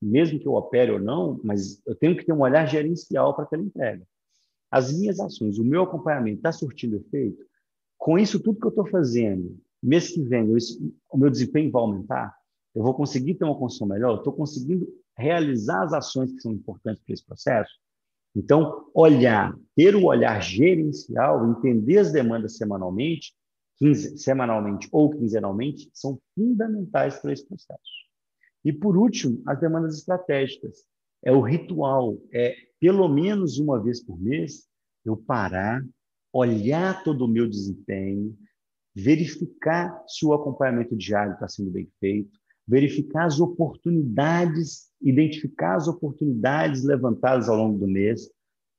mesmo 0.00 0.38
que 0.38 0.46
eu 0.46 0.52
opere 0.52 0.92
ou 0.92 1.00
não, 1.00 1.40
mas 1.42 1.80
eu 1.86 1.94
tenho 1.94 2.14
que 2.14 2.24
ter 2.24 2.34
um 2.34 2.42
olhar 2.42 2.66
gerencial 2.66 3.34
para 3.34 3.44
aquela 3.44 3.62
entrega. 3.62 4.06
As 4.70 4.92
minhas 4.92 5.20
ações, 5.20 5.58
o 5.58 5.64
meu 5.64 5.82
acompanhamento 5.82 6.38
está 6.38 6.52
surtindo 6.52 6.96
efeito? 6.96 7.44
Com 7.96 8.18
isso 8.18 8.40
tudo 8.40 8.58
que 8.58 8.66
eu 8.66 8.70
estou 8.70 8.86
fazendo, 8.86 9.58
mês 9.82 10.10
que 10.10 10.22
vem, 10.22 10.50
eu, 10.50 10.58
o 11.10 11.18
meu 11.18 11.30
desempenho 11.30 11.70
vai 11.70 11.82
aumentar? 11.82 12.34
Eu 12.74 12.82
vou 12.82 12.94
conseguir 12.94 13.34
ter 13.34 13.44
uma 13.44 13.56
construção 13.56 13.88
melhor? 13.88 14.18
Estou 14.18 14.32
conseguindo 14.32 14.86
realizar 15.16 15.82
as 15.82 15.92
ações 15.92 16.32
que 16.32 16.40
são 16.40 16.52
importantes 16.52 17.02
para 17.02 17.14
esse 17.14 17.24
processo? 17.24 17.72
Então, 18.34 18.90
olhar, 18.92 19.58
ter 19.74 19.96
o 19.96 20.04
olhar 20.04 20.42
gerencial, 20.42 21.50
entender 21.50 21.96
as 21.96 22.12
demandas 22.12 22.58
semanalmente, 22.58 23.34
quinze, 23.78 24.18
semanalmente 24.18 24.88
ou 24.92 25.10
quinzenalmente, 25.10 25.88
são 25.94 26.20
fundamentais 26.34 27.18
para 27.18 27.32
esse 27.32 27.46
processo. 27.46 27.80
E, 28.62 28.72
por 28.72 28.96
último, 28.96 29.42
as 29.46 29.58
demandas 29.58 29.96
estratégicas. 29.96 30.84
É 31.24 31.32
o 31.32 31.40
ritual, 31.40 32.16
é 32.32 32.54
pelo 32.78 33.08
menos 33.08 33.58
uma 33.58 33.82
vez 33.82 34.02
por 34.04 34.20
mês 34.20 34.66
eu 35.04 35.16
parar, 35.16 35.84
olhar 36.32 37.02
todo 37.02 37.24
o 37.24 37.28
meu 37.28 37.48
desempenho, 37.48 38.36
verificar 38.94 40.02
se 40.06 40.24
o 40.26 40.32
acompanhamento 40.32 40.96
diário 40.96 41.34
está 41.34 41.48
sendo 41.48 41.70
bem 41.70 41.88
feito, 42.00 42.30
verificar 42.66 43.26
as 43.26 43.40
oportunidades, 43.40 44.90
identificar 45.00 45.76
as 45.76 45.86
oportunidades 45.86 46.82
levantadas 46.82 47.48
ao 47.48 47.56
longo 47.56 47.78
do 47.78 47.86
mês, 47.86 48.28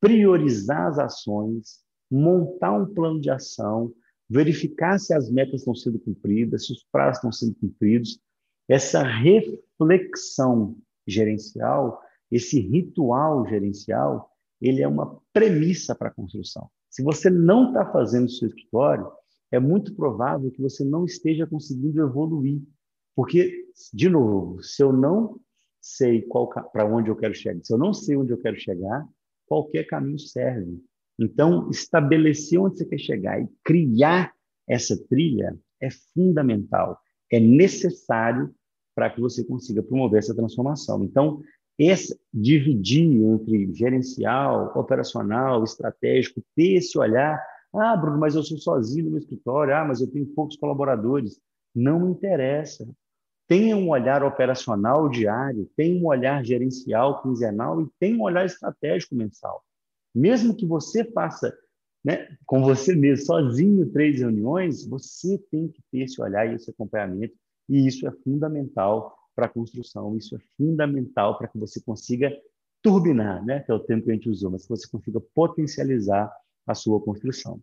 priorizar 0.02 0.88
as 0.88 1.00
ações, 1.00 1.80
montar 2.12 2.74
um 2.74 2.94
plano 2.94 3.20
de 3.20 3.30
ação, 3.30 3.94
verificar 4.30 5.00
se 5.00 5.14
as 5.14 5.32
metas 5.32 5.62
estão 5.62 5.76
sendo 5.76 6.00
cumpridas, 6.00 6.66
se 6.66 6.74
os 6.74 6.86
prazos 6.92 7.18
estão 7.18 7.32
sendo 7.32 7.56
cumpridos. 7.56 8.20
Essa 8.68 9.02
reflexão 9.02 10.76
gerencial, 11.08 12.02
esse 12.32 12.59
ritual 12.59 13.47
gerencial, 13.47 14.30
ele 14.61 14.82
é 14.82 14.88
uma 14.88 15.19
premissa 15.32 15.95
para 15.95 16.09
a 16.09 16.13
construção. 16.13 16.69
Se 16.89 17.03
você 17.03 17.30
não 17.30 17.67
está 17.67 17.91
fazendo 17.91 18.25
o 18.25 18.30
seu 18.30 18.47
escritório, 18.47 19.07
é 19.51 19.59
muito 19.59 19.95
provável 19.95 20.51
que 20.51 20.61
você 20.61 20.84
não 20.84 21.05
esteja 21.05 21.45
conseguindo 21.45 22.01
evoluir 22.01 22.61
porque, 23.17 23.65
de 23.91 24.09
novo, 24.09 24.61
se 24.61 24.84
eu 24.84 24.93
não 24.93 25.39
sei 25.82 26.23
para 26.71 26.86
onde 26.86 27.09
eu 27.09 27.15
quero 27.15 27.34
chegar, 27.34 27.59
se 27.63 27.73
eu 27.73 27.78
não 27.78 27.91
sei 27.91 28.15
onde 28.15 28.32
eu 28.32 28.38
quero 28.38 28.59
chegar, 28.59 29.07
qualquer 29.47 29.88
caminho 29.88 30.19
serve. 30.19 30.80
Então, 31.19 31.67
estabelecer 31.71 32.59
onde 32.59 32.78
você 32.78 32.86
quer 32.86 32.99
chegar 32.99 33.41
e 33.41 33.49
criar 33.63 34.32
essa 34.69 34.95
trilha 35.07 35.57
é 35.82 35.89
fundamental, 36.13 36.99
é 37.32 37.39
necessário 37.39 38.53
para 38.93 39.09
que 39.09 39.19
você 39.19 39.43
consiga 39.43 39.82
promover 39.82 40.19
essa 40.19 40.36
transformação. 40.36 41.03
Então, 41.03 41.41
esse, 41.78 42.19
dividir 42.34 43.21
entre 43.23 43.73
gerencial, 43.73 44.71
operacional, 44.75 45.63
estratégico, 45.63 46.41
ter 46.55 46.75
esse 46.75 46.97
olhar. 46.97 47.41
Ah, 47.73 47.95
Bruno, 47.95 48.17
mas 48.17 48.36
eu 48.36 48.43
sou 48.43 48.57
sozinho 48.57 49.05
no 49.05 49.11
meu 49.11 49.19
escritório. 49.19 49.75
Ah, 49.75 49.86
mas 49.86 50.01
eu 50.01 50.11
tenho 50.11 50.25
poucos 50.28 50.57
colaboradores. 50.57 51.39
Não 51.75 52.09
interessa 52.09 52.88
tenha 53.47 53.78
um 53.78 53.89
olhar 53.89 54.23
operacional 54.23 55.09
diário, 55.09 55.69
tenha 55.75 55.99
um 55.99 56.05
olhar 56.05 56.43
gerencial 56.43 57.21
quinzenal 57.23 57.82
e 57.82 57.88
tenha 57.99 58.17
um 58.17 58.21
olhar 58.21 58.45
estratégico 58.45 59.15
mensal. 59.15 59.63
Mesmo 60.13 60.53
que 60.53 60.65
você 60.65 61.05
faça 61.05 61.57
né, 62.03 62.28
com 62.45 62.61
você 62.61 62.95
mesmo, 62.95 63.25
sozinho, 63.25 63.89
três 63.91 64.19
reuniões, 64.19 64.86
você 64.86 65.38
tem 65.49 65.69
que 65.69 65.82
ter 65.91 65.99
esse 65.99 66.21
olhar 66.21 66.49
e 66.49 66.55
esse 66.55 66.69
acompanhamento, 66.69 67.34
e 67.69 67.88
isso 67.88 68.07
é 68.07 68.11
fundamental 68.23 69.17
para 69.38 69.46
a 69.46 69.50
construção, 69.50 70.18
isso 70.18 70.36
é 70.36 70.40
fundamental 70.58 71.38
para 71.38 71.48
que 71.48 71.60
você 71.60 71.80
consiga 71.80 72.36
turbinar, 72.82 73.46
né, 73.46 73.60
que 73.60 73.72
é 73.72 73.74
o 73.74 73.80
termo 73.80 74.02
que 74.02 74.10
a 74.10 74.14
gente 74.16 74.28
usou, 74.28 74.50
mas 74.50 74.64
que 74.64 74.70
você 74.70 74.90
consiga 74.90 75.22
potencializar 75.22 76.34
a 76.66 76.74
sua 76.74 77.00
construção. 77.00 77.62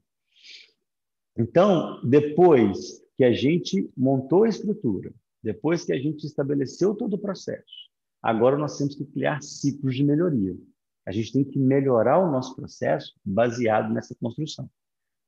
Então, 1.36 2.00
depois 2.08 3.02
que 3.16 3.24
a 3.24 3.32
gente 3.32 3.90
montou 3.96 4.44
a 4.44 4.48
estrutura, 4.48 5.12
depois 5.42 5.84
que 5.84 5.92
a 5.92 5.98
gente 5.98 6.24
estabeleceu 6.24 6.94
todo 6.94 7.14
o 7.14 7.18
processo, 7.18 7.90
agora 8.22 8.56
nós 8.56 8.78
temos 8.78 8.94
que 8.94 9.04
criar 9.04 9.42
ciclos 9.42 9.96
de 9.96 10.04
melhoria. 10.04 10.56
A 11.04 11.10
gente 11.10 11.32
tem 11.32 11.44
que 11.44 11.58
melhorar 11.58 12.20
o 12.20 12.30
nosso 12.30 12.54
processo 12.54 13.14
baseado 13.24 13.92
nessa 13.92 14.14
construção. 14.14 14.70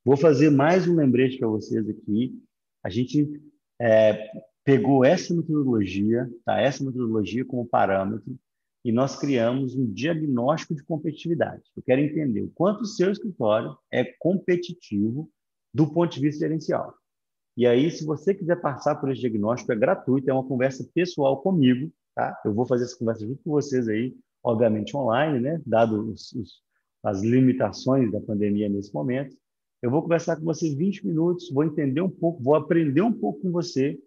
Vou 0.04 0.16
fazer 0.16 0.50
mais 0.50 0.86
um 0.86 0.94
lembrete 0.94 1.38
para 1.38 1.48
vocês 1.48 1.88
aqui. 1.88 2.40
A 2.84 2.88
gente 2.88 3.42
é, 3.80 4.30
pegou 4.66 5.04
essa 5.04 5.32
metodologia, 5.32 6.28
tá? 6.44 6.60
essa 6.60 6.84
metodologia 6.84 7.44
como 7.44 7.64
parâmetro, 7.64 8.36
e 8.84 8.90
nós 8.90 9.16
criamos 9.16 9.76
um 9.76 9.86
diagnóstico 9.86 10.74
de 10.74 10.82
competitividade. 10.82 11.62
Eu 11.76 11.82
quero 11.84 12.00
entender 12.00 12.42
o 12.42 12.50
quanto 12.52 12.82
o 12.82 12.86
seu 12.86 13.12
escritório 13.12 13.76
é 13.92 14.04
competitivo 14.18 15.30
do 15.72 15.86
ponto 15.92 16.12
de 16.12 16.20
vista 16.20 16.40
gerencial. 16.40 16.92
E 17.56 17.64
aí, 17.64 17.90
se 17.92 18.04
você 18.04 18.34
quiser 18.34 18.60
passar 18.60 18.96
por 18.96 19.10
esse 19.10 19.20
diagnóstico, 19.20 19.72
é 19.72 19.76
gratuito, 19.76 20.28
é 20.28 20.32
uma 20.32 20.46
conversa 20.46 20.88
pessoal 20.92 21.40
comigo, 21.40 21.90
tá? 22.14 22.36
Eu 22.44 22.52
vou 22.52 22.66
fazer 22.66 22.84
essa 22.84 22.98
conversa 22.98 23.24
junto 23.24 23.42
com 23.44 23.50
vocês 23.52 23.88
aí, 23.88 24.16
obviamente 24.42 24.96
online, 24.96 25.40
né? 25.40 25.62
Dado 25.64 26.10
os, 26.10 26.32
os, 26.32 26.60
as 27.04 27.22
limitações 27.22 28.10
da 28.10 28.20
pandemia 28.20 28.68
nesse 28.68 28.92
momento. 28.92 29.36
Eu 29.80 29.92
vou 29.92 30.02
conversar 30.02 30.36
com 30.36 30.44
você 30.44 30.74
20 30.74 31.06
minutos, 31.06 31.50
vou 31.52 31.62
entender 31.62 32.00
um 32.00 32.10
pouco, 32.10 32.42
vou 32.42 32.56
aprender 32.56 33.02
um 33.02 33.12
pouco 33.12 33.42
com 33.42 33.52
você 33.52 33.98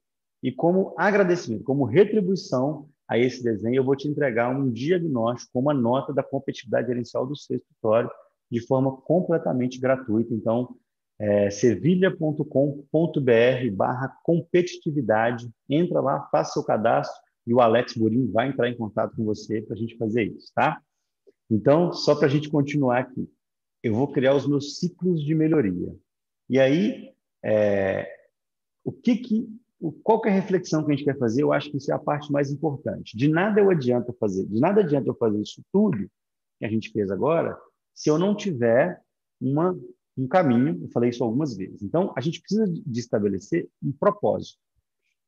e 0.42 0.52
como 0.52 0.96
agradecimento, 0.98 1.64
como 1.64 1.84
retribuição 1.84 2.88
a 3.08 3.18
esse 3.18 3.44
desenho, 3.44 3.76
eu 3.76 3.84
vou 3.84 3.96
te 3.96 4.08
entregar 4.08 4.50
um 4.50 4.72
diagnóstico 4.72 5.60
uma 5.60 5.74
nota 5.74 6.14
da 6.14 6.24
competitividade 6.24 6.88
gerencial 6.88 7.26
do 7.26 7.36
seu 7.36 7.58
escritório 7.58 8.10
de 8.52 8.66
forma 8.66 8.96
completamente 9.02 9.80
gratuita. 9.80 10.34
Então, 10.34 10.76
é, 11.20 11.50
sevilha.com.br 11.50 13.72
barra 13.74 14.16
competitividade. 14.24 15.50
Entra 15.68 16.00
lá, 16.00 16.28
faça 16.32 16.54
seu 16.54 16.64
cadastro 16.64 17.20
e 17.46 17.54
o 17.54 17.60
Alex 17.60 17.96
Burim 17.96 18.32
vai 18.32 18.48
entrar 18.48 18.70
em 18.70 18.78
contato 18.78 19.16
com 19.16 19.26
você 19.26 19.62
para 19.62 19.76
a 19.76 19.78
gente 19.78 19.98
fazer 19.98 20.24
isso, 20.24 20.52
tá? 20.54 20.82
Então, 21.50 21.92
só 21.92 22.16
para 22.16 22.28
a 22.28 22.30
gente 22.30 22.48
continuar 22.48 23.00
aqui, 23.00 23.28
eu 23.82 23.94
vou 23.94 24.12
criar 24.12 24.36
os 24.36 24.48
meus 24.48 24.78
ciclos 24.78 25.24
de 25.24 25.34
melhoria. 25.34 25.94
E 26.48 26.60
aí, 26.60 27.12
é, 27.44 28.08
o 28.84 28.92
que 28.92 29.18
que, 29.18 29.59
qual 30.04 30.22
é 30.26 30.30
a 30.30 30.34
reflexão 30.34 30.84
que 30.84 30.92
a 30.92 30.96
gente 30.96 31.06
quer 31.06 31.18
fazer? 31.18 31.44
Eu 31.44 31.54
acho 31.54 31.72
que 31.72 31.78
isso 31.78 31.92
é 31.92 31.96
a 31.96 32.00
parte 32.00 32.32
mais 32.32 32.52
importante. 32.52 33.16
De 33.16 33.28
nada 33.28 33.60
eu 33.60 33.70
adianta 33.70 34.14
fazer, 34.20 34.46
de 34.46 34.60
nada 34.60 34.82
adianta 34.82 35.10
eu 35.10 35.16
fazer 35.16 35.40
isso 35.40 35.62
tudo 35.72 36.10
que 36.60 36.66
a 36.66 36.70
gente 36.70 36.92
fez 36.92 37.10
agora, 37.10 37.58
se 37.94 38.10
eu 38.10 38.18
não 38.18 38.36
tiver 38.36 39.02
uma 39.40 39.78
um 40.20 40.28
caminho, 40.28 40.78
eu 40.82 40.90
falei 40.90 41.10
isso 41.10 41.24
algumas 41.24 41.56
vezes. 41.56 41.82
Então, 41.82 42.14
a 42.16 42.22
gente 42.22 42.42
precisa 42.42 42.68
de 42.68 43.00
estabelecer 43.00 43.70
um 43.82 43.92
propósito. 43.92 44.60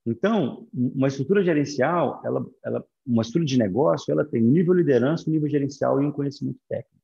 Então, 0.05 0.67
uma 0.73 1.07
estrutura 1.07 1.43
gerencial, 1.43 2.21
ela, 2.25 2.45
ela, 2.65 2.85
uma 3.05 3.21
estrutura 3.21 3.45
de 3.45 3.57
negócio, 3.57 4.11
ela 4.11 4.25
tem 4.25 4.43
um 4.43 4.51
nível 4.51 4.73
de 4.73 4.81
liderança, 4.81 5.29
um 5.29 5.33
nível 5.33 5.47
gerencial 5.47 6.01
e 6.01 6.05
um 6.05 6.11
conhecimento 6.11 6.59
técnico. 6.67 7.01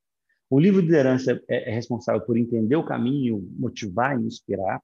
O 0.49 0.59
nível 0.59 0.81
de 0.81 0.87
liderança 0.87 1.41
é, 1.47 1.69
é 1.69 1.73
responsável 1.73 2.21
por 2.21 2.37
entender 2.37 2.75
o 2.75 2.85
caminho, 2.85 3.47
motivar 3.57 4.19
e 4.19 4.25
inspirar. 4.25 4.81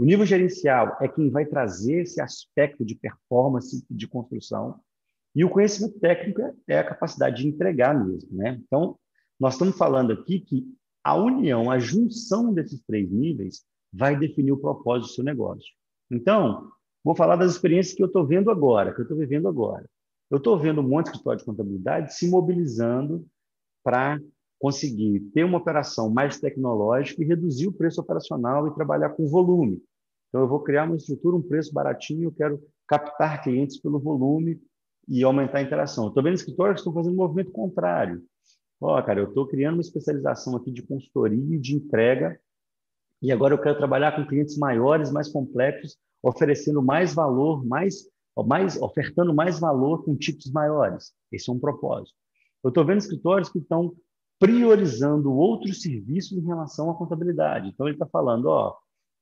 O 0.00 0.04
nível 0.06 0.24
gerencial 0.24 0.96
é 0.98 1.06
quem 1.06 1.28
vai 1.28 1.44
trazer 1.44 2.00
esse 2.00 2.22
aspecto 2.22 2.86
de 2.86 2.94
performance, 2.94 3.84
de 3.90 4.08
construção. 4.08 4.80
E 5.36 5.44
o 5.44 5.50
conhecimento 5.50 6.00
técnico 6.00 6.40
é 6.66 6.78
a 6.78 6.88
capacidade 6.88 7.42
de 7.42 7.48
entregar 7.48 7.92
mesmo. 8.02 8.34
Né? 8.34 8.58
Então, 8.66 8.98
nós 9.38 9.52
estamos 9.52 9.76
falando 9.76 10.10
aqui 10.10 10.40
que 10.40 10.64
a 11.04 11.14
união, 11.14 11.70
a 11.70 11.78
junção 11.78 12.50
desses 12.54 12.80
três 12.86 13.10
níveis 13.10 13.62
vai 13.92 14.18
definir 14.18 14.52
o 14.52 14.56
propósito 14.56 15.10
do 15.10 15.14
seu 15.16 15.22
negócio. 15.22 15.68
Então, 16.10 16.70
vou 17.04 17.14
falar 17.14 17.36
das 17.36 17.52
experiências 17.52 17.94
que 17.94 18.02
eu 18.02 18.06
estou 18.06 18.26
vendo 18.26 18.50
agora, 18.50 18.94
que 18.94 19.00
eu 19.00 19.04
estou 19.04 19.18
vivendo 19.18 19.48
agora. 19.48 19.84
Eu 20.30 20.38
estou 20.38 20.58
vendo 20.58 20.80
um 20.80 20.88
monte 20.88 21.08
de 21.08 21.10
escritório 21.10 21.40
de 21.40 21.44
contabilidade 21.44 22.14
se 22.14 22.26
mobilizando 22.26 23.26
para 23.84 24.18
conseguir 24.58 25.20
ter 25.34 25.44
uma 25.44 25.58
operação 25.58 26.08
mais 26.08 26.40
tecnológica 26.40 27.22
e 27.22 27.26
reduzir 27.26 27.68
o 27.68 27.72
preço 27.72 28.00
operacional 28.00 28.66
e 28.66 28.74
trabalhar 28.74 29.10
com 29.10 29.26
volume. 29.26 29.82
Então, 30.30 30.40
eu 30.40 30.48
vou 30.48 30.60
criar 30.60 30.84
uma 30.84 30.96
estrutura, 30.96 31.36
um 31.36 31.42
preço 31.42 31.74
baratinho, 31.74 32.24
eu 32.24 32.32
quero 32.32 32.58
captar 32.88 33.42
clientes 33.42 33.78
pelo 33.78 34.00
volume 34.00 34.58
e 35.06 35.22
aumentar 35.22 35.58
a 35.58 35.62
interação. 35.62 36.08
Estou 36.08 36.22
vendo 36.22 36.34
escritórios 36.34 36.76
que 36.76 36.80
estão 36.80 36.94
fazendo 36.94 37.12
um 37.12 37.16
movimento 37.16 37.52
contrário. 37.52 38.22
Ó, 38.80 38.98
oh, 38.98 39.02
cara, 39.02 39.20
eu 39.20 39.28
estou 39.28 39.46
criando 39.46 39.74
uma 39.74 39.82
especialização 39.82 40.56
aqui 40.56 40.70
de 40.70 40.82
consultoria 40.82 41.56
e 41.56 41.58
de 41.58 41.76
entrega 41.76 42.40
e 43.22 43.30
agora 43.30 43.52
eu 43.52 43.60
quero 43.60 43.76
trabalhar 43.76 44.16
com 44.16 44.26
clientes 44.26 44.56
maiores, 44.56 45.12
mais 45.12 45.28
complexos, 45.28 45.96
oferecendo 46.22 46.82
mais 46.82 47.12
valor, 47.14 47.64
mais, 47.66 48.06
mais 48.46 48.80
ofertando 48.80 49.34
mais 49.34 49.60
valor 49.60 50.04
com 50.04 50.16
tipos 50.16 50.50
maiores. 50.50 51.12
Esse 51.30 51.50
é 51.50 51.52
um 51.52 51.58
propósito. 51.58 52.16
Eu 52.64 52.68
estou 52.68 52.84
vendo 52.84 52.98
escritórios 52.98 53.50
que 53.50 53.58
estão 53.58 53.94
priorizando 54.38 55.32
outros 55.32 55.82
serviços 55.82 56.32
em 56.32 56.46
relação 56.46 56.90
à 56.90 56.94
contabilidade. 56.94 57.68
Então 57.68 57.86
ele 57.86 57.96
está 57.96 58.06
falando, 58.06 58.46
ó, 58.46 58.74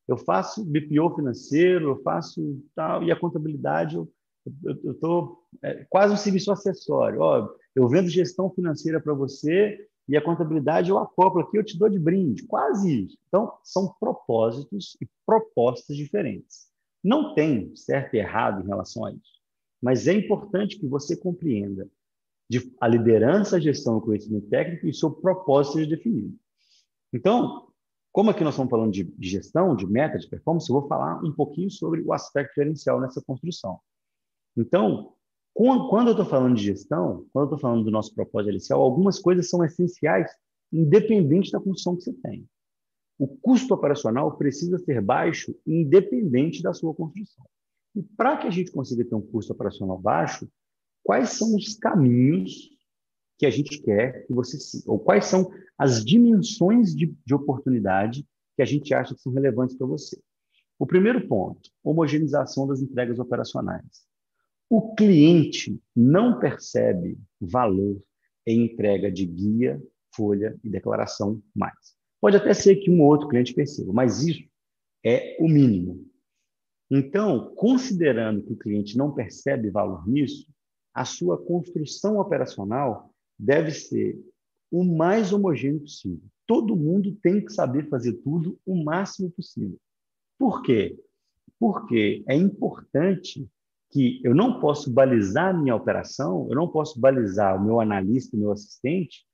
eu 0.09 0.17
faço 0.17 0.65
BPO 0.65 1.15
financeiro, 1.15 1.91
eu 1.91 2.03
faço 2.03 2.59
tal, 2.75 3.03
e 3.05 3.13
a 3.13 3.21
contabilidade 3.21 3.95
eu 3.95 4.93
estou 4.93 5.45
é, 5.63 5.85
quase 5.91 6.15
um 6.15 6.17
serviço 6.17 6.51
acessório. 6.51 7.21
Ó, 7.21 7.49
eu 7.75 7.87
vendo 7.89 8.09
gestão 8.09 8.51
financeira 8.51 9.01
para 9.01 9.13
você 9.13 9.79
e 10.09 10.17
a 10.17 10.25
contabilidade 10.25 10.91
eu 10.91 10.99
acoplo 10.99 11.43
aqui, 11.43 11.59
eu 11.59 11.65
te 11.65 11.79
dou 11.79 11.89
de 11.89 11.99
brinde. 11.99 12.47
Quase 12.47 13.05
isso. 13.05 13.19
Então, 13.29 13.53
são 13.63 13.95
propósitos 14.01 14.97
e 15.03 15.09
propostas 15.27 15.95
diferentes. 15.97 16.69
Não 17.05 17.35
tem 17.35 17.77
certo 17.77 18.15
e 18.15 18.19
errado 18.19 18.65
em 18.65 18.67
relação 18.67 19.05
a 19.05 19.13
isso. 19.13 19.39
Mas 19.81 20.09
é 20.09 20.15
importante 20.15 20.79
que 20.79 20.87
você 20.87 21.15
compreenda 21.17 21.87
de, 22.51 22.75
a 22.81 22.89
liderança, 22.89 23.57
a 23.57 23.61
gestão, 23.61 23.99
o 23.99 24.01
conhecimento 24.01 24.49
técnico 24.49 24.87
e 24.87 24.91
o 24.91 24.95
seu 24.95 25.11
propósito 25.11 25.75
seja 25.75 25.91
definido. 25.91 26.35
Então, 27.13 27.68
como 28.13 28.31
aqui 28.31 28.43
nós 28.43 28.55
estamos 28.55 28.71
falando 28.71 28.93
de, 28.93 29.13
gestão, 29.19 29.77
de 29.77 29.87
meta, 29.87 30.19
de 30.19 30.29
performance, 30.29 30.69
eu 30.69 30.81
vou 30.81 30.89
falar 30.89 31.23
um 31.23 31.33
pouquinho 31.33 31.71
sobre 31.71 32.01
o 32.03 32.13
aspecto 32.13 32.55
gerencial 32.55 33.01
nessa 33.01 33.23
construção. 33.23 33.79
Então, 34.57 35.13
quando 35.55 36.09
eu 36.09 36.13
estou 36.13 36.27
falando 36.27 36.57
de 36.57 36.65
gestão, 36.65 37.27
quando 37.33 37.45
eu 37.45 37.55
estou 37.55 37.59
falando 37.59 37.85
do 37.85 37.91
nosso 37.91 38.15
propósito 38.15 38.47
gerencial, 38.47 38.83
algumas 38.83 39.19
coisas 39.19 39.49
são 39.49 39.65
essenciais, 39.65 40.31
independente 40.73 41.51
da 41.51 41.59
construção 41.59 41.97
que 41.97 42.03
você 42.03 42.13
tem. 42.13 42.49
O 43.19 43.27
custo 43.27 43.75
operacional 43.75 44.37
precisa 44.37 44.79
ser 44.79 45.01
baixo, 45.01 45.55
independente 45.67 46.63
da 46.63 46.73
sua 46.73 46.95
construção. 46.95 47.45
E 47.95 48.03
para 48.03 48.37
que 48.37 48.47
a 48.47 48.51
gente 48.51 48.71
consiga 48.71 49.05
ter 49.05 49.15
um 49.15 49.21
custo 49.21 49.53
operacional 49.53 49.99
baixo, 49.99 50.49
quais 51.03 51.31
são 51.31 51.57
os 51.57 51.75
caminhos 51.75 52.71
que 53.39 53.47
a 53.47 53.51
gente 53.51 53.81
quer 53.81 54.27
que 54.27 54.33
você 54.35 54.59
siga? 54.59 54.91
Ou 54.91 54.99
quais 54.99 55.27
são 55.27 55.51
as 55.79 56.05
dimensões 56.05 56.95
de, 56.95 57.15
de 57.25 57.35
oportunidade 57.35 58.27
que 58.57 58.63
a 58.63 58.65
gente 58.65 58.93
acha 58.93 59.15
que 59.15 59.21
são 59.21 59.33
relevantes 59.33 59.77
para 59.77 59.87
você? 59.87 60.21
O 60.79 60.87
primeiro 60.87 61.27
ponto, 61.27 61.71
homogeneização 61.83 62.67
das 62.67 62.81
entregas 62.81 63.19
operacionais. 63.19 64.07
O 64.69 64.95
cliente 64.95 65.81
não 65.95 66.39
percebe 66.39 67.19
valor 67.41 68.03
em 68.47 68.65
entrega 68.65 69.11
de 69.11 69.25
guia, 69.25 69.81
folha 70.15 70.59
e 70.63 70.69
declaração 70.69 71.41
mais. 71.55 71.97
Pode 72.21 72.37
até 72.37 72.53
ser 72.53 72.77
que 72.77 72.91
um 72.91 73.01
ou 73.01 73.09
outro 73.09 73.29
cliente 73.29 73.55
perceba, 73.55 73.93
mas 73.93 74.23
isso 74.23 74.43
é 75.05 75.37
o 75.41 75.49
mínimo. 75.49 76.05
Então, 76.91 77.55
considerando 77.55 78.43
que 78.43 78.53
o 78.53 78.59
cliente 78.59 78.97
não 78.97 79.13
percebe 79.13 79.71
valor 79.71 80.09
nisso, 80.09 80.51
a 80.93 81.05
sua 81.05 81.39
construção 81.39 82.19
operacional 82.19 83.08
deve 83.39 83.71
ser 83.71 84.19
o 84.71 84.85
mais 84.85 85.33
homogêneo 85.33 85.81
possível. 85.81 86.23
Todo 86.47 86.77
mundo 86.77 87.17
tem 87.23 87.45
que 87.45 87.53
saber 87.53 87.89
fazer 87.89 88.15
tudo 88.15 88.59
o 88.67 88.83
máximo 88.83 89.31
possível. 89.31 89.79
Por 90.39 90.63
quê? 90.63 90.99
Porque 91.59 92.25
é 92.29 92.35
importante 92.35 93.49
que 93.91 94.21
eu 94.23 94.35
não 94.35 94.61
posso 94.61 94.93
balizar 94.93 95.55
a 95.55 95.59
minha 95.59 95.75
operação, 95.75 96.47
eu 96.51 96.57
não 96.57 96.69
posso 96.69 97.01
balizar 97.01 97.57
o 97.57 97.65
meu 97.65 97.81
analista, 97.81 98.37
o 98.37 98.41
meu 98.41 98.53
assistente, 98.53 99.27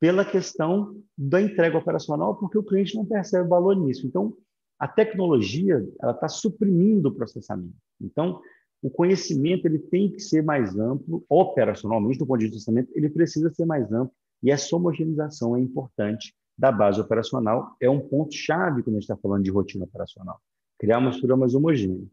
pela 0.00 0.24
questão 0.24 1.00
da 1.16 1.40
entrega 1.40 1.78
operacional, 1.78 2.36
porque 2.36 2.58
o 2.58 2.62
cliente 2.62 2.94
não 2.94 3.04
percebe 3.04 3.48
valor 3.48 3.76
nisso. 3.76 4.06
Então, 4.06 4.36
a 4.78 4.86
tecnologia 4.86 5.84
ela 6.00 6.12
está 6.12 6.28
suprimindo 6.28 7.08
o 7.08 7.14
processamento. 7.14 7.74
Então, 8.00 8.40
o 8.82 8.90
conhecimento 8.90 9.66
ele 9.66 9.78
tem 9.78 10.10
que 10.10 10.20
ser 10.20 10.42
mais 10.42 10.78
amplo, 10.78 11.24
operacionalmente, 11.28 12.18
do 12.18 12.26
ponto 12.26 12.38
de 12.38 12.46
vista 12.46 12.58
do 12.58 12.64
processamento, 12.64 12.92
ele 12.94 13.10
precisa 13.10 13.50
ser 13.52 13.66
mais 13.66 13.92
amplo, 13.92 14.12
e 14.42 14.50
essa 14.50 14.74
homogeneização 14.76 15.56
é 15.56 15.60
importante 15.60 16.34
da 16.56 16.72
base 16.72 17.00
operacional, 17.00 17.76
é 17.80 17.88
um 17.88 18.00
ponto-chave 18.00 18.82
quando 18.82 18.96
a 18.96 19.00
gente 19.00 19.10
está 19.10 19.16
falando 19.16 19.44
de 19.44 19.50
rotina 19.50 19.84
operacional. 19.84 20.40
Criar 20.78 20.98
uma 20.98 21.10
estrutura 21.10 21.36
mais 21.36 21.54
homogênea. 21.54 22.04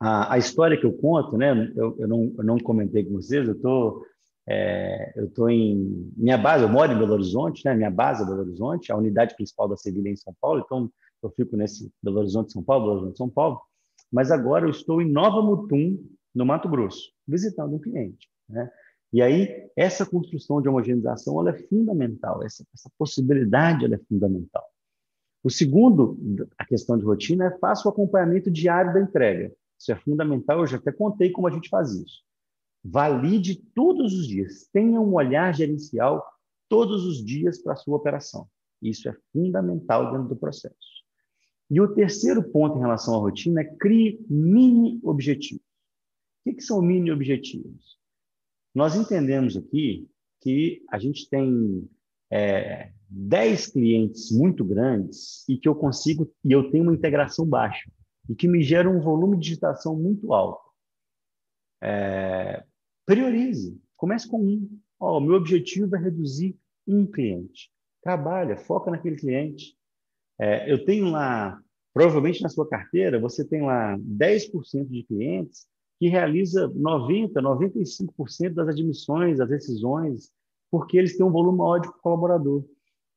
A, 0.00 0.34
a 0.34 0.38
história 0.38 0.78
que 0.78 0.84
eu 0.84 0.92
conto, 0.92 1.36
né, 1.36 1.72
eu, 1.76 1.96
eu, 1.98 2.08
não, 2.08 2.34
eu 2.36 2.44
não 2.44 2.58
comentei 2.58 3.04
com 3.04 3.12
vocês, 3.12 3.46
eu 3.46 3.58
tô, 3.58 4.04
é, 4.46 5.12
eu 5.16 5.30
tô 5.30 5.48
em 5.48 6.10
minha 6.16 6.36
base, 6.36 6.64
eu 6.64 6.68
moro 6.68 6.92
em 6.92 6.98
Belo 6.98 7.12
Horizonte, 7.12 7.64
né, 7.64 7.74
minha 7.74 7.90
base 7.90 8.22
é 8.22 8.26
Belo 8.26 8.40
Horizonte, 8.40 8.92
a 8.92 8.96
unidade 8.96 9.34
principal 9.34 9.68
da 9.68 9.76
Sevilha 9.76 10.08
é 10.08 10.12
em 10.12 10.16
São 10.16 10.34
Paulo, 10.40 10.62
então 10.64 10.90
eu 11.22 11.30
fico 11.30 11.56
nesse 11.56 11.90
Belo 12.02 12.18
Horizonte, 12.18 12.52
São 12.52 12.62
Paulo, 12.62 12.84
Belo 12.84 12.96
Horizonte, 12.96 13.18
São 13.18 13.28
Paulo, 13.30 13.60
mas 14.14 14.30
agora 14.30 14.64
eu 14.64 14.70
estou 14.70 15.02
em 15.02 15.10
Nova 15.10 15.42
Mutum, 15.42 15.98
no 16.32 16.46
Mato 16.46 16.68
Grosso, 16.68 17.10
visitando 17.26 17.74
um 17.74 17.80
cliente, 17.80 18.30
né? 18.48 18.70
E 19.12 19.20
aí, 19.20 19.68
essa 19.76 20.06
construção 20.06 20.62
de 20.62 20.68
homogeneização 20.68 21.40
ela 21.40 21.50
é 21.50 21.58
fundamental, 21.64 22.40
essa, 22.44 22.64
essa 22.72 22.88
possibilidade 22.96 23.84
ela 23.84 23.96
é 23.96 24.00
fundamental. 24.08 24.64
O 25.42 25.50
segundo, 25.50 26.16
a 26.56 26.64
questão 26.64 26.96
de 26.96 27.04
rotina, 27.04 27.46
é 27.46 27.58
faça 27.58 27.88
o 27.88 27.90
acompanhamento 27.90 28.52
diário 28.52 28.94
da 28.94 29.00
entrega. 29.00 29.52
Isso 29.76 29.90
é 29.90 29.96
fundamental, 29.96 30.60
eu 30.60 30.66
já 30.68 30.76
até 30.76 30.92
contei 30.92 31.30
como 31.30 31.48
a 31.48 31.50
gente 31.50 31.68
faz 31.68 31.92
isso. 31.92 32.22
Valide 32.84 33.56
todos 33.74 34.14
os 34.14 34.28
dias, 34.28 34.68
tenha 34.72 35.00
um 35.00 35.14
olhar 35.14 35.52
gerencial 35.52 36.24
todos 36.68 37.04
os 37.04 37.24
dias 37.24 37.60
para 37.60 37.72
a 37.72 37.76
sua 37.76 37.96
operação. 37.96 38.46
Isso 38.80 39.08
é 39.08 39.16
fundamental 39.32 40.12
dentro 40.12 40.28
do 40.28 40.36
processo. 40.36 40.93
E 41.70 41.80
o 41.80 41.94
terceiro 41.94 42.42
ponto 42.42 42.76
em 42.76 42.80
relação 42.80 43.14
à 43.14 43.18
rotina 43.18 43.62
é 43.62 43.64
crie 43.64 44.24
mini 44.28 45.00
objetivos. 45.02 45.64
O 45.64 46.50
que, 46.50 46.56
que 46.56 46.62
são 46.62 46.82
mini 46.82 47.10
objetivos? 47.10 47.98
Nós 48.74 48.94
entendemos 48.94 49.56
aqui 49.56 50.08
que 50.40 50.84
a 50.90 50.98
gente 50.98 51.28
tem 51.28 51.88
é, 52.30 52.92
10 53.08 53.68
clientes 53.68 54.30
muito 54.30 54.64
grandes 54.64 55.48
e 55.48 55.56
que 55.56 55.68
eu 55.68 55.74
consigo, 55.74 56.30
e 56.44 56.52
eu 56.52 56.70
tenho 56.70 56.84
uma 56.84 56.94
integração 56.94 57.46
baixa 57.46 57.90
e 58.28 58.34
que 58.34 58.48
me 58.48 58.62
gera 58.62 58.90
um 58.90 59.00
volume 59.00 59.36
de 59.36 59.44
digitação 59.44 59.96
muito 59.96 60.32
alto. 60.32 60.62
É, 61.82 62.64
priorize, 63.06 63.80
comece 63.96 64.28
com 64.28 64.40
um. 64.40 64.80
O 64.98 65.20
meu 65.20 65.34
objetivo 65.34 65.94
é 65.96 65.98
reduzir 65.98 66.58
um 66.86 67.06
cliente. 67.06 67.70
Trabalha, 68.02 68.56
foca 68.56 68.90
naquele 68.90 69.16
cliente. 69.16 69.76
É, 70.40 70.70
eu 70.70 70.84
tenho 70.84 71.10
lá, 71.10 71.58
provavelmente 71.92 72.42
na 72.42 72.48
sua 72.48 72.68
carteira, 72.68 73.20
você 73.20 73.44
tem 73.44 73.62
lá 73.62 73.96
10% 73.98 74.88
de 74.88 75.04
clientes 75.04 75.66
que 75.98 76.08
realiza 76.08 76.68
90%, 76.70 77.32
95% 77.34 78.54
das 78.54 78.68
admissões, 78.68 79.38
das 79.38 79.48
decisões, 79.48 80.30
porque 80.70 80.98
eles 80.98 81.16
têm 81.16 81.24
um 81.24 81.30
volume 81.30 81.58
maior 81.58 81.78
de 81.78 81.88
colaborador. 82.00 82.64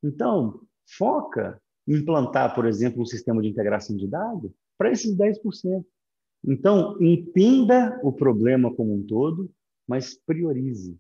Então, 0.04 0.62
foca 0.86 1.60
em 1.88 1.96
implantar, 1.96 2.54
por 2.54 2.66
exemplo, 2.66 3.02
um 3.02 3.06
sistema 3.06 3.42
de 3.42 3.48
integração 3.48 3.96
de 3.96 4.08
dados 4.08 4.52
para 4.78 4.92
esses 4.92 5.16
10%. 5.16 5.84
Então, 6.46 6.96
entenda 7.02 8.00
o 8.04 8.12
problema 8.12 8.74
como 8.74 8.94
um 8.94 9.04
todo, 9.04 9.50
mas 9.88 10.14
priorize. 10.14 10.98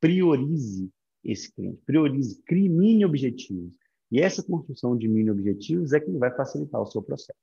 Priorize 0.00 0.90
esse 1.22 1.52
cliente. 1.52 1.78
Priorize, 1.84 2.40
crie 2.44 2.68
mini 2.68 3.04
objetivos. 3.04 3.72
E 4.10 4.20
essa 4.20 4.42
construção 4.42 4.96
de 4.96 5.08
mini 5.08 5.30
objetivos 5.30 5.92
é 5.92 6.00
que 6.00 6.10
vai 6.12 6.34
facilitar 6.34 6.80
o 6.80 6.86
seu 6.86 7.02
processo. 7.02 7.38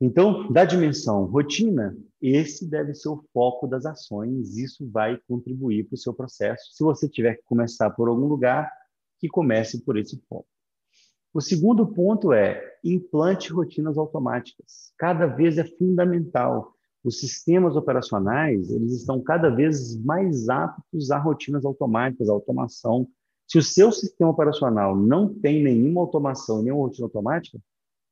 Então, 0.00 0.50
da 0.52 0.64
dimensão 0.64 1.24
rotina, 1.24 1.96
esse 2.22 2.68
deve 2.68 2.94
ser 2.94 3.08
o 3.08 3.24
foco 3.32 3.66
das 3.66 3.84
ações, 3.84 4.56
isso 4.56 4.88
vai 4.88 5.20
contribuir 5.26 5.84
para 5.84 5.94
o 5.94 5.98
seu 5.98 6.14
processo. 6.14 6.72
Se 6.72 6.84
você 6.84 7.08
tiver 7.08 7.34
que 7.34 7.42
começar 7.44 7.90
por 7.90 8.08
algum 8.08 8.26
lugar, 8.26 8.70
que 9.18 9.28
comece 9.28 9.82
por 9.82 9.98
esse 9.98 10.16
foco. 10.28 10.46
O 11.34 11.40
segundo 11.40 11.86
ponto 11.86 12.32
é 12.32 12.62
implante 12.82 13.52
rotinas 13.52 13.98
automáticas. 13.98 14.92
Cada 14.96 15.26
vez 15.26 15.58
é 15.58 15.64
fundamental. 15.64 16.72
Os 17.04 17.20
sistemas 17.20 17.76
operacionais 17.76 18.70
eles 18.70 18.92
estão 18.92 19.20
cada 19.20 19.50
vez 19.50 19.96
mais 20.02 20.48
aptos 20.48 21.10
a 21.10 21.18
rotinas 21.18 21.64
automáticas, 21.64 22.28
a 22.28 22.32
automação. 22.32 23.08
Se 23.48 23.56
o 23.56 23.62
seu 23.62 23.90
sistema 23.90 24.30
operacional 24.30 24.94
não 24.94 25.32
tem 25.32 25.62
nenhuma 25.62 26.02
automação, 26.02 26.62
nenhuma 26.62 26.82
rotina 26.82 27.06
automática, 27.06 27.58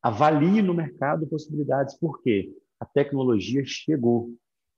avalie 0.03 0.63
no 0.63 0.73
mercado 0.73 1.27
possibilidades. 1.27 1.95
Por 1.99 2.23
quê? 2.23 2.57
A 2.81 2.87
tecnologia 2.87 3.63
chegou. 3.67 4.31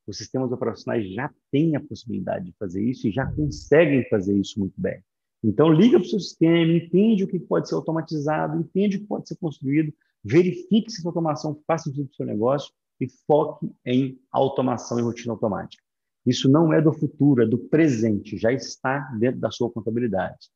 Os 0.05 0.17
sistemas 0.17 0.51
operacionais 0.51 1.09
já 1.13 1.31
têm 1.53 1.77
a 1.77 1.81
possibilidade 1.81 2.47
de 2.47 2.57
fazer 2.59 2.83
isso 2.83 3.07
e 3.07 3.13
já 3.13 3.25
conseguem 3.31 4.09
fazer 4.09 4.37
isso 4.37 4.59
muito 4.59 4.75
bem. 4.77 5.01
Então, 5.45 5.73
liga 5.73 5.97
para 5.99 6.07
o 6.07 6.09
seu 6.09 6.19
sistema, 6.19 6.73
entende 6.73 7.23
o 7.23 7.29
que 7.29 7.39
pode 7.39 7.69
ser 7.69 7.77
automatizado, 7.77 8.59
entende 8.59 8.97
o 8.97 9.01
que 9.01 9.07
pode 9.07 9.29
ser 9.29 9.37
construído, 9.37 9.93
verifique 10.25 10.91
se 10.91 10.99
essa 10.99 11.09
automação 11.09 11.63
faz 11.69 11.85
sentido 11.85 12.07
para 12.07 12.15
o 12.15 12.17
seu 12.17 12.27
negócio 12.27 12.73
e 13.01 13.07
foque 13.27 13.71
em 13.87 14.19
automação 14.33 14.99
e 14.99 15.03
rotina 15.03 15.35
automática. 15.35 15.85
Isso 16.29 16.47
não 16.47 16.75
é 16.75 16.83
do 16.83 16.93
futuro, 16.93 17.43
é 17.43 17.47
do 17.47 17.57
presente, 17.57 18.37
já 18.37 18.53
está 18.53 18.99
dentro 19.19 19.41
da 19.41 19.51
sua 19.51 19.71
contabilidade. 19.71 20.51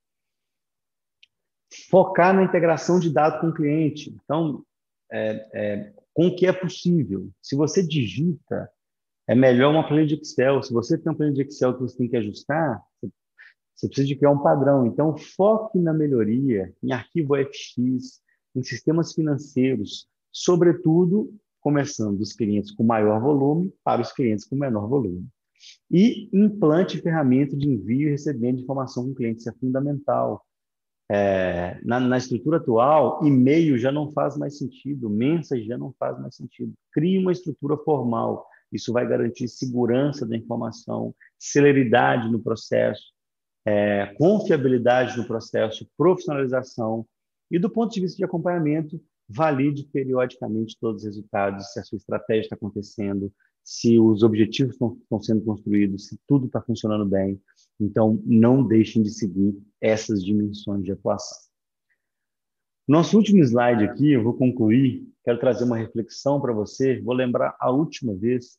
Focar 1.89 2.35
na 2.35 2.43
integração 2.43 3.01
de 3.01 3.11
dados 3.11 3.41
com 3.41 3.49
o 3.49 3.55
cliente. 3.55 4.15
Então, 4.23 4.63
é, 5.11 5.49
é, 5.55 5.93
com 6.13 6.27
o 6.27 6.37
que 6.37 6.47
é 6.47 6.53
possível. 6.53 7.31
Se 7.41 7.57
você 7.57 7.83
digita, 7.83 8.71
é 9.27 9.35
melhor 9.35 9.73
uma 9.73 9.87
planilha 9.87 10.09
de 10.09 10.15
Excel. 10.17 10.63
Se 10.63 10.75
você 10.75 10.99
tem 10.99 11.11
uma 11.11 11.17
planilha 11.17 11.43
de 11.43 11.51
Excel 11.51 11.73
que 11.73 11.81
você 11.81 11.97
tem 11.97 12.09
que 12.09 12.19
ajustar, 12.19 12.83
você 13.75 13.87
precisa 13.87 14.07
de 14.07 14.17
criar 14.17 14.33
um 14.33 14.43
padrão. 14.43 14.87
Então, 14.87 15.17
foque 15.17 15.79
na 15.79 15.95
melhoria, 15.95 16.71
em 16.83 16.93
arquivo 16.93 17.35
FX, 17.35 18.21
em 18.55 18.63
sistemas 18.63 19.15
financeiros, 19.15 20.07
sobretudo 20.31 21.35
começando 21.63 22.19
dos 22.19 22.35
clientes 22.35 22.73
com 22.73 22.85
maior 22.85 23.19
volume 23.23 23.73
para 23.83 24.03
os 24.03 24.13
clientes 24.13 24.45
com 24.45 24.55
menor 24.55 24.87
volume. 24.87 25.27
E 25.91 26.29
implante 26.33 27.01
ferramenta 27.01 27.57
de 27.57 27.69
envio 27.69 28.09
e 28.09 28.11
recebimento 28.13 28.57
de 28.57 28.63
informação 28.63 29.05
com 29.05 29.11
o 29.11 29.15
cliente, 29.15 29.41
isso 29.41 29.51
é 29.51 29.53
fundamental. 29.55 30.45
É, 31.11 31.79
na, 31.85 32.01
na, 32.01 32.17
estrutura 32.17 32.57
atual, 32.57 33.21
e-mail 33.23 33.77
já 33.77 33.93
não 33.93 34.11
faz 34.13 34.37
mais 34.37 34.57
sentido, 34.57 35.11
mensagem 35.11 35.67
já 35.67 35.77
não 35.77 35.93
faz 35.99 36.19
mais 36.19 36.37
sentido. 36.37 36.73
Crie 36.91 37.19
uma 37.19 37.33
estrutura 37.33 37.77
formal, 37.77 38.47
isso 38.73 38.93
vai 38.93 39.07
garantir 39.07 39.47
segurança 39.49 40.25
da 40.27 40.37
informação, 40.37 41.15
celeridade 41.39 42.31
no 42.31 42.41
processo, 42.41 43.13
é, 43.67 44.15
confiabilidade 44.17 45.17
no 45.19 45.27
processo, 45.27 45.87
profissionalização 45.97 47.07
e, 47.51 47.59
do 47.59 47.69
ponto 47.69 47.93
de 47.93 48.01
vista 48.01 48.17
de 48.17 48.25
acompanhamento, 48.25 48.99
valide 49.29 49.85
periodicamente 49.93 50.77
todos 50.81 51.03
os 51.03 51.09
resultados, 51.09 51.73
se 51.73 51.81
a 51.81 51.85
sua 51.85 51.97
estratégia 51.97 52.43
está 52.43 52.57
acontecendo, 52.57 53.33
se 53.65 53.99
os 53.99 54.23
objetivos 54.23 54.75
estão, 54.75 55.23
sendo 55.23 55.45
construídos, 55.45 56.09
se 56.09 56.19
tudo 56.27 56.47
está 56.47 56.61
funcionando 56.61 57.07
bem. 57.07 57.41
Então, 57.81 58.21
não 58.25 58.67
deixem 58.67 59.03
de 59.03 59.11
seguir 59.11 59.57
essas 59.81 60.25
dimensões 60.25 60.85
de 60.85 60.93
atuação. 60.93 61.51
Nosso 62.87 63.17
último 63.17 63.43
slide 63.43 63.85
aqui, 63.85 64.13
eu 64.13 64.23
vou 64.23 64.35
concluir, 64.35 65.09
quero 65.25 65.39
trazer 65.39 65.65
uma 65.65 65.77
reflexão 65.77 66.41
para 66.41 66.53
você. 66.53 67.01
Vou 67.01 67.15
lembrar 67.15 67.57
a 67.61 67.71
última 67.71 68.15
vez, 68.15 68.59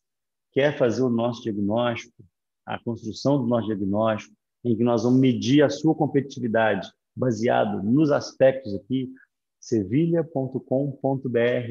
que 0.52 0.60
é 0.60 0.72
fazer 0.72 1.02
o 1.02 1.10
nosso 1.10 1.42
diagnóstico, 1.42 2.24
a 2.64 2.78
construção 2.82 3.38
do 3.38 3.46
nosso 3.46 3.66
diagnóstico, 3.66 4.34
em 4.64 4.74
que 4.74 4.82
nós 4.82 5.02
vamos 5.02 5.20
medir 5.20 5.62
a 5.62 5.68
sua 5.68 5.94
competitividade 5.94 6.90
baseado 7.14 7.82
nos 7.82 8.10
aspectos 8.10 8.74
aqui, 8.74 9.12
sevilha.com.br 9.60 10.62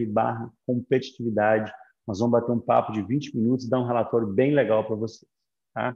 barra 0.09 0.51
competitividade. 0.65 1.71
Nós 2.07 2.19
vamos 2.19 2.31
bater 2.31 2.51
um 2.51 2.59
papo 2.59 2.91
de 2.91 3.01
20 3.01 3.35
minutos 3.35 3.67
dar 3.67 3.79
um 3.79 3.85
relatório 3.87 4.27
bem 4.27 4.53
legal 4.53 4.85
para 4.85 4.95
você. 4.95 5.25
Tá? 5.73 5.95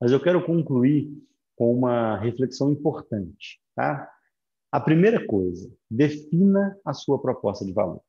Mas 0.00 0.12
eu 0.12 0.20
quero 0.20 0.44
concluir 0.44 1.10
com 1.56 1.74
uma 1.74 2.16
reflexão 2.18 2.70
importante. 2.70 3.60
Tá? 3.74 4.10
A 4.72 4.80
primeira 4.80 5.26
coisa, 5.26 5.70
defina 5.90 6.78
a 6.84 6.92
sua 6.92 7.20
proposta 7.20 7.64
de 7.64 7.72
valor. 7.72 8.00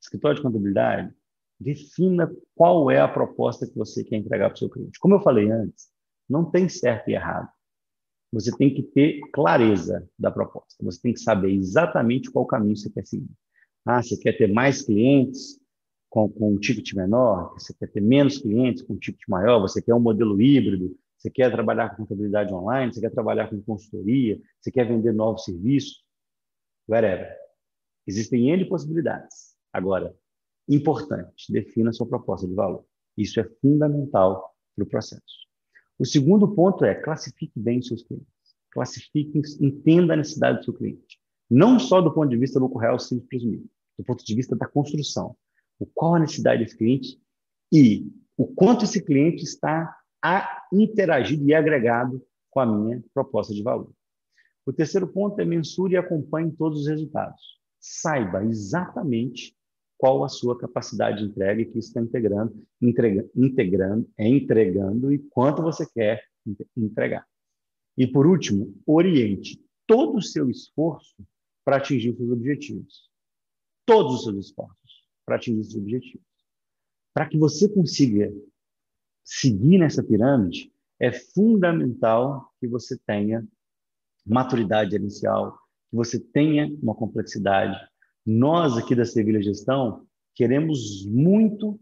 Escritório 0.00 0.36
de 0.36 0.42
contabilidade, 0.42 1.14
defina 1.60 2.34
qual 2.54 2.90
é 2.90 3.00
a 3.00 3.06
proposta 3.06 3.66
que 3.66 3.76
você 3.76 4.02
quer 4.02 4.16
entregar 4.16 4.48
para 4.48 4.56
o 4.56 4.58
seu 4.58 4.70
cliente. 4.70 4.98
Como 4.98 5.14
eu 5.14 5.20
falei 5.20 5.50
antes, 5.50 5.90
não 6.28 6.50
tem 6.50 6.68
certo 6.68 7.08
e 7.08 7.14
errado. 7.14 7.48
Você 8.32 8.50
tem 8.56 8.74
que 8.74 8.82
ter 8.82 9.20
clareza 9.32 10.08
da 10.18 10.30
proposta. 10.30 10.82
Você 10.82 11.00
tem 11.02 11.12
que 11.12 11.20
saber 11.20 11.52
exatamente 11.52 12.30
qual 12.30 12.46
caminho 12.46 12.76
você 12.76 12.90
quer 12.90 13.06
seguir. 13.06 13.30
Ah, 13.84 14.02
você 14.02 14.16
quer 14.16 14.32
ter 14.32 14.50
mais 14.50 14.80
clientes 14.80 15.60
com, 16.12 16.28
com 16.28 16.52
um 16.52 16.58
ticket 16.58 16.92
menor? 16.92 17.54
Você 17.54 17.72
quer 17.72 17.90
ter 17.90 18.02
menos 18.02 18.36
clientes 18.36 18.82
com 18.82 18.92
um 18.92 18.98
ticket 18.98 19.26
maior? 19.26 19.60
Você 19.60 19.80
quer 19.80 19.94
um 19.94 20.00
modelo 20.00 20.38
híbrido? 20.42 20.94
Você 21.16 21.30
quer 21.30 21.50
trabalhar 21.50 21.88
com 21.88 22.02
contabilidade 22.02 22.52
online? 22.52 22.92
Você 22.92 23.00
quer 23.00 23.10
trabalhar 23.10 23.48
com 23.48 23.62
consultoria? 23.62 24.38
Você 24.60 24.70
quer 24.70 24.86
vender 24.86 25.14
novos 25.14 25.44
serviços? 25.44 26.04
Whatever. 26.86 27.34
Existem 28.06 28.50
N 28.50 28.66
possibilidades. 28.66 29.56
Agora, 29.72 30.14
importante, 30.68 31.50
defina 31.50 31.88
a 31.88 31.92
sua 31.94 32.06
proposta 32.06 32.46
de 32.46 32.54
valor. 32.54 32.84
Isso 33.16 33.40
é 33.40 33.44
fundamental 33.62 34.54
para 34.76 34.84
o 34.84 34.86
processo. 34.86 35.48
O 35.98 36.04
segundo 36.04 36.46
ponto 36.54 36.84
é 36.84 36.94
classifique 36.94 37.58
bem 37.58 37.78
os 37.78 37.88
seus 37.88 38.02
clientes. 38.02 38.28
Classifique, 38.70 39.40
entenda 39.62 40.12
a 40.12 40.16
necessidade 40.18 40.58
do 40.58 40.64
seu 40.64 40.74
cliente. 40.74 41.18
Não 41.50 41.78
só 41.78 42.02
do 42.02 42.12
ponto 42.12 42.28
de 42.28 42.36
vista 42.36 42.60
do 42.60 42.66
real 42.76 42.98
simples 42.98 43.42
do 43.98 44.04
ponto 44.04 44.22
de 44.22 44.34
vista 44.34 44.54
da 44.54 44.66
construção. 44.66 45.34
Qual 45.94 46.14
a 46.14 46.20
necessidade 46.20 46.62
desse 46.62 46.76
cliente 46.76 47.20
e 47.72 48.06
o 48.36 48.46
quanto 48.46 48.84
esse 48.84 49.02
cliente 49.02 49.42
está 49.42 49.96
a 50.22 50.62
interagir 50.72 51.40
e 51.42 51.54
agregado 51.54 52.22
com 52.50 52.60
a 52.60 52.66
minha 52.66 53.02
proposta 53.12 53.52
de 53.52 53.62
valor. 53.62 53.90
O 54.64 54.72
terceiro 54.72 55.08
ponto 55.08 55.40
é 55.40 55.44
mensure 55.44 55.94
e 55.94 55.96
acompanhe 55.96 56.52
todos 56.52 56.82
os 56.82 56.86
resultados. 56.86 57.60
Saiba 57.80 58.44
exatamente 58.44 59.56
qual 59.98 60.22
a 60.22 60.28
sua 60.28 60.58
capacidade 60.58 61.18
de 61.18 61.30
entrega 61.30 61.62
e 61.62 61.64
que 61.64 61.78
está 61.78 62.00
integrando, 62.00 62.54
entrega, 62.80 63.28
integrando, 63.34 64.08
é 64.18 64.28
entregando 64.28 65.12
e 65.12 65.18
quanto 65.18 65.62
você 65.62 65.88
quer 65.90 66.22
entregar. 66.76 67.26
E 67.96 68.06
por 68.06 68.26
último, 68.26 68.74
oriente 68.86 69.60
todo 69.86 70.18
o 70.18 70.22
seu 70.22 70.48
esforço 70.48 71.16
para 71.64 71.76
atingir 71.76 72.10
os 72.10 72.16
seus 72.16 72.30
objetivos. 72.30 73.10
Todos 73.84 74.16
os 74.16 74.24
seus 74.24 74.46
esforços 74.46 74.81
para 75.24 75.36
atingir 75.36 75.60
os 75.60 75.70
seus 75.72 75.82
objetivos. 75.82 76.26
Para 77.14 77.28
que 77.28 77.38
você 77.38 77.68
consiga 77.68 78.32
seguir 79.24 79.78
nessa 79.78 80.02
pirâmide, 80.02 80.72
é 81.00 81.12
fundamental 81.12 82.52
que 82.60 82.66
você 82.66 82.98
tenha 83.06 83.46
maturidade 84.24 84.94
inicial, 84.96 85.58
que 85.90 85.96
você 85.96 86.18
tenha 86.18 86.68
uma 86.82 86.94
complexidade, 86.94 87.76
nós 88.24 88.76
aqui 88.76 88.94
da 88.94 89.04
Sevilha 89.04 89.42
Gestão 89.42 90.06
queremos 90.34 91.04
muito 91.06 91.78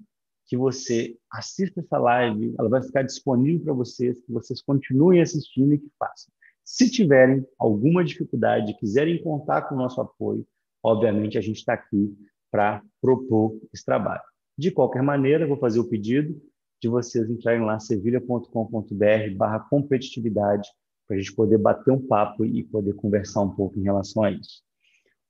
que 0.47 0.57
você 0.57 1.17
assista 1.31 1.81
essa 1.81 1.99
live, 1.99 2.55
ela 2.59 2.69
vai 2.69 2.83
ficar 2.83 3.03
disponível 3.03 3.67
para 3.67 3.75
vocês, 3.75 4.19
que 4.21 4.33
vocês 4.33 4.61
continuem 4.63 5.21
assistindo 5.21 5.75
e 5.75 5.79
que 5.79 5.89
façam. 5.99 6.33
Se 6.65 6.91
tiverem 6.91 7.47
alguma 7.59 8.03
dificuldade, 8.03 8.77
quiserem 8.79 9.23
contar 9.23 9.63
com 9.63 9.75
o 9.75 9.79
nosso 9.79 10.01
apoio, 10.01 10.47
obviamente 10.83 11.39
a 11.39 11.41
gente 11.41 11.59
está 11.59 11.75
aqui 11.75 12.17
para 12.51 12.83
propor 13.01 13.59
esse 13.73 13.85
trabalho. 13.85 14.23
De 14.59 14.71
qualquer 14.71 15.03
maneira, 15.03 15.47
vou 15.47 15.57
fazer 15.57 15.81
o 15.81 15.89
pedido 15.89 16.41
de 16.81 16.89
vocês 16.89 17.29
entrarem 17.29 17.63
lá, 17.63 17.79
sevilha.com.br 17.79 19.37
barra 19.37 19.61
competitividade, 19.61 20.69
para 21.07 21.17
a 21.17 21.21
gente 21.21 21.35
poder 21.35 21.59
bater 21.59 21.93
um 21.93 22.07
papo 22.07 22.45
e 22.45 22.65
poder 22.65 22.95
conversar 22.95 23.43
um 23.43 23.55
pouco 23.55 23.79
em 23.79 23.83
relação 23.83 24.23
a 24.23 24.31
isso. 24.31 24.63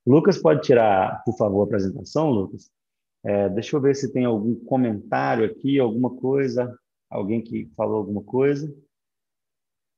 Lucas 0.06 0.38
pode 0.38 0.62
tirar, 0.62 1.22
por 1.24 1.36
favor, 1.36 1.62
a 1.62 1.64
apresentação, 1.64 2.30
Lucas? 2.30 2.70
É, 3.24 3.48
deixa 3.48 3.76
eu 3.76 3.80
ver 3.80 3.94
se 3.94 4.12
tem 4.12 4.24
algum 4.24 4.54
comentário 4.64 5.44
aqui, 5.44 5.78
alguma 5.78 6.10
coisa, 6.10 6.74
alguém 7.08 7.42
que 7.42 7.70
falou 7.76 7.96
alguma 7.96 8.22
coisa. 8.22 8.74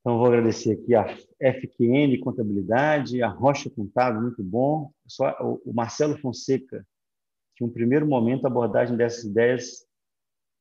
Então, 0.01 0.17
vou 0.17 0.27
agradecer 0.27 0.73
aqui 0.73 0.93
a 0.93 1.05
FQN 1.07 2.19
Contabilidade, 2.19 3.23
a 3.23 3.29
Rocha 3.29 3.69
Contábil, 3.69 4.21
muito 4.21 4.43
bom. 4.43 4.91
Só 5.07 5.33
o 5.65 5.73
Marcelo 5.73 6.17
Fonseca, 6.17 6.85
que, 7.55 7.63
um 7.63 7.69
primeiro 7.69 8.07
momento, 8.07 8.45
a 8.45 8.49
abordagem 8.49 8.95
dessas 8.95 9.23
ideias 9.23 9.85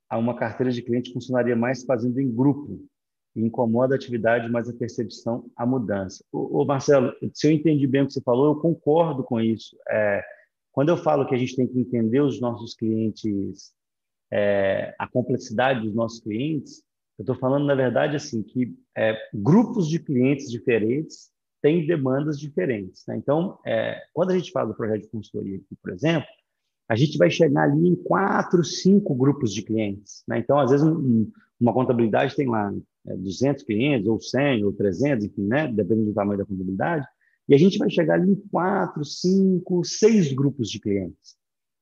a 0.09 0.19
uma 0.19 0.37
carteira 0.37 0.71
de 0.71 0.83
cliente 0.83 1.13
funcionaria 1.13 1.57
mais 1.57 1.85
fazendo 1.85 2.21
em 2.21 2.31
grupo, 2.31 2.85
incomoda 3.35 3.95
a 3.95 3.97
atividade, 3.97 4.51
mas 4.51 4.69
a 4.69 4.75
percepção, 4.75 5.51
a 5.57 5.65
mudança. 5.65 6.23
O, 6.31 6.65
Marcelo, 6.67 7.15
se 7.33 7.47
eu 7.47 7.51
entendi 7.51 7.87
bem 7.87 8.03
o 8.03 8.07
que 8.07 8.13
você 8.13 8.21
falou, 8.21 8.49
eu 8.49 8.61
concordo 8.61 9.25
com 9.25 9.41
isso. 9.41 9.75
É, 9.89 10.23
quando 10.71 10.91
eu 10.91 10.99
falo 10.99 11.27
que 11.27 11.35
a 11.35 11.39
gente 11.39 11.57
tem 11.57 11.67
que 11.67 11.79
entender 11.79 12.21
os 12.21 12.41
nossos 12.41 12.75
clientes, 12.75 13.73
é, 14.31 14.95
a 14.99 15.09
complexidade 15.09 15.81
dos 15.81 15.95
nossos 15.95 16.21
clientes, 16.21 16.83
eu 17.19 17.23
estou 17.23 17.37
falando, 17.37 17.65
na 17.65 17.75
verdade, 17.75 18.17
assim, 18.17 18.43
que 18.43 18.75
é, 18.97 19.17
grupos 19.33 19.89
de 19.89 19.99
clientes 19.99 20.51
diferentes 20.51 21.31
têm 21.63 21.87
demandas 21.87 22.39
diferentes. 22.39 23.05
Né? 23.07 23.17
Então, 23.17 23.59
é, 23.65 23.99
quando 24.13 24.33
a 24.33 24.37
gente 24.37 24.51
fala 24.51 24.69
do 24.69 24.75
projeto 24.75 25.03
de 25.03 25.09
consultoria 25.09 25.57
aqui, 25.57 25.77
por 25.81 25.93
exemplo, 25.93 26.29
a 26.93 26.95
gente 26.95 27.17
vai 27.17 27.31
chegar 27.31 27.63
ali 27.63 27.89
em 27.89 27.97
quatro, 27.97 28.63
cinco 28.63 29.15
grupos 29.15 29.51
de 29.51 29.63
clientes. 29.63 30.23
Né? 30.29 30.41
Então, 30.41 30.59
às 30.59 30.71
vezes, 30.71 30.87
um, 30.87 31.27
uma 31.59 31.73
contabilidade 31.73 32.37
tem 32.37 32.47
lá 32.47 32.71
200 33.07 33.63
é, 33.63 33.67
clientes, 33.67 34.07
ou 34.07 34.21
100, 34.21 34.63
ou 34.63 34.75
300, 34.75 35.25
enfim, 35.25 35.47
né? 35.47 35.69
dependendo 35.69 36.11
do 36.11 36.15
tamanho 36.15 36.39
da 36.39 36.45
contabilidade, 36.45 37.07
e 37.49 37.55
a 37.55 37.59
gente 37.59 37.79
vai 37.79 37.89
chegar 37.89 38.17
ali 38.17 38.33
em 38.33 38.35
quatro, 38.35 39.03
cinco, 39.07 39.83
seis 39.83 40.35
grupos 40.35 40.69
de 40.69 40.79
clientes. 40.79 41.35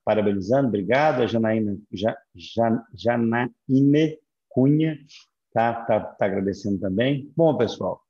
parabenizando, 0.04 0.66
obrigado. 0.66 1.22
A 1.22 1.28
Janaína, 1.28 1.78
ja, 1.92 2.18
ja, 2.34 2.84
Janaíne 2.92 4.18
Cunha 4.54 4.98
está 5.48 5.74
tá, 5.84 6.00
tá 6.00 6.26
agradecendo 6.26 6.78
também. 6.78 7.30
Bom, 7.36 7.56
pessoal, 7.56 8.00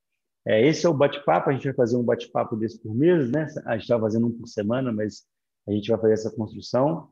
é, 0.46 0.66
esse 0.66 0.84
é 0.84 0.88
o 0.88 0.94
bate-papo. 0.94 1.48
A 1.48 1.52
gente 1.54 1.64
vai 1.64 1.74
fazer 1.74 1.96
um 1.96 2.04
bate-papo 2.04 2.54
desse 2.54 2.78
por 2.80 2.94
mês, 2.94 3.30
né? 3.30 3.46
A 3.64 3.72
gente 3.72 3.82
está 3.82 3.98
fazendo 3.98 4.26
um 4.26 4.32
por 4.32 4.46
semana, 4.46 4.92
mas 4.92 5.24
a 5.66 5.72
gente 5.72 5.90
vai 5.90 5.98
fazer 5.98 6.12
essa 6.12 6.30
construção. 6.30 7.08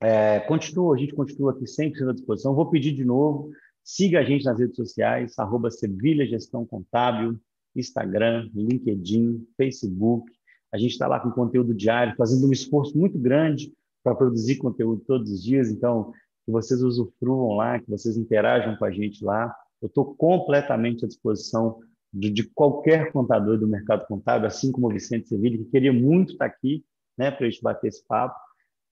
É, 0.00 0.40
continua, 0.40 0.94
a 0.94 0.98
gente 0.98 1.14
continua 1.14 1.52
aqui 1.52 1.66
sempre 1.66 2.02
à 2.08 2.12
disposição. 2.12 2.54
Vou 2.54 2.70
pedir 2.70 2.92
de 2.92 3.04
novo, 3.04 3.50
siga 3.82 4.20
a 4.20 4.24
gente 4.24 4.44
nas 4.44 4.58
redes 4.58 4.76
sociais, 4.76 5.38
arroba 5.38 5.70
Sevilha 5.70 6.26
Gestão 6.26 6.64
Contábil, 6.66 7.38
Instagram, 7.76 8.50
LinkedIn, 8.54 9.46
Facebook. 9.56 10.30
A 10.72 10.78
gente 10.78 10.92
está 10.92 11.06
lá 11.06 11.20
com 11.20 11.30
conteúdo 11.30 11.74
diário, 11.74 12.16
fazendo 12.16 12.48
um 12.48 12.52
esforço 12.52 12.98
muito 12.98 13.18
grande 13.18 13.72
para 14.02 14.14
produzir 14.14 14.56
conteúdo 14.56 15.02
todos 15.06 15.30
os 15.30 15.42
dias. 15.42 15.70
Então, 15.70 16.12
que 16.44 16.52
vocês 16.52 16.82
usufruam 16.82 17.56
lá, 17.56 17.78
que 17.80 17.90
vocês 17.90 18.16
interajam 18.16 18.76
com 18.76 18.84
a 18.84 18.90
gente 18.90 19.24
lá. 19.24 19.54
Eu 19.80 19.88
estou 19.88 20.14
completamente 20.14 21.04
à 21.04 21.08
disposição 21.08 21.80
de, 22.12 22.30
de, 22.30 22.44
qualquer 22.44 23.10
contador 23.12 23.58
do 23.58 23.66
mercado 23.66 24.06
contábil, 24.06 24.46
assim 24.46 24.70
como 24.70 24.88
o 24.88 24.92
Vicente 24.92 25.28
Sevilha, 25.28 25.58
que 25.58 25.64
queria 25.64 25.92
muito 25.92 26.32
estar 26.32 26.46
aqui 26.46 26.84
né, 27.18 27.30
para 27.30 27.46
a 27.46 27.50
gente 27.50 27.62
bater 27.62 27.88
esse 27.88 28.06
papo. 28.06 28.38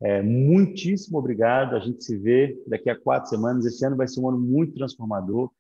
É, 0.03 0.21
muitíssimo 0.21 1.19
obrigado. 1.19 1.77
A 1.77 1.81
gente 1.81 2.03
se 2.03 2.17
vê 2.17 2.61
daqui 2.67 2.91
a 2.91 2.99
quatro 2.99 3.31
semanas. 3.31 3.65
Esse 3.65 3.87
ano 3.87 3.97
vai 3.97 4.09
ser 4.09 4.21
um 4.21 4.29
ano 4.29 4.39
muito 4.39 4.75
transformador. 4.75 5.51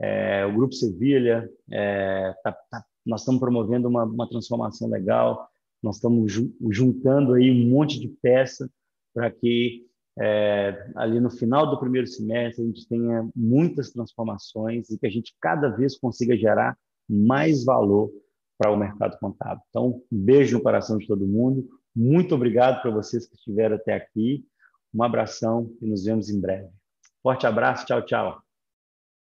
É, 0.00 0.44
o 0.44 0.52
Grupo 0.52 0.74
Sevilha, 0.74 1.48
é, 1.70 2.34
tá, 2.42 2.52
tá, 2.52 2.84
nós 3.06 3.20
estamos 3.20 3.40
promovendo 3.40 3.88
uma, 3.88 4.04
uma, 4.04 4.28
transformação 4.28 4.88
legal. 4.88 5.48
Nós 5.80 5.96
estamos 5.96 6.32
juntando 6.70 7.34
aí 7.34 7.50
um 7.50 7.70
monte 7.70 8.00
de 8.00 8.08
peça 8.08 8.68
para 9.14 9.30
que 9.30 9.86
é, 10.20 10.90
ali 10.94 11.20
no 11.20 11.30
final 11.30 11.70
do 11.70 11.78
primeiro 11.78 12.06
semestre 12.06 12.62
a 12.62 12.66
gente 12.66 12.86
tenha 12.86 13.28
muitas 13.34 13.90
transformações 13.90 14.90
e 14.90 14.98
que 14.98 15.06
a 15.06 15.10
gente 15.10 15.34
cada 15.40 15.68
vez 15.68 15.98
consiga 15.98 16.36
gerar 16.36 16.76
mais 17.08 17.64
valor 17.64 18.10
para 18.58 18.70
o 18.70 18.76
mercado 18.76 19.18
contábil. 19.18 19.62
Então, 19.70 20.02
um 20.12 20.18
beijo 20.24 20.56
no 20.56 20.62
coração 20.62 20.98
de 20.98 21.06
todo 21.06 21.26
mundo. 21.26 21.66
Muito 21.94 22.34
obrigado 22.34 22.80
para 22.80 22.90
vocês 22.90 23.26
que 23.26 23.34
estiveram 23.34 23.76
até 23.76 23.94
aqui. 23.94 24.44
Um 24.94 25.02
abração 25.02 25.74
e 25.80 25.86
nos 25.86 26.04
vemos 26.04 26.28
em 26.28 26.40
breve. 26.40 26.68
Forte 27.22 27.46
abraço. 27.46 27.86
Tchau, 27.86 28.02
tchau. 28.02 28.51